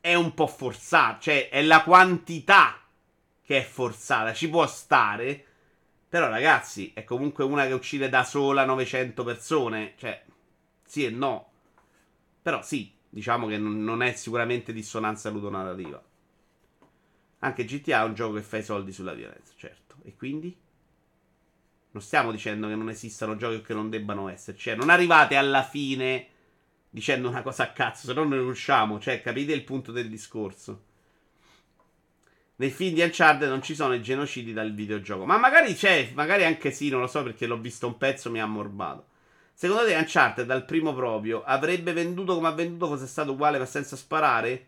[0.00, 1.22] è un po' forzato.
[1.22, 2.80] Cioè, è la quantità
[3.42, 4.32] che è forzata.
[4.32, 5.44] Ci può stare.
[6.08, 9.94] Però, ragazzi, è comunque una che uccide da sola 900 persone.
[9.96, 10.24] Cioè,
[10.84, 11.50] sì e no.
[12.42, 16.02] Però sì, diciamo che non è sicuramente dissonanza ludonarrativa.
[17.40, 19.96] Anche GTA è un gioco che fa i soldi sulla violenza, certo.
[20.04, 20.56] E quindi?
[21.96, 24.64] Non stiamo dicendo che non esistano giochi che non debbano esserci.
[24.64, 26.26] Cioè, non arrivate alla fine
[26.90, 29.00] dicendo una cosa a cazzo, se no non riusciamo.
[29.00, 30.82] Cioè, capite il punto del discorso.
[32.56, 35.24] Nei film di Uncharted non ci sono i genocidi dal videogioco.
[35.24, 38.40] Ma magari c'è, magari anche sì, non lo so perché l'ho visto un pezzo, mi
[38.40, 39.06] ha ammorbato.
[39.54, 43.64] Secondo te Uncharted dal primo proprio avrebbe venduto come ha venduto fosse stato uguale ma
[43.64, 44.66] senza sparare?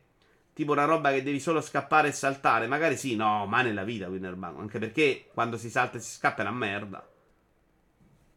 [0.55, 2.67] Tipo una roba che devi solo scappare e saltare?
[2.69, 4.59] Magari sì, no, ma nella vita Winnerbank.
[4.59, 7.07] Anche perché quando si salta e si scappa è una merda.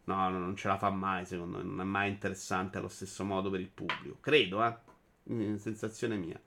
[0.04, 1.64] No, no, non ce la fa mai, secondo me.
[1.64, 4.18] Non è mai interessante allo stesso modo per il pubblico.
[4.20, 5.58] Credo, eh.
[5.58, 6.40] Sensazione mia.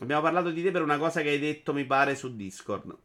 [0.00, 2.96] Abbiamo parlato di te per una cosa che hai detto, mi pare, su Discord.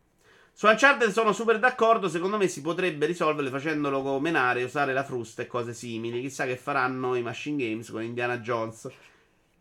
[0.54, 2.08] Su Uncharted sono super d'accordo.
[2.08, 6.22] Secondo me si potrebbe risolvere facendolo menare, usare la frusta e cose simili.
[6.22, 8.90] Chissà che faranno i Machine Games con Indiana Jones.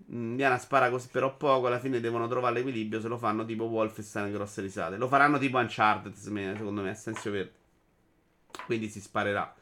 [0.09, 1.67] Indiana spara così però poco.
[1.67, 3.01] Alla fine devono trovare l'equilibrio.
[3.01, 4.97] Se lo fanno tipo Wolfenstein, grosse risate.
[4.97, 7.58] Lo faranno tipo Uncharted, secondo me, a senso verde.
[8.67, 9.55] Quindi si sparerà.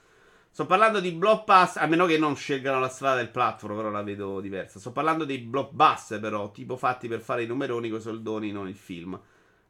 [0.51, 4.03] Sto parlando di blockbuster, a meno che non scelgano la strada del platform, però la
[4.03, 4.79] vedo diversa.
[4.79, 8.67] Sto parlando dei blockbuster, però, tipo fatti per fare i numeroni con i soldoni, non
[8.67, 9.21] il film.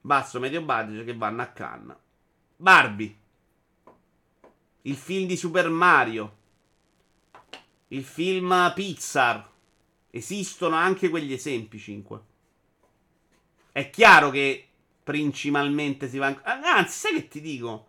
[0.01, 1.99] Basso, medio budget che vanno a canna.
[2.57, 3.17] Barbie.
[4.83, 6.37] il film di Super Mario,
[7.89, 9.51] il film Pixar.
[10.11, 12.21] Esistono anche quegli esempi 5.
[13.73, 14.69] È chiaro che
[15.03, 16.41] principalmente si va...
[16.43, 17.89] Anzi, sai che ti dico?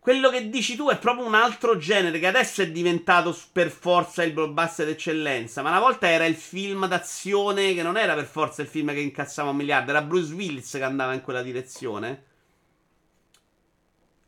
[0.00, 4.22] Quello che dici tu è proprio un altro genere che adesso è diventato per forza
[4.22, 5.60] il blockbuster d'eccellenza.
[5.60, 9.00] Ma una volta era il film d'azione che non era per forza il film che
[9.00, 12.24] incassava un miliardo, era Bruce Willis che andava in quella direzione.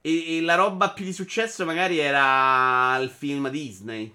[0.02, 4.14] E, e la roba più di successo magari era il film Disney.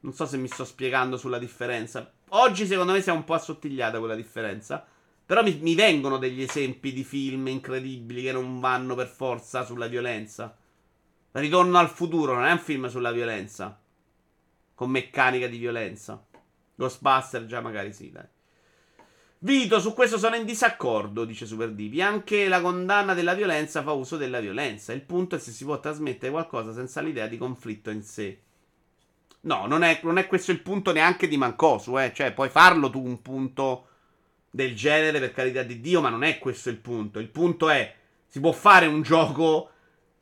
[0.00, 2.12] Non so se mi sto spiegando sulla differenza.
[2.30, 4.84] Oggi secondo me si è un po' assottigliata quella differenza.
[5.24, 9.86] Però mi, mi vengono degli esempi di film incredibili che non vanno per forza sulla
[9.86, 10.56] violenza.
[11.38, 13.78] Ritorno al futuro non è un film sulla violenza.
[14.74, 16.24] Con meccanica di violenza.
[16.74, 18.24] Ghostbuster già magari sì, dai.
[19.40, 22.00] Vito, su questo sono in disaccordo, dice Super Divi.
[22.00, 24.94] Anche la condanna della violenza fa uso della violenza.
[24.94, 28.40] Il punto è se si può trasmettere qualcosa senza l'idea di conflitto in sé.
[29.42, 32.12] No, non è, non è questo il punto neanche di Mancosu, eh.
[32.14, 33.88] Cioè, puoi farlo tu un punto
[34.50, 37.18] del genere, per carità di Dio, ma non è questo il punto.
[37.18, 37.94] Il punto è,
[38.26, 39.72] si può fare un gioco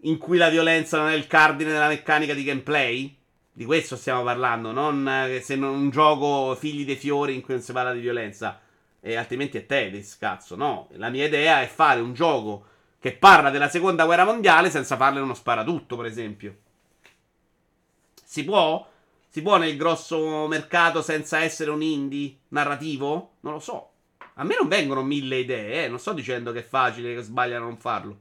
[0.04, 3.16] in cui la violenza non è il cardine della meccanica di gameplay?
[3.52, 7.54] Di questo stiamo parlando, non eh, se non un gioco figli dei fiori in cui
[7.54, 8.60] non si parla di violenza.
[9.00, 10.88] E altrimenti è Tedis, cazzo, no.
[10.92, 12.66] La mia idea è fare un gioco
[12.98, 16.56] che parla della seconda guerra mondiale senza farle uno sparatutto, per esempio.
[18.24, 18.86] Si può?
[19.28, 23.34] Si può nel grosso mercato senza essere un indie narrativo?
[23.40, 23.90] Non lo so.
[24.34, 25.88] A me non vengono mille idee, eh.
[25.88, 28.18] Non sto dicendo che è facile, che sbagliano a non farlo.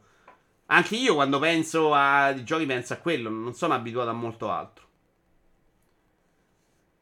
[0.67, 4.87] Anche io quando penso ai giochi penso a quello, non sono abituato a molto altro.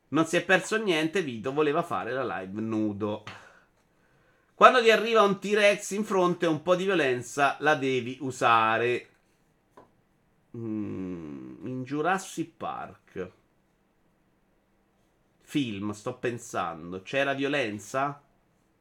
[0.09, 3.23] Non si è perso niente, Vito voleva fare la live nudo.
[4.53, 9.09] Quando ti arriva un T-Rex in fronte un po' di violenza, la devi usare.
[10.57, 13.31] Mm, in Jurassic Park.
[15.41, 17.01] Film, sto pensando.
[17.01, 18.21] C'era violenza?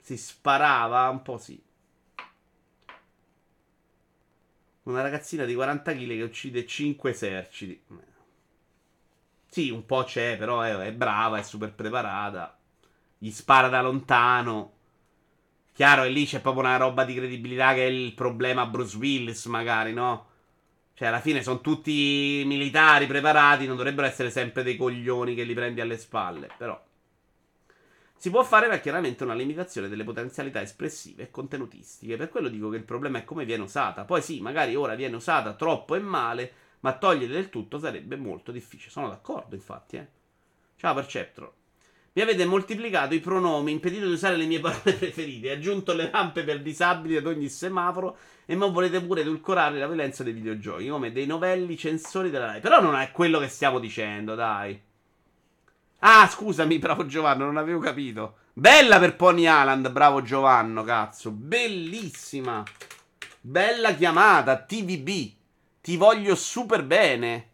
[0.01, 1.09] Si sparava?
[1.09, 1.63] Un po' sì.
[4.83, 7.83] Una ragazzina di 40 kg che uccide 5 eserciti.
[9.47, 12.57] Sì, un po' c'è, però è, è brava, è super preparata.
[13.19, 14.73] Gli spara da lontano.
[15.73, 19.47] Chiaro, e lì c'è proprio una roba di credibilità che è il problema Bruce Willis,
[19.47, 20.29] magari, no?
[20.95, 25.55] Cioè, alla fine sono tutti militari preparati, non dovrebbero essere sempre dei coglioni che li
[25.55, 26.81] prendi alle spalle, però.
[28.21, 32.19] Si può fare ma chiaramente una limitazione delle potenzialità espressive e contenutistiche.
[32.19, 34.05] Per quello dico che il problema è come viene usata.
[34.05, 38.53] Poi sì, magari ora viene usata troppo e male, ma togliere del tutto sarebbe molto
[38.53, 38.91] difficile.
[38.91, 40.07] Sono d'accordo, infatti, eh.
[40.77, 41.55] Ciao Perceptro.
[42.13, 46.45] Mi avete moltiplicato i pronomi, impedito di usare le mie parole preferite, aggiunto le rampe
[46.45, 51.11] per disabili ad ogni semaforo e non volete pure edulcorare la violenza dei videogiochi, come
[51.11, 52.61] dei novelli censori della Rai.
[52.61, 54.79] Però non è quello che stiamo dicendo, dai.
[56.01, 58.37] Ah, scusami, bravo Giovanni, non avevo capito.
[58.53, 61.31] Bella per Pony Island, bravo Giovanni, cazzo.
[61.31, 62.63] Bellissima.
[63.41, 65.33] Bella chiamata, TVB.
[65.81, 67.49] Ti voglio super bene.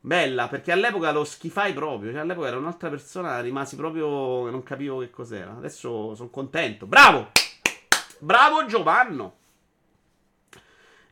[0.00, 2.12] Bella, perché all'epoca lo schifai proprio.
[2.12, 4.50] Cioè, all'epoca era un'altra persona, rimasi proprio.
[4.50, 5.52] Non capivo che cos'era.
[5.56, 6.86] Adesso sono contento.
[6.86, 7.30] Bravo!
[8.18, 9.30] Bravo Giovanni!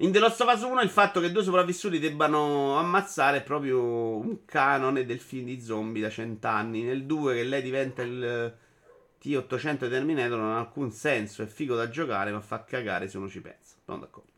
[0.03, 4.17] In The Lost of Us 1 il fatto che due sopravvissuti debbano ammazzare è proprio
[4.17, 6.81] un canone del film di zombie da cent'anni.
[6.81, 8.57] Nel 2 che lei diventa il
[9.23, 13.29] T800 Terminator non ha alcun senso, è figo da giocare ma fa cagare se uno
[13.29, 13.75] ci pensa.
[13.85, 14.31] Sono d'accordo.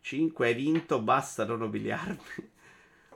[0.00, 2.52] 5 hai vinto, basta non biliardi.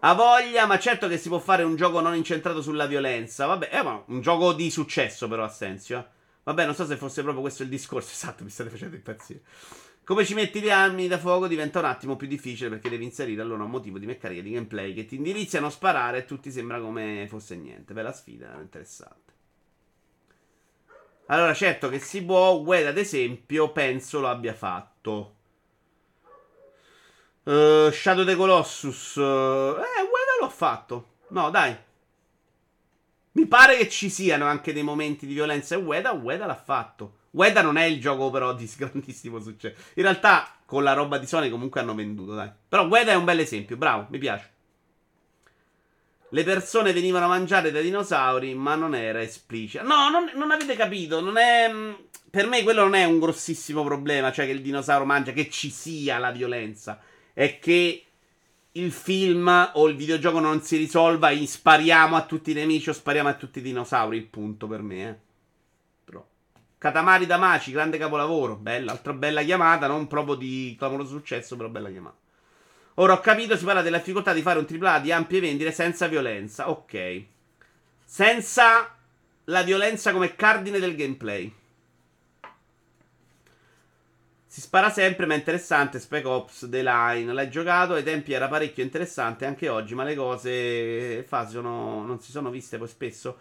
[0.00, 3.46] Ha voglia, ma certo che si può fare un gioco non incentrato sulla violenza.
[3.46, 6.04] Vabbè, è eh, un gioco di successo però ha senso, eh.
[6.48, 8.08] Vabbè, non so se fosse proprio questo il discorso.
[8.18, 9.42] Esatto, mi state facendo impazzire.
[10.02, 13.42] Come ci metti le armi da fuoco diventa un attimo più difficile perché devi inserire
[13.42, 16.80] allora un motivo di meccanica di gameplay che ti indiriziano a sparare e tutti sembra
[16.80, 17.92] come fosse niente.
[17.92, 19.32] Bella sfida, interessante.
[21.26, 22.52] Allora, certo che si può.
[22.52, 25.34] Wed, ad esempio, penso lo abbia fatto.
[27.42, 29.16] Uh, Shadow the Colossus.
[29.16, 31.16] Uh, eh, Weda l'ho fatto.
[31.28, 31.76] No, dai.
[33.38, 37.18] Mi pare che ci siano anche dei momenti di violenza e Ueda, Ueda l'ha fatto.
[37.30, 39.80] Ueda non è il gioco però di grandissimo successo.
[39.94, 42.50] In realtà con la roba di Sony comunque hanno venduto, dai.
[42.68, 44.50] Però Ueda è un bel esempio, bravo, mi piace.
[46.30, 49.84] Le persone venivano a mangiare dai dinosauri, ma non era esplicito.
[49.84, 51.70] No, non, non avete capito, non è...
[51.72, 51.92] Mm,
[52.28, 55.70] per me quello non è un grossissimo problema, cioè che il dinosauro mangia, che ci
[55.70, 57.00] sia la violenza.
[57.32, 58.07] È che
[58.78, 62.92] il film o il videogioco non si risolva in spariamo a tutti i nemici o
[62.92, 64.16] spariamo a tutti i dinosauri.
[64.16, 65.16] Il punto per me, eh.
[66.04, 66.26] Però.
[66.78, 68.56] Katamari Damaci, grande capolavoro.
[68.56, 72.16] Bella, altra bella chiamata, non proprio di clamoroso successo, però bella chiamata.
[72.94, 76.06] Ora ho capito, si parla della difficoltà di fare un AAA di ampie vendite senza
[76.08, 76.68] violenza.
[76.68, 77.22] Ok.
[78.04, 78.96] Senza
[79.44, 81.52] la violenza come cardine del gameplay.
[84.58, 86.00] Si spara sempre, ma è interessante.
[86.00, 87.32] Spec Ops The Line.
[87.32, 87.92] L'hai giocato?
[87.92, 92.50] Ai tempi era parecchio interessante anche oggi, ma le cose fa sono, non si sono
[92.50, 93.36] viste poi spesso.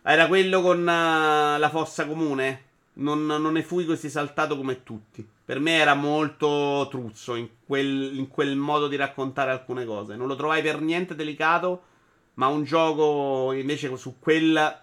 [0.00, 2.64] Era quello con uh, la fossa comune.
[2.94, 5.28] Non, non ne fui così saltato come tutti.
[5.44, 10.16] Per me era molto truzzo in quel, in quel modo di raccontare alcune cose.
[10.16, 11.82] Non lo trovai per niente delicato.
[12.34, 14.80] Ma un gioco invece su quel.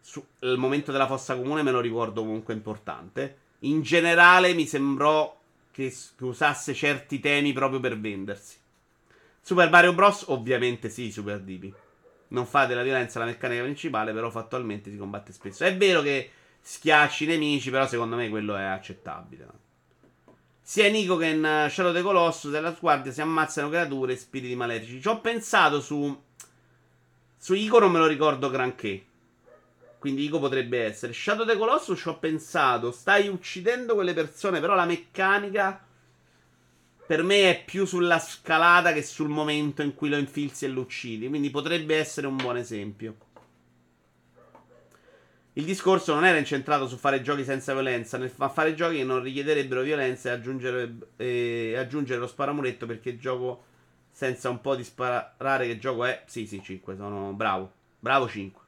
[0.00, 5.38] Su, il momento della fossa comune me lo ricordo comunque importante in generale mi sembrò
[5.70, 8.56] che, usasse certi temi proprio per vendersi.
[9.40, 10.24] Super Mario Bros.
[10.28, 11.72] Ovviamente sì, Super DB.
[12.28, 15.64] Non fa della violenza la meccanica principale, però fattualmente si combatte spesso.
[15.64, 16.30] È vero che
[16.60, 19.46] schiacci i nemici, però secondo me quello è accettabile.
[20.64, 25.00] Sia Nico che in Shadow the Colossus della sguardia si ammazzano creature e spiriti maledici.
[25.00, 26.22] Ci ho pensato su...
[27.36, 29.04] Su Ico non me lo ricordo granché.
[30.02, 31.12] Quindi Ico potrebbe essere.
[31.12, 32.90] Shadow the Colossus ho pensato.
[32.90, 35.80] Stai uccidendo quelle persone, però la meccanica
[37.06, 40.80] per me è più sulla scalata che sul momento in cui lo infilzi e lo
[40.80, 41.28] uccidi.
[41.28, 43.14] Quindi potrebbe essere un buon esempio.
[45.52, 49.22] Il discorso non era incentrato su fare giochi senza violenza, ma fare giochi che non
[49.22, 53.66] richiederebbero violenza e aggiungere, e aggiungere lo sparamuretto perché gioco
[54.10, 56.24] senza un po' di sparare che gioco è.
[56.26, 57.70] Sì, sì, 5, sono bravo.
[58.00, 58.61] Bravo 5.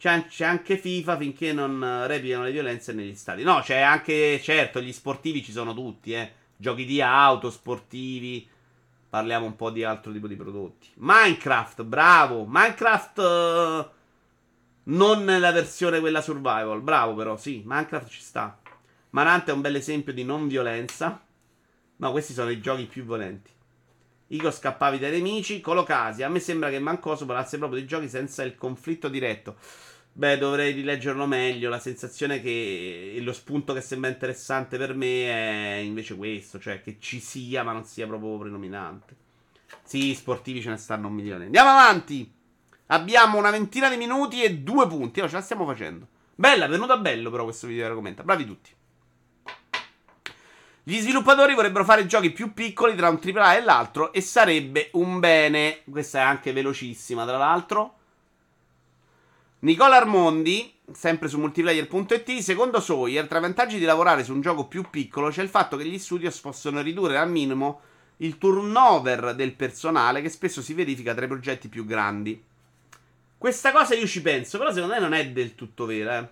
[0.00, 3.42] C'è, c'è, anche FIFA finché non replicano le violenze negli stadi.
[3.42, 6.32] No, c'è anche, certo, gli sportivi ci sono tutti, eh.
[6.56, 8.48] Giochi di auto, sportivi.
[9.10, 10.88] Parliamo un po' di altro tipo di prodotti.
[10.94, 12.46] Minecraft, bravo.
[12.48, 13.90] Minecraft uh,
[14.84, 16.80] non nella versione quella survival.
[16.80, 18.58] Bravo però, sì, Minecraft ci sta.
[19.10, 21.22] Marante è un bel esempio di non violenza.
[21.96, 23.50] No, questi sono i giochi più violenti.
[24.28, 26.22] Ico scappavi dai nemici, Colocasi.
[26.22, 29.56] A me sembra che Mancoso parlasse proprio di giochi senza il conflitto diretto.
[30.20, 31.70] Beh, dovrei rileggerlo meglio.
[31.70, 36.98] La sensazione che lo spunto che sembra interessante per me è invece questo, cioè che
[37.00, 39.16] ci sia, ma non sia proprio predominante.
[39.82, 41.46] Sì, sportivi ce ne stanno un milione.
[41.46, 42.30] Andiamo avanti.
[42.88, 45.22] Abbiamo una ventina di minuti e due punti.
[45.22, 46.06] Oh, ce la stiamo facendo.
[46.34, 48.22] Bella, è venuta bello però questo video di argomento.
[48.22, 48.70] Bravi tutti.
[50.82, 55.18] Gli sviluppatori vorrebbero fare giochi più piccoli tra un AAA e l'altro e sarebbe un
[55.18, 55.80] bene.
[55.90, 57.99] Questa è anche velocissima, tra l'altro.
[59.62, 64.66] Nicola Armondi, sempre su multiplayer.it, secondo Sawyer, tra i vantaggi di lavorare su un gioco
[64.66, 67.82] più piccolo c'è il fatto che gli studios possono ridurre al minimo
[68.18, 72.42] il turnover del personale che spesso si verifica tra i progetti più grandi.
[73.36, 76.20] Questa cosa io ci penso, però secondo me non è del tutto vera.
[76.20, 76.28] Eh.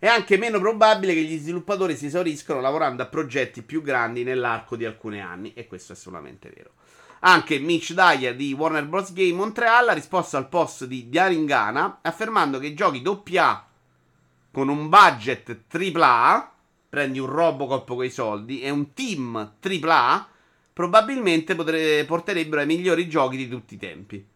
[0.00, 4.76] È anche meno probabile che gli sviluppatori si esauriscano lavorando a progetti più grandi nell'arco
[4.76, 6.72] di alcuni anni, e questo è solamente vero.
[7.26, 9.14] Anche Mitch Dyer di Warner Bros.
[9.14, 13.66] Game Montreal ha risposto al post di Diaringana affermando che i giochi AA
[14.50, 16.52] con un budget AAA,
[16.90, 20.28] prendi un Robocop con i soldi, e un team AAA,
[20.72, 24.26] probabilmente potre- porterebbero ai migliori giochi di tutti i tempi.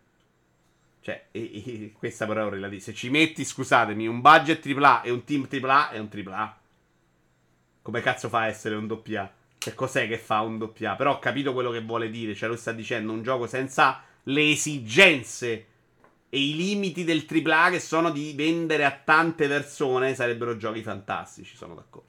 [1.00, 2.80] Cioè, e, e, questa però è relativa.
[2.80, 6.58] Se ci metti, scusatemi, un budget AAA e un team AAA è un AAA.
[7.82, 9.30] Come cazzo fa a essere un doppia?
[9.68, 10.96] Che cos'è che fa un doppia?
[10.96, 12.34] Però ho capito quello che vuole dire.
[12.34, 15.66] Cioè, lui sta dicendo un gioco senza le esigenze
[16.30, 21.54] e i limiti del AAA che sono di vendere a tante persone sarebbero giochi fantastici.
[21.54, 22.06] Sono d'accordo.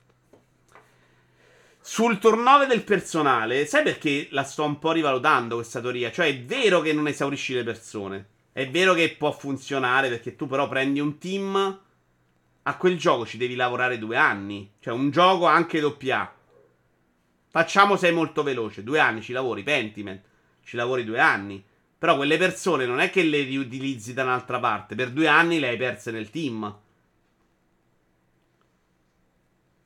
[1.81, 6.11] Sul turnover del personale, sai perché la sto un po' rivalutando questa teoria?
[6.11, 8.27] Cioè, è vero che non esaurisci le persone.
[8.53, 11.81] È vero che può funzionare perché tu però prendi un team.
[12.64, 14.72] A quel gioco ci devi lavorare due anni.
[14.80, 16.34] Cioè, un gioco anche doppia.
[17.51, 18.84] Facciamo sei molto veloce.
[18.84, 20.21] Due anni ci lavori, Pentiment.
[20.63, 21.63] Ci lavori due anni.
[21.97, 24.95] Però quelle persone non è che le riutilizzi da un'altra parte.
[24.95, 26.77] Per due anni le hai perse nel team.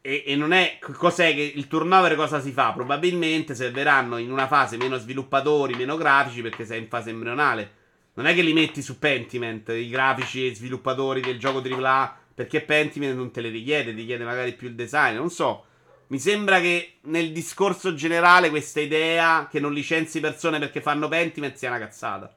[0.01, 0.77] E, e, non è.
[0.79, 2.73] Cos'è che il turnover cosa si fa?
[2.73, 7.81] Probabilmente serviranno in una fase meno sviluppatori, meno grafici, perché sei in fase embrionale.
[8.15, 12.61] Non è che li metti su Pentiment, i grafici e sviluppatori del gioco AAA, perché
[12.61, 15.65] Pentiment non te le richiede, ti chiede magari più il design, non so.
[16.13, 21.55] Mi sembra che nel discorso generale questa idea che non licenzi persone perché fanno Pentiment
[21.55, 22.31] sia una cazzata.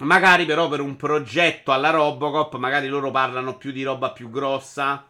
[0.00, 5.06] Magari però per un progetto alla Robocop, magari loro parlano più di roba più grossa.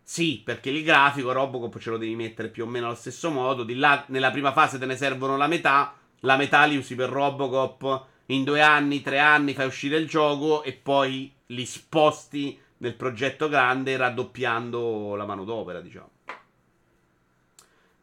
[0.00, 3.64] Sì, perché il grafico Robocop ce lo devi mettere più o meno allo stesso modo.
[3.64, 5.92] Di là, nella prima fase te ne servono la metà.
[6.20, 10.62] La metà li usi per Robocop in due anni, tre anni fai uscire il gioco
[10.62, 16.11] e poi li sposti nel progetto grande raddoppiando la manodopera, diciamo.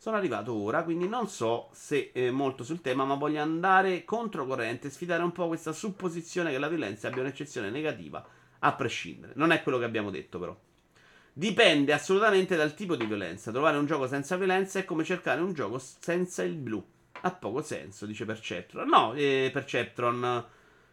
[0.01, 4.88] Sono arrivato ora, quindi non so se eh, molto sul tema, ma voglio andare controcorrente
[4.88, 8.26] e sfidare un po' questa supposizione che la violenza abbia un'eccezione negativa,
[8.59, 9.34] a prescindere.
[9.35, 10.57] Non è quello che abbiamo detto, però.
[11.34, 13.51] Dipende assolutamente dal tipo di violenza.
[13.51, 16.81] Trovare un gioco senza violenza è come cercare un gioco senza il blu.
[17.19, 18.88] Ha poco senso, dice Perceptron.
[18.88, 20.45] No, eh, Perceptron.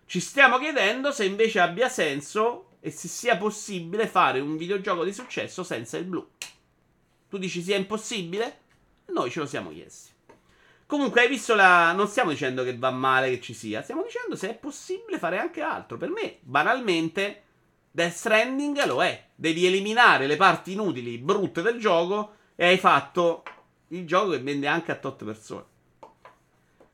[0.04, 5.12] Ci stiamo chiedendo se invece abbia senso e se sia possibile fare un videogioco di
[5.12, 6.28] successo senza il blu.
[7.28, 8.64] Tu dici sia impossibile?
[9.06, 10.12] Noi ce lo siamo chiesti.
[10.86, 11.92] Comunque, hai visto la.
[11.92, 13.82] Non stiamo dicendo che va male che ci sia.
[13.82, 15.96] Stiamo dicendo se è possibile fare anche altro.
[15.96, 17.42] Per me, banalmente,
[17.90, 19.28] Death Stranding lo è.
[19.34, 22.34] Devi eliminare le parti inutili, brutte del gioco.
[22.54, 23.42] E hai fatto
[23.88, 25.64] il gioco che vende anche a tot persone.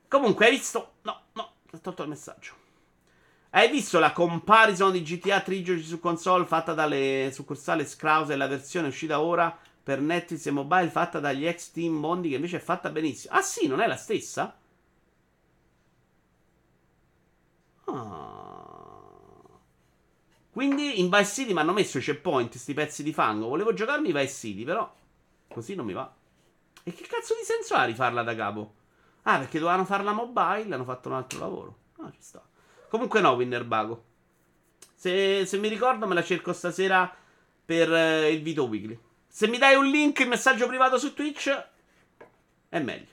[0.07, 0.93] Comunque, hai visto.
[1.03, 2.61] No, no, ho tolto il messaggio.
[3.55, 8.47] Hai visto la comparison di GTA Trilogy su console fatta dalle succursali Scrouse e la
[8.47, 9.55] versione uscita ora?
[9.83, 13.35] Per Netflix e mobile fatta dagli ex team Mondi che invece è fatta benissimo.
[13.35, 14.57] Ah sì, non è la stessa?
[17.85, 18.43] Ah.
[20.51, 23.47] Quindi in Vice City mi hanno messo i checkpoint, sti pezzi di fango.
[23.47, 24.91] Volevo giocarmi Vice City, però
[25.49, 26.11] così non mi va.
[26.83, 28.75] E che cazzo di senso ha rifarla da capo?
[29.23, 31.77] Ah, perché dovevano farla mobile, hanno fatto un altro lavoro.
[31.99, 32.41] Ah, ci sta.
[32.89, 34.03] Comunque no, Winnerbago.
[34.93, 37.13] Se, se mi ricordo me la cerco stasera
[37.65, 38.99] per eh, il Vito Weekly.
[39.35, 41.49] Se mi dai un link in messaggio privato su Twitch,
[42.69, 43.11] è meglio.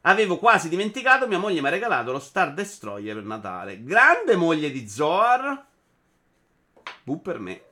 [0.00, 3.84] Avevo quasi dimenticato, mia moglie mi ha regalato lo Star Destroyer per Natale.
[3.84, 5.66] Grande moglie di Zoar.
[7.02, 7.64] Bu per me.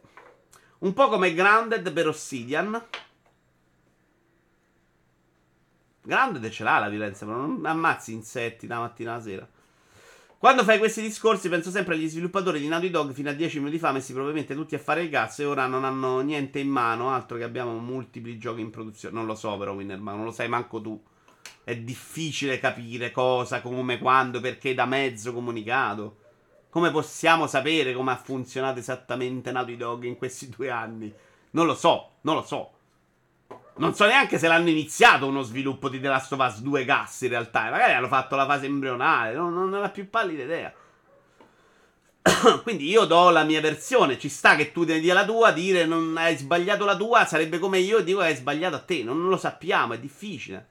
[0.81, 2.85] Un po' come Grounded per Obsidian.
[6.03, 9.49] Grounded ce l'ha la violenza, però non ammazzi insetti da mattina alla sera.
[10.41, 13.79] Quando fai questi discorsi penso sempre agli sviluppatori di Naughty Dog fino a 10 minuti
[13.79, 17.11] fa messi probabilmente tutti a fare il cazzo e ora non hanno niente in mano,
[17.11, 19.15] altro che abbiamo multipli giochi in produzione.
[19.15, 20.99] Non lo so però Winnerman, non lo sai manco tu.
[21.63, 26.17] È difficile capire cosa, come, quando, perché da mezzo comunicato.
[26.71, 31.13] Come possiamo sapere come ha funzionato esattamente Naughty Dog in questi due anni?
[31.51, 32.71] Non lo so, non lo so.
[33.81, 37.23] Non so neanche se l'hanno iniziato uno sviluppo di The Last of Us 2 gas
[37.23, 37.71] in realtà.
[37.71, 39.35] Magari hanno fatto la fase embrionale.
[39.35, 40.71] Non, non ho la più pallida idea.
[42.63, 44.19] Quindi io do la mia versione.
[44.19, 45.51] Ci sta che tu ne dia la tua.
[45.51, 49.03] Dire non hai sbagliato la tua sarebbe come io dico hai sbagliato a te.
[49.03, 50.69] Non, non lo sappiamo, è difficile.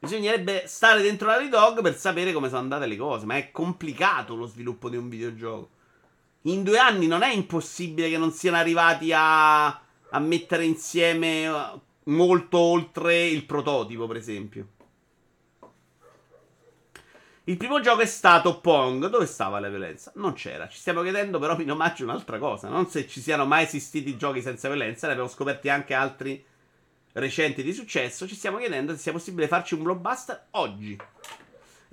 [0.00, 3.24] Bisognerebbe stare dentro la Dog per sapere come sono andate le cose.
[3.24, 5.70] Ma è complicato lo sviluppo di un videogioco.
[6.42, 9.80] In due anni non è impossibile che non siano arrivati a
[10.14, 14.68] a mettere insieme uh, molto oltre il prototipo, per esempio.
[17.46, 19.08] Il primo gioco è stato Pong.
[19.08, 20.12] Dove stava la violenza?
[20.14, 20.68] Non c'era.
[20.68, 22.68] Ci stiamo chiedendo però in omaggio un'altra cosa.
[22.68, 25.06] Non se ci siano mai esistiti giochi senza violenza.
[25.06, 26.42] Ne abbiamo scoperti anche altri
[27.12, 28.26] recenti di successo.
[28.26, 30.96] Ci stiamo chiedendo se sia possibile farci un blockbuster oggi.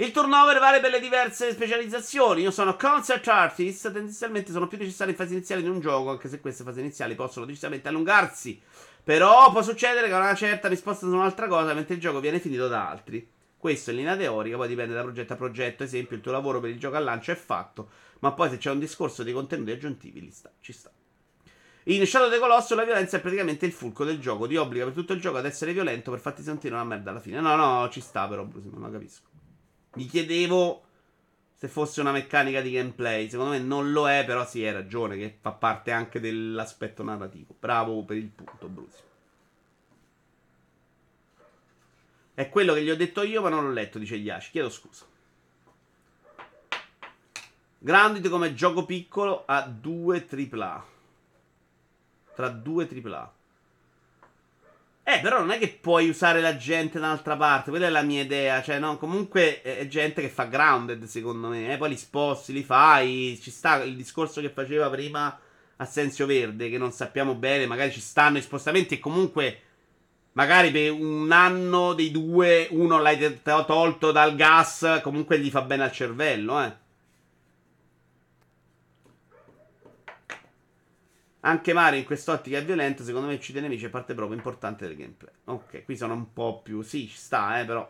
[0.01, 2.41] Il turnover vale per le diverse specializzazioni.
[2.41, 3.91] Io sono concert artist.
[3.91, 7.13] Tendenzialmente sono più necessarie in fase iniziale di un gioco, anche se queste fasi iniziali
[7.13, 8.59] possono decisamente allungarsi.
[9.03, 12.67] Però può succedere che una certa risposta su un'altra cosa, mentre il gioco viene finito
[12.67, 13.29] da altri.
[13.55, 15.83] Questo in linea teorica, poi dipende da progetto a progetto.
[15.83, 17.89] Esempio, il tuo lavoro per il gioco al lancio è fatto,
[18.21, 20.89] ma poi se c'è un discorso di contenuti aggiuntivi, li sta, ci sta.
[21.83, 24.47] In Shadow of the Colossus la violenza è praticamente il fulcro del gioco.
[24.47, 27.19] Ti obbliga per tutto il gioco ad essere violento per farti sentire una merda alla
[27.19, 27.39] fine.
[27.39, 29.29] No, no, ci sta però, Bruce, non la capisco.
[29.93, 30.83] Mi chiedevo
[31.53, 33.29] se fosse una meccanica di gameplay.
[33.29, 37.55] Secondo me non lo è, però sì, hai ragione, che fa parte anche dell'aspetto narrativo.
[37.59, 39.03] Bravo per il punto, Bruce.
[42.33, 44.51] È quello che gli ho detto io, ma non l'ho letto, dice Yashi.
[44.51, 45.05] Chiedo scusa.
[47.77, 50.85] Grounded come gioco piccolo a 2 AAA.
[52.33, 53.33] Tra 2 AAA.
[55.03, 57.69] Eh, però non è che puoi usare la gente da un'altra parte.
[57.69, 58.61] Quella è la mia idea.
[58.61, 61.73] Cioè, no, comunque è gente che fa grounded, secondo me.
[61.73, 63.37] Eh, poi li sposti, li fai.
[63.41, 65.37] Ci sta il discorso che faceva prima
[65.77, 67.65] Assenzio Verde, che non sappiamo bene.
[67.65, 68.95] Magari ci stanno i spostamenti.
[68.95, 69.59] E comunque,
[70.33, 74.99] magari per un anno dei due, uno l'hai tolto dal gas.
[75.01, 76.80] Comunque gli fa bene al cervello, eh.
[81.43, 84.85] Anche Mario in quest'ottica è violento, secondo me uccide i nemici è parte proprio importante
[84.85, 85.33] del gameplay.
[85.45, 86.83] Ok, qui sono un po' più...
[86.83, 87.89] Sì, ci sta, eh, però...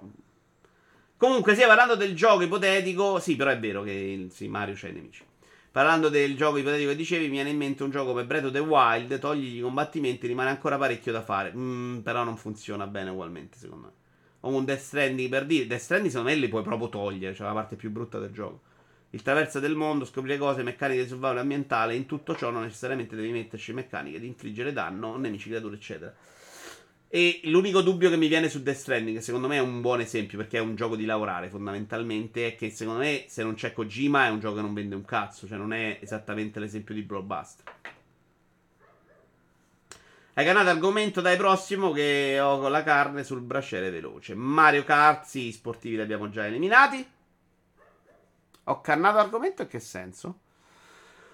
[1.17, 3.19] Comunque, sì, parlando del gioco ipotetico...
[3.19, 5.23] Sì, però è vero che sì, Mario c'ha i nemici.
[5.69, 8.51] Parlando del gioco ipotetico che dicevi, mi viene in mente un gioco come Breath of
[8.51, 11.51] the Wild, togli i combattimenti, rimane ancora parecchio da fare.
[11.53, 13.93] Mm, però non funziona bene ugualmente, secondo me.
[14.41, 15.67] O un Death Stranding per dire.
[15.67, 18.61] Death Stranding secondo me li puoi proprio togliere, cioè la parte più brutta del gioco.
[19.13, 21.95] Il traverso del mondo, scoprire cose, meccaniche di survival ambientale.
[21.95, 26.13] In tutto ciò non necessariamente devi metterci meccaniche di infliggere danno, nemici, creature, eccetera.
[27.13, 30.37] E l'unico dubbio che mi viene su Death Stranding, secondo me è un buon esempio,
[30.37, 34.27] perché è un gioco di lavorare fondamentalmente, è che secondo me se non c'è Kojima
[34.27, 37.65] è un gioco che non vende un cazzo, cioè non è esattamente l'esempio di Blockbuster.
[40.35, 44.33] Hai canale argomento dai prossimo che ho con la carne sul braciere veloce.
[44.33, 47.05] Mario Kart, sì, sportivi li abbiamo già eliminati.
[48.65, 50.39] Ho cannato argomento in che senso?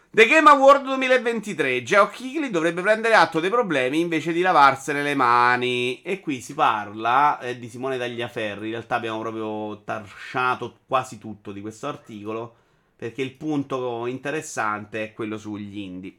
[0.09, 1.83] The Game Award 2023.
[1.83, 6.01] Geoff Keighley dovrebbe prendere atto dei problemi invece di lavarsene le mani.
[6.01, 8.67] E qui si parla eh, di Simone Tagliaferri.
[8.67, 12.55] In realtà abbiamo proprio tarsciato quasi tutto di questo articolo.
[12.95, 16.15] Perché il punto interessante è quello sugli indie.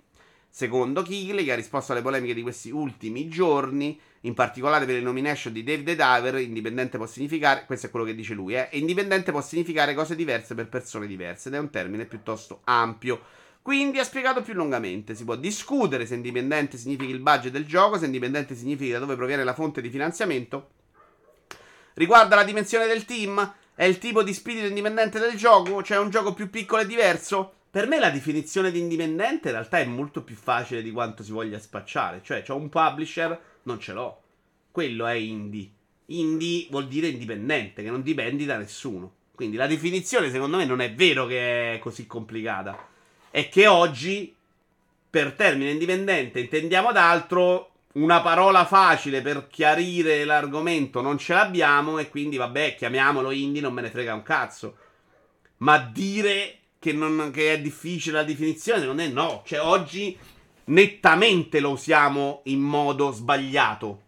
[0.50, 5.00] Secondo Keighley, che ha risposto alle polemiche di questi ultimi giorni, in particolare per le
[5.00, 8.68] nomination di Dave the Diver, indipendente può significare, questo è quello che dice lui, eh,
[8.72, 13.20] indipendente può significare cose diverse per persone diverse ed è un termine piuttosto ampio.
[13.62, 17.98] Quindi ha spiegato più lungamente, si può discutere se indipendente significa il budget del gioco,
[17.98, 20.70] se indipendente significa da dove proviene la fonte di finanziamento.
[21.94, 26.10] Riguarda la dimensione del team, è il tipo di spirito indipendente del gioco, cioè un
[26.10, 27.57] gioco più piccolo e diverso?
[27.70, 31.32] Per me la definizione di indipendente in realtà è molto più facile di quanto si
[31.32, 32.23] voglia spacciare.
[32.24, 34.23] Cioè, ho un publisher, non ce l'ho.
[34.70, 35.70] Quello è indie.
[36.07, 39.12] Indie vuol dire indipendente, che non dipendi da nessuno.
[39.35, 42.89] Quindi la definizione, secondo me, non è vero che è così complicata.
[43.31, 44.35] È che oggi,
[45.11, 47.73] per termine indipendente, intendiamo d'altro.
[47.93, 51.99] Una parola facile per chiarire l'argomento non ce l'abbiamo.
[51.99, 54.77] E quindi, vabbè, chiamiamolo indie, non me ne frega un cazzo.
[55.59, 59.42] Ma dire che, non, che è difficile la definizione, non è no.
[59.44, 60.16] Cioè, oggi
[60.64, 64.02] nettamente lo usiamo in modo sbagliato.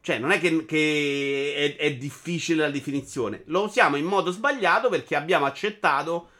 [0.00, 3.42] Cioè, non è che, che è, è, difficile la definizione.
[3.46, 6.30] Lo usiamo in modo sbagliato perché abbiamo accettato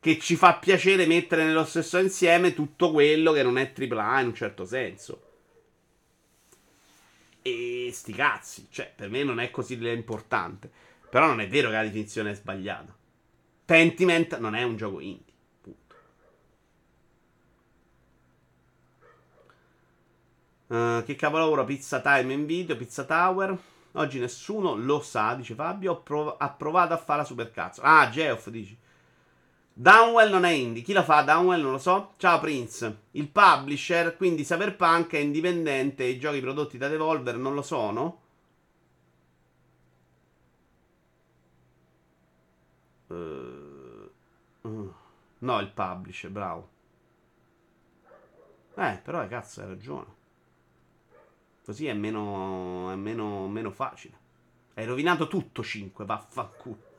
[0.00, 4.26] che ci fa piacere mettere nello stesso insieme tutto quello che non è AAA in
[4.28, 5.22] un certo senso.
[7.42, 8.66] E sti cazzi.
[8.70, 10.70] Cioè, per me non è così importante.
[11.10, 12.96] Però non è vero che la definizione è sbagliata.
[13.72, 15.32] Pentiment non è un gioco indie.
[15.62, 15.94] Punto.
[20.66, 23.58] Uh, che capolavoro Pizza Time in video, Pizza Tower.
[23.92, 26.02] Oggi nessuno lo sa, dice Fabio.
[26.02, 27.80] Prov- ha provato a fare la supercazzo.
[27.80, 28.78] Ah, Geoff dici.
[29.72, 30.82] Downwell non è indie.
[30.82, 31.22] Chi la fa?
[31.22, 32.12] Downwell non lo so.
[32.18, 33.04] Ciao Prince.
[33.12, 36.04] Il publisher, quindi Cyberpunk è indipendente.
[36.04, 38.20] I giochi prodotti da Devolver non lo sono.
[43.06, 43.61] Uh,
[44.62, 44.94] uh,
[45.38, 46.70] no, il publisher, bravo.
[48.76, 50.20] Eh, però cazzo, hai ragione.
[51.64, 54.18] Così è meno, è meno, meno facile.
[54.74, 56.90] Hai rovinato tutto 5, vaffanculo.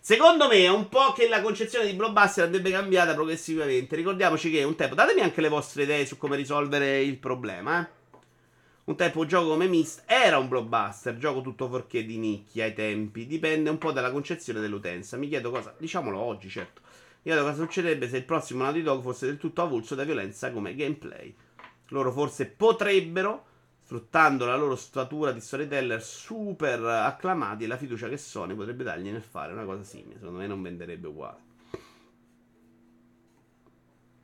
[0.00, 3.96] Secondo me è un po' che la concezione di blockbuster andrebbe cambiata progressivamente.
[3.96, 4.94] Ricordiamoci che un tempo.
[4.94, 8.02] Datemi anche le vostre idee su come risolvere il problema, eh.
[8.84, 12.74] Un tempo un gioco come Mist era un blockbuster, gioco tutto forché di nicchia ai
[12.74, 15.16] tempi, dipende un po' dalla concezione dell'utenza.
[15.16, 16.82] Mi chiedo cosa, diciamolo oggi, certo.
[17.24, 20.74] Chiedo cosa succederebbe se il prossimo Naughty Dog fosse del tutto avulso da violenza come
[20.74, 21.34] gameplay.
[21.88, 23.46] Loro forse potrebbero,
[23.82, 29.10] sfruttando la loro statura di storyteller super acclamati e la fiducia che Sony potrebbe dargli
[29.10, 30.18] nel fare una cosa simile.
[30.18, 31.38] Secondo me non venderebbe uguale.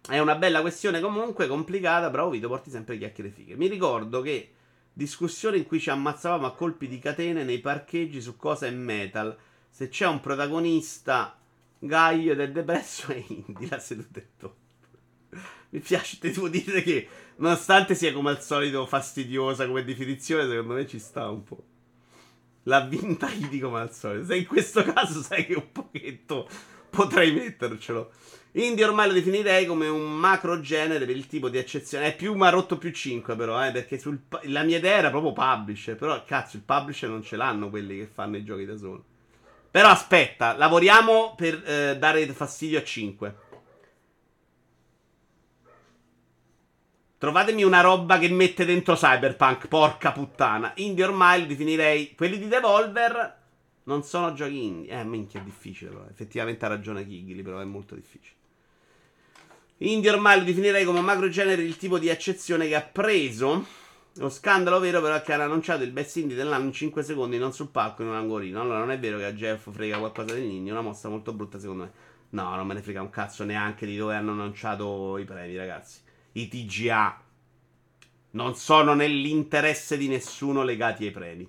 [0.06, 3.56] È una bella questione comunque, complicata, però Vito porti sempre chiacchiere fighe.
[3.56, 4.52] Mi ricordo che
[4.92, 9.34] discussione in cui ci ammazzavamo a colpi di catene nei parcheggi su cosa è metal.
[9.70, 11.39] Se c'è un protagonista
[11.80, 14.54] gaio è depresso è indie, la seduta è top.
[15.70, 20.74] Mi piace, ti devo dire che nonostante sia come al solito fastidiosa come definizione, secondo
[20.74, 21.64] me ci sta un po'.
[22.64, 24.26] L'ha vinta indie come al solito.
[24.26, 26.48] Se in questo caso sai che un pochetto
[26.90, 28.10] potrei mettercelo.
[28.52, 32.06] Indie ormai lo definirei come un macro genere per il tipo di eccezione.
[32.06, 35.96] È più marotto più 5 però, eh, perché sul, la mia idea era proprio publisher.
[35.96, 39.04] Però cazzo, il publisher non ce l'hanno quelli che fanno i giochi da solo.
[39.70, 43.36] Però aspetta, lavoriamo per eh, dare fastidio a 5.
[47.18, 50.72] Trovatemi una roba che mette dentro Cyberpunk, porca puttana.
[50.76, 53.38] Indie ormai lo definirei quelli di Devolver
[53.84, 54.98] non sono giochi indie.
[54.98, 56.06] Eh, minchia, è difficile però.
[56.08, 58.38] Effettivamente ha ragione Kigli, però è molto difficile.
[59.78, 63.66] Indie ormai lo definirei come macro genere il tipo di eccezione che ha preso.
[64.14, 67.38] Lo scandalo vero però è che hanno annunciato il best indie dell'anno in 5 secondi,
[67.38, 68.60] non sul palco in un angolino.
[68.60, 71.58] Allora non è vero che a Jeff frega qualcosa indie, è una mossa molto brutta
[71.58, 71.92] secondo me.
[72.30, 76.00] No, non me ne frega un cazzo neanche di dove hanno annunciato i premi, ragazzi.
[76.32, 77.22] I TGA
[78.32, 81.48] non sono nell'interesse di nessuno legati ai premi.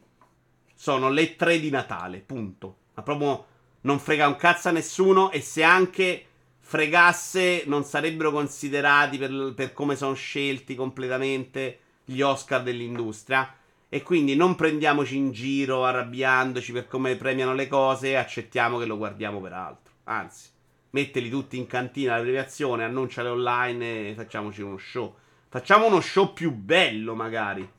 [0.75, 2.77] sono le tre di Natale, punto.
[2.95, 3.45] Ma proprio
[3.81, 6.25] non frega un cazzo a nessuno e se anche
[6.59, 13.55] fregasse non sarebbero considerati per, per come sono scelti completamente gli Oscar dell'industria.
[13.89, 18.85] E quindi non prendiamoci in giro arrabbiandoci per come premiano le cose e accettiamo che
[18.85, 19.93] lo guardiamo per altro.
[20.05, 20.49] Anzi,
[20.91, 25.13] metteli tutti in cantina la premiazione, annunciale online e facciamoci uno show.
[25.49, 27.69] Facciamo uno show più bello, magari.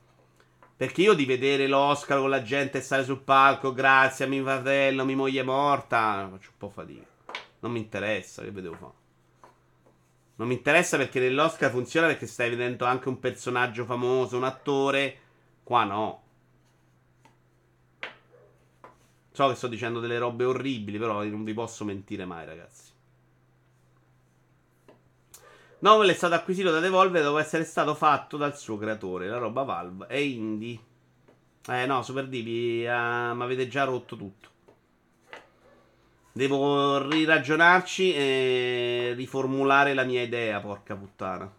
[0.77, 5.05] Perché io di vedere l'Oscar con la gente stare sul palco, grazie a mio fratello,
[5.05, 7.07] mia moglie è morta, faccio un po' fatica.
[7.61, 9.02] Non mi interessa, che vedevo fare.
[10.43, 15.21] Non mi interessa perché nell'Oscar funziona perché stai vedendo anche un personaggio famoso, un attore.
[15.63, 16.23] Qua no.
[19.31, 22.91] So che sto dicendo delle robe orribili, però non vi posso mentire mai, ragazzi.
[25.79, 29.29] Novel è stato acquisito da Devolver dopo essere stato fatto dal suo creatore.
[29.29, 30.77] La roba Valve è indie.
[31.69, 34.52] Eh no, Super Divi, uh, mi avete già rotto tutto.
[36.33, 41.53] Devo riragionarci e riformulare la mia idea, porca puttana.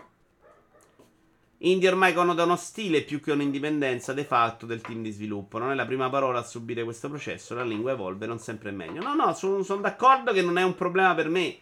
[1.59, 5.59] Indie ormai connota uno stile più che un'indipendenza de facto del team di sviluppo.
[5.59, 8.73] Non è la prima parola a subire questo processo, la lingua evolve, non sempre è
[8.73, 9.01] meglio.
[9.01, 11.57] No, no, sono son d'accordo che non è un problema per me.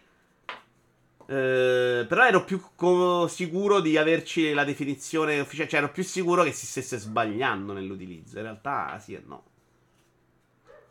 [1.26, 5.68] Eh, però ero più co- sicuro di averci la definizione ufficiale.
[5.68, 8.38] Cioè, ero più sicuro che si stesse sbagliando nell'utilizzo.
[8.38, 9.44] In realtà, sì e no.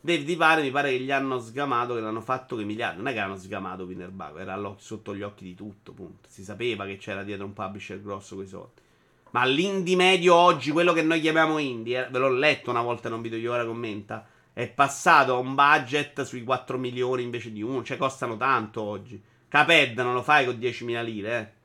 [0.03, 2.97] Dave di mi pare che gli hanno sgamato, che l'hanno fatto che miliardi.
[2.97, 6.27] Non è che hanno sgamato Winnerbago, era sotto gli occhi di tutto, punto.
[6.27, 8.81] Si sapeva che c'era dietro un publisher grosso con i soldi.
[9.29, 13.09] Ma l'indie medio oggi, quello che noi chiamiamo indie, eh, ve l'ho letto una volta
[13.09, 17.51] in un video che ora commenta, è passato a un budget sui 4 milioni invece
[17.51, 17.83] di 1.
[17.83, 19.21] Cioè, costano tanto oggi.
[19.47, 21.60] Caped non lo fai con 10.000 lire, eh.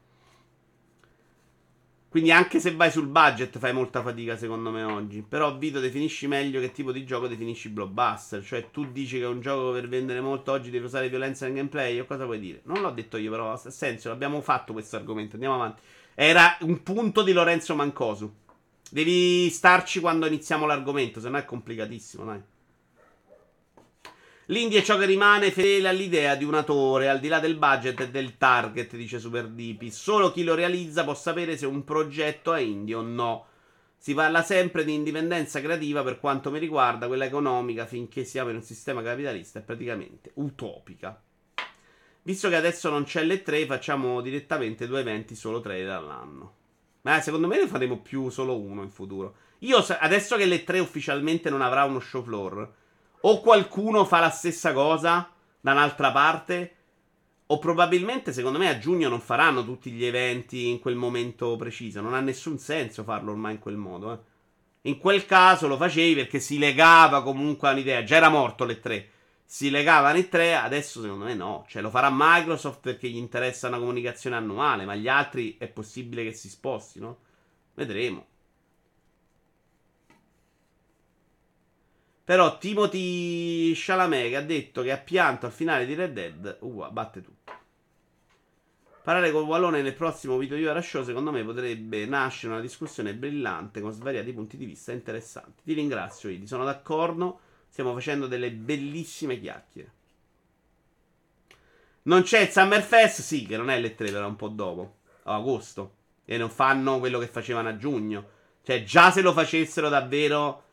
[2.16, 5.20] Quindi anche se vai sul budget fai molta fatica secondo me oggi.
[5.20, 8.42] Però Vito definisci meglio che tipo di gioco definisci blockbuster.
[8.42, 11.56] Cioè tu dici che è un gioco per vendere molto oggi devi usare violenza nel
[11.56, 12.62] gameplay o cosa vuoi dire?
[12.64, 15.82] Non l'ho detto io però, ha senso, l'abbiamo fatto questo argomento, andiamo avanti.
[16.14, 18.34] Era un punto di Lorenzo Mancosu.
[18.90, 22.40] Devi starci quando iniziamo l'argomento, se no è complicatissimo, dai.
[24.50, 27.98] L'India è ciò che rimane fedele all'idea di un autore, al di là del budget
[27.98, 29.90] e del target, dice Super Dipi.
[29.90, 33.46] Solo chi lo realizza può sapere se un progetto è indie o no.
[33.98, 38.56] Si parla sempre di indipendenza creativa per quanto mi riguarda, quella economica, finché siamo in
[38.56, 41.20] un sistema capitalista, è praticamente utopica.
[42.22, 46.54] Visto che adesso non c'è le tre, facciamo direttamente due eventi solo tre dall'anno.
[47.02, 49.36] Ma secondo me ne faremo più solo uno in futuro.
[49.60, 52.84] Io adesso che le tre ufficialmente non avrà uno show floor
[53.28, 55.28] o qualcuno fa la stessa cosa
[55.60, 56.74] da un'altra parte.
[57.48, 62.00] O probabilmente, secondo me, a giugno non faranno tutti gli eventi in quel momento preciso.
[62.00, 64.12] Non ha nessun senso farlo ormai in quel modo.
[64.12, 64.18] Eh.
[64.90, 68.04] In quel caso lo facevi perché si legava comunque a un'idea.
[68.04, 69.10] Già era morto le tre.
[69.44, 71.64] Si legavano i tre, adesso secondo me no.
[71.68, 76.24] Cioè lo farà Microsoft perché gli interessa una comunicazione annuale, ma gli altri è possibile
[76.24, 77.18] che si spostino.
[77.74, 78.26] Vedremo.
[82.26, 86.90] Però Timothy Chalamet che ha detto che ha pianto al finale di Red Dead, uh,
[86.90, 87.52] batte tutto.
[89.04, 93.14] Parlare col Wallone nel prossimo video di Ora Show, secondo me potrebbe nascere una discussione
[93.14, 95.62] brillante con svariati punti di vista interessanti.
[95.62, 97.38] Ti ringrazio, Idi, sono d'accordo.
[97.68, 99.92] Stiamo facendo delle bellissime chiacchiere.
[102.02, 103.20] Non c'è il Summerfest?
[103.20, 104.96] Sì, che non è le 3, però un po' dopo.
[105.22, 105.94] A agosto.
[106.24, 108.30] E non fanno quello che facevano a giugno.
[108.64, 110.64] Cioè, già se lo facessero davvero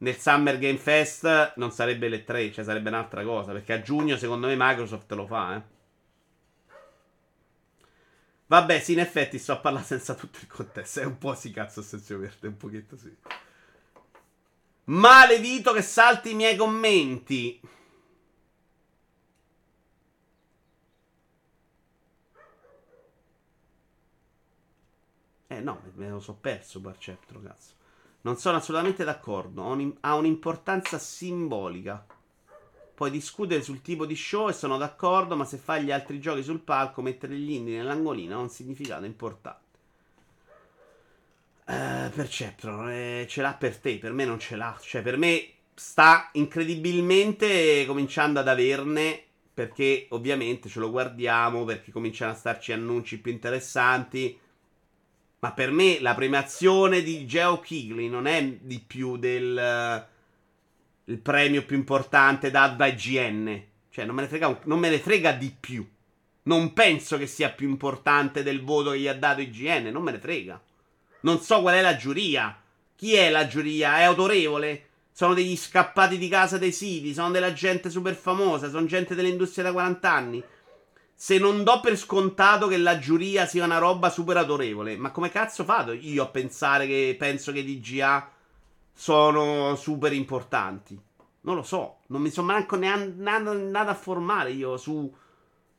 [0.00, 3.52] nel Summer Game Fest non sarebbe le 3, cioè sarebbe un'altra cosa.
[3.52, 5.78] Perché a giugno, secondo me, Microsoft lo fa, eh.
[8.46, 11.00] Vabbè, sì, in effetti sto a parlare senza tutto il contesto.
[11.00, 13.14] È un po' si cazzo senso verde, un pochetto sì.
[14.84, 17.60] Maledito che salti i miei commenti.
[25.46, 27.74] Eh no, me lo so perso Barceptro, cazzo.
[28.22, 29.76] Non sono assolutamente d'accordo.
[30.00, 32.04] Ha un'importanza simbolica.
[32.94, 36.42] Puoi discutere sul tipo di show e sono d'accordo, ma se fai gli altri giochi
[36.42, 39.68] sul palco, mettere gli indie nell'angolino ha un significato importante.
[41.64, 44.76] Uh, Perceptron eh, ce l'ha per te, per me non ce l'ha.
[44.82, 49.24] Cioè, per me sta incredibilmente cominciando ad averne.
[49.52, 54.38] Perché ovviamente ce lo guardiamo, perché cominciano a starci annunci più interessanti.
[55.40, 60.08] Ma per me la premiazione di Geo Kigley non è di più del
[61.04, 63.62] il premio più importante dato da IGN.
[63.90, 65.84] Cioè, non me, ne frega, non me ne frega di più.
[66.42, 69.88] Non penso che sia più importante del voto che gli ha dato IGN.
[69.88, 70.62] Non me ne frega.
[71.22, 72.62] Non so qual è la giuria.
[72.94, 73.98] Chi è la giuria?
[73.98, 74.90] È autorevole?
[75.20, 79.64] sono degli scappati di casa dei siti, sono della gente super famosa, sono gente dell'industria
[79.64, 80.42] da 40 anni.
[81.22, 85.28] Se non do per scontato che la giuria sia una roba super autorevole, ma come
[85.28, 88.26] cazzo fate io a pensare che penso che i DGA
[88.90, 90.98] sono super importanti?
[91.42, 95.14] Non lo so, non mi sono manco andato a formare io su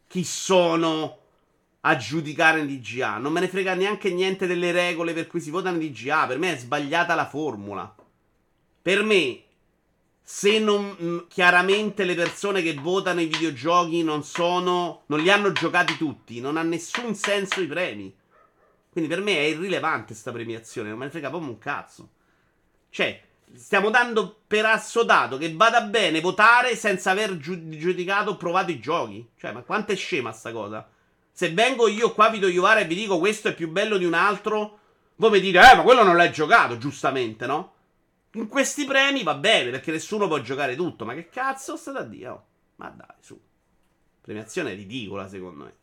[0.06, 1.18] chi sono
[1.80, 3.18] a giudicare in DGA.
[3.18, 6.28] Non me ne frega neanche niente delle regole per cui si vota in DGA.
[6.28, 7.96] Per me è sbagliata la formula.
[8.80, 9.42] Per me,
[10.34, 15.04] se non mm, chiaramente le persone che votano i videogiochi non sono.
[15.08, 18.16] non li hanno giocati tutti, non ha nessun senso i premi.
[18.90, 22.10] Quindi per me è irrilevante questa premiazione, non me ne frega proprio un cazzo.
[22.90, 23.22] Cioè,
[23.54, 29.32] stiamo dando per assodato che vada bene votare senza aver giudicato o provato i giochi.
[29.38, 30.90] Cioè, ma quanto è scema sta cosa?
[31.30, 34.14] Se vengo io qua, Vito Iuvara, e vi dico questo è più bello di un
[34.14, 34.80] altro,
[35.18, 37.74] voi mi dite, eh, ma quello non l'hai giocato, giustamente, no?
[38.34, 41.04] In questi premi va bene, perché nessuno può giocare tutto.
[41.04, 42.28] Ma che cazzo state a dire?
[42.28, 42.46] Oh,
[42.78, 43.40] ma dai, su.
[44.22, 45.74] Premiazione ridicola, secondo me.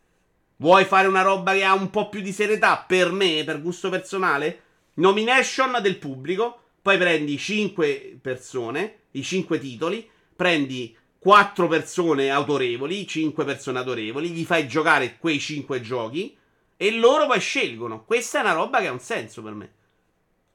[0.55, 2.83] Vuoi fare una roba che ha un po' più di serietà?
[2.85, 4.61] Per me, per gusto personale?
[4.95, 6.61] Nomination del pubblico.
[6.81, 10.09] Poi prendi 5 persone, i 5 titoli.
[10.35, 14.31] Prendi 4 persone autorevoli, 5 persone autorevoli.
[14.31, 16.35] Gli fai giocare quei 5 giochi.
[16.75, 18.03] E loro poi scelgono.
[18.05, 19.73] Questa è una roba che ha un senso per me.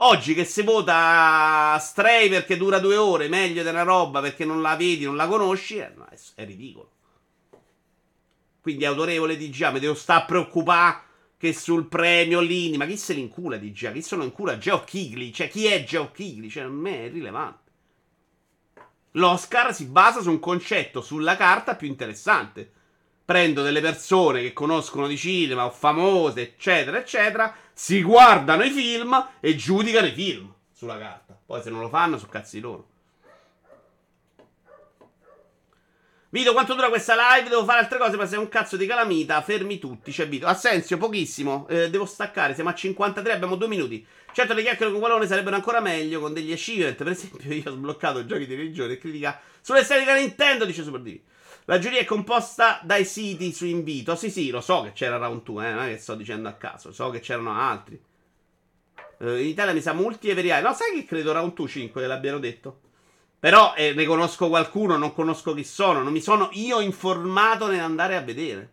[0.07, 4.77] Oggi che si vota Stray perché dura due ore, meglio una roba perché non la
[4.77, 6.91] vedi, non la conosci, è, è, è ridicolo.
[8.61, 11.01] Quindi autorevole di GA, mi devo stare a preoccupare
[11.39, 13.93] che sul premio Lini, ma chi se li incula di GA?
[13.93, 14.59] Chi sono in cura?
[14.59, 16.51] Geoff Keighley, cioè chi è Geoff Keighley?
[16.51, 17.71] Cioè, a me è irrilevante.
[19.13, 22.71] L'Oscar si basa su un concetto sulla carta più interessante.
[23.25, 29.31] Prendo delle persone che conoscono di cinema o famose, eccetera, eccetera, si guardano i film
[29.41, 31.39] e giudicano i film sulla carta.
[31.45, 32.93] Poi se non lo fanno, sono cazzi loro.
[36.31, 37.49] Vito, quanto dura questa live?
[37.49, 39.41] Devo fare altre cose, ma sei un cazzo di calamita.
[39.41, 40.11] Fermi tutti.
[40.11, 40.49] C'è Vito.
[40.49, 41.69] Assenzio, pochissimo.
[41.69, 42.55] Eh, devo staccare.
[42.55, 44.05] Siamo a 53, abbiamo due minuti.
[44.33, 46.97] Certo, le chiacchiere con Qualone sarebbero ancora meglio con degli achievement.
[46.97, 50.83] Per esempio, io ho sbloccato giochi di religione e critica sulle serie di Nintendo, dice
[50.83, 51.23] Super Divi.
[51.67, 54.17] La giuria è composta dai siti su invito.
[54.17, 56.53] Sì, sì, lo so che c'era Round 2, eh, non è che sto dicendo a
[56.53, 58.01] caso, so che c'erano altri.
[59.19, 60.63] Uh, in Italia mi sa multi e veriai.
[60.63, 62.81] No, sai che credo Round 2 5 che l'abbiano detto.
[63.39, 68.17] Però eh, ne conosco qualcuno, non conosco chi sono, non mi sono io informato nell'andare
[68.17, 68.73] a vedere.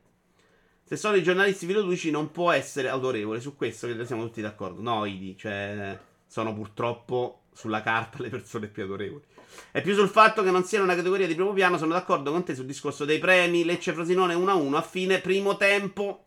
[0.84, 4.82] Se sono i giornalisti filoduci non può essere autorevole, su questo credo siamo tutti d'accordo.
[4.82, 9.23] No, Idi, cioè sono purtroppo sulla carta le persone più autorevoli.
[9.72, 11.78] È più sul fatto che non siano una categoria di primo piano.
[11.78, 13.64] Sono d'accordo con te sul discorso dei premi.
[13.64, 16.26] Lecce Frosinone 1-1 a fine primo tempo.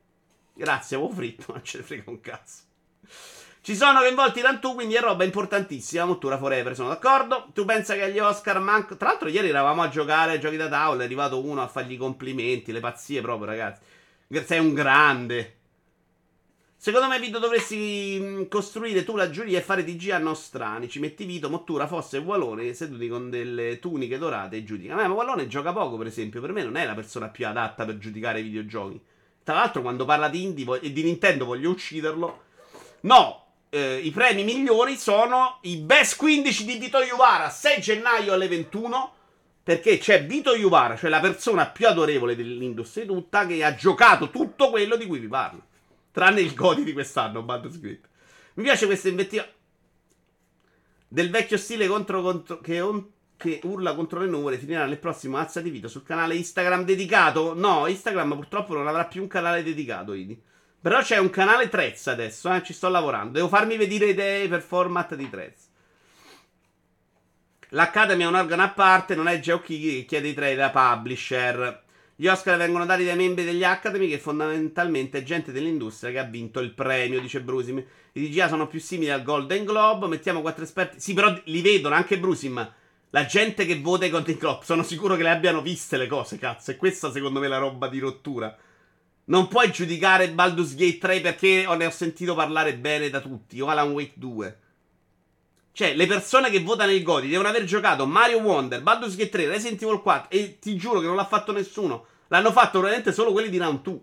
[0.54, 2.62] Grazie, avevo fritto, non ce ne frega un cazzo.
[3.60, 6.04] Ci sono coinvolti Rantù, quindi è roba importantissima.
[6.04, 7.48] Mottura forever, sono d'accordo.
[7.54, 8.96] Tu pensa che agli Oscar manco.
[8.98, 11.00] Tra l'altro, ieri eravamo a giocare a giochi da tavola.
[11.00, 12.72] È arrivato uno a fargli complimenti.
[12.72, 13.80] Le pazzie proprio, ragazzi.
[14.44, 15.56] Sei un grande.
[16.84, 20.86] Secondo me, Vito, dovresti mm, costruire tu la giuria e fare TG nostrani.
[20.86, 24.94] Ci metti Vito, Mottura, Fossa e Wallone seduti con delle tuniche dorate e giudica.
[24.94, 26.42] Ma Wallone gioca poco, per esempio.
[26.42, 29.00] Per me non è la persona più adatta per giudicare i videogiochi.
[29.42, 32.42] Tra l'altro, quando parla di indie e di Nintendo voglio ucciderlo.
[33.00, 38.48] No, eh, i premi migliori sono i Best 15 di Vito Iuvara, 6 gennaio alle
[38.48, 39.12] 21.
[39.62, 44.68] Perché c'è Vito Iuvara, cioè la persona più adorevole dell'industria tutta, che ha giocato tutto
[44.68, 45.72] quello di cui vi parlo.
[46.14, 48.00] Tranne il Godi di quest'anno, Gate.
[48.54, 49.44] Mi piace questa invettiva
[51.08, 53.04] del vecchio stile contro, contro che, on,
[53.36, 54.56] che, urla contro le nuvole.
[54.56, 57.52] Finirà nel prossimo Azza di Vito sul canale Instagram dedicato.
[57.52, 60.40] No, Instagram purtroppo non avrà più un canale dedicato, Idi.
[60.80, 63.32] Però c'è un canale Trez adesso, eh, ci sto lavorando.
[63.32, 65.68] Devo farmi vedere idee per format di Trez.
[67.70, 71.83] L'Academy è un organo a parte, non è Geochi che chiede i trade da publisher.
[72.16, 76.24] Gli Oscar vengono dati dai membri degli Academy, che fondamentalmente è gente dell'industria che ha
[76.24, 77.84] vinto il premio, dice Brusim.
[78.12, 80.06] I DGA sono più simili al Golden Globe.
[80.06, 81.00] Mettiamo quattro esperti.
[81.00, 82.72] Sì, però li vedono anche Brusim.
[83.10, 86.38] La gente che vota i Golden Globe, sono sicuro che le abbiano viste le cose,
[86.38, 86.70] cazzo.
[86.70, 88.56] E questa, secondo me, è la roba di rottura.
[89.26, 93.60] Non puoi giudicare Baldur's Gate 3 perché ne ho sentito parlare bene da tutti.
[93.60, 94.58] O Alan Wake 2.
[95.74, 99.48] Cioè, le persone che votano il Godi devono aver giocato Mario Wonder, Baldur's Gate 3,
[99.48, 102.06] Resident Evil 4 e ti giuro che non l'ha fatto nessuno.
[102.28, 104.00] L'hanno fatto veramente solo quelli di Round 2.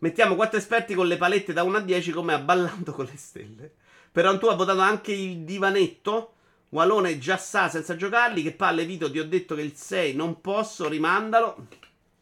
[0.00, 3.16] Mettiamo 4 esperti con le palette da 1 a 10 come a Ballando con le
[3.16, 3.72] stelle.
[4.12, 6.34] Per Round 2 ha votato anche il divanetto.
[6.68, 8.42] Walone già sa senza giocarli.
[8.42, 11.66] Che palle Vito, ti ho detto che il 6 non posso, rimandalo.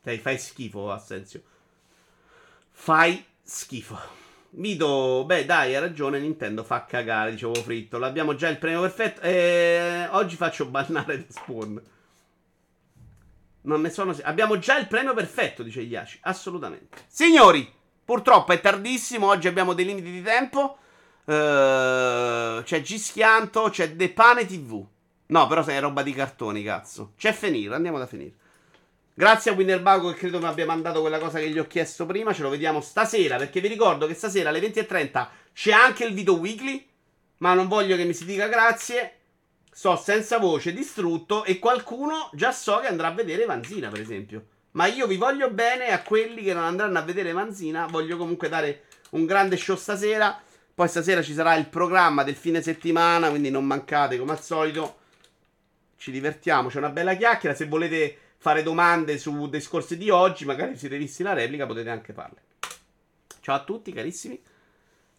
[0.00, 1.42] Dai, fai schifo, Assenzio.
[2.70, 4.27] Fai schifo.
[4.58, 6.18] Vito, beh, dai, ha ragione.
[6.18, 7.30] Nintendo fa cagare.
[7.30, 7.98] Dicevo fritto.
[7.98, 9.20] L'abbiamo già il premio perfetto.
[9.20, 11.82] E oggi faccio bannare The Spawn.
[13.62, 14.16] Non ne sono.
[14.22, 16.18] Abbiamo già il premio perfetto, dice Yashi.
[16.22, 16.98] Assolutamente.
[17.06, 17.70] Signori,
[18.04, 19.28] purtroppo è tardissimo.
[19.28, 20.78] Oggi abbiamo dei limiti di tempo.
[21.24, 24.84] Uh, c'è Gischianto, c'è The Pane TV.
[25.26, 27.12] No, però se è roba di cartoni, cazzo.
[27.16, 28.34] C'è Finire, andiamo da finire.
[29.18, 32.32] Grazie a Winnerbago che credo mi abbia mandato quella cosa che gli ho chiesto prima.
[32.32, 33.36] Ce lo vediamo stasera.
[33.36, 36.86] Perché vi ricordo che stasera alle 20.30 c'è anche il video weekly.
[37.38, 39.14] Ma non voglio che mi si dica grazie.
[39.72, 41.42] Sto senza voce, distrutto.
[41.42, 44.44] E qualcuno già so che andrà a vedere Vanzina, per esempio.
[44.72, 47.86] Ma io vi voglio bene a quelli che non andranno a vedere Vanzina.
[47.86, 50.40] Voglio comunque dare un grande show stasera.
[50.72, 53.30] Poi stasera ci sarà il programma del fine settimana.
[53.30, 54.98] Quindi non mancate come al solito
[55.96, 57.56] ci divertiamo, c'è una bella chiacchiera.
[57.56, 62.12] Se volete fare domande su discorsi di oggi, magari siete visti la replica, potete anche
[62.12, 62.42] farle.
[63.40, 64.40] Ciao a tutti, carissimi.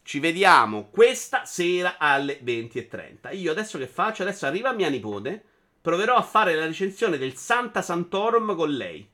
[0.01, 3.37] Ci vediamo questa sera alle 20.30.
[3.37, 4.23] Io adesso che faccio?
[4.23, 5.43] Adesso arriva mia nipote.
[5.81, 9.07] Proverò a fare la recensione del Santa Santorum con lei.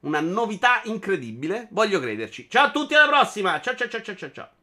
[0.00, 1.68] Una novità incredibile.
[1.70, 2.48] Voglio crederci.
[2.50, 3.60] Ciao a tutti, alla prossima.
[3.60, 4.30] Ciao ciao ciao ciao ciao.
[4.32, 4.57] ciao.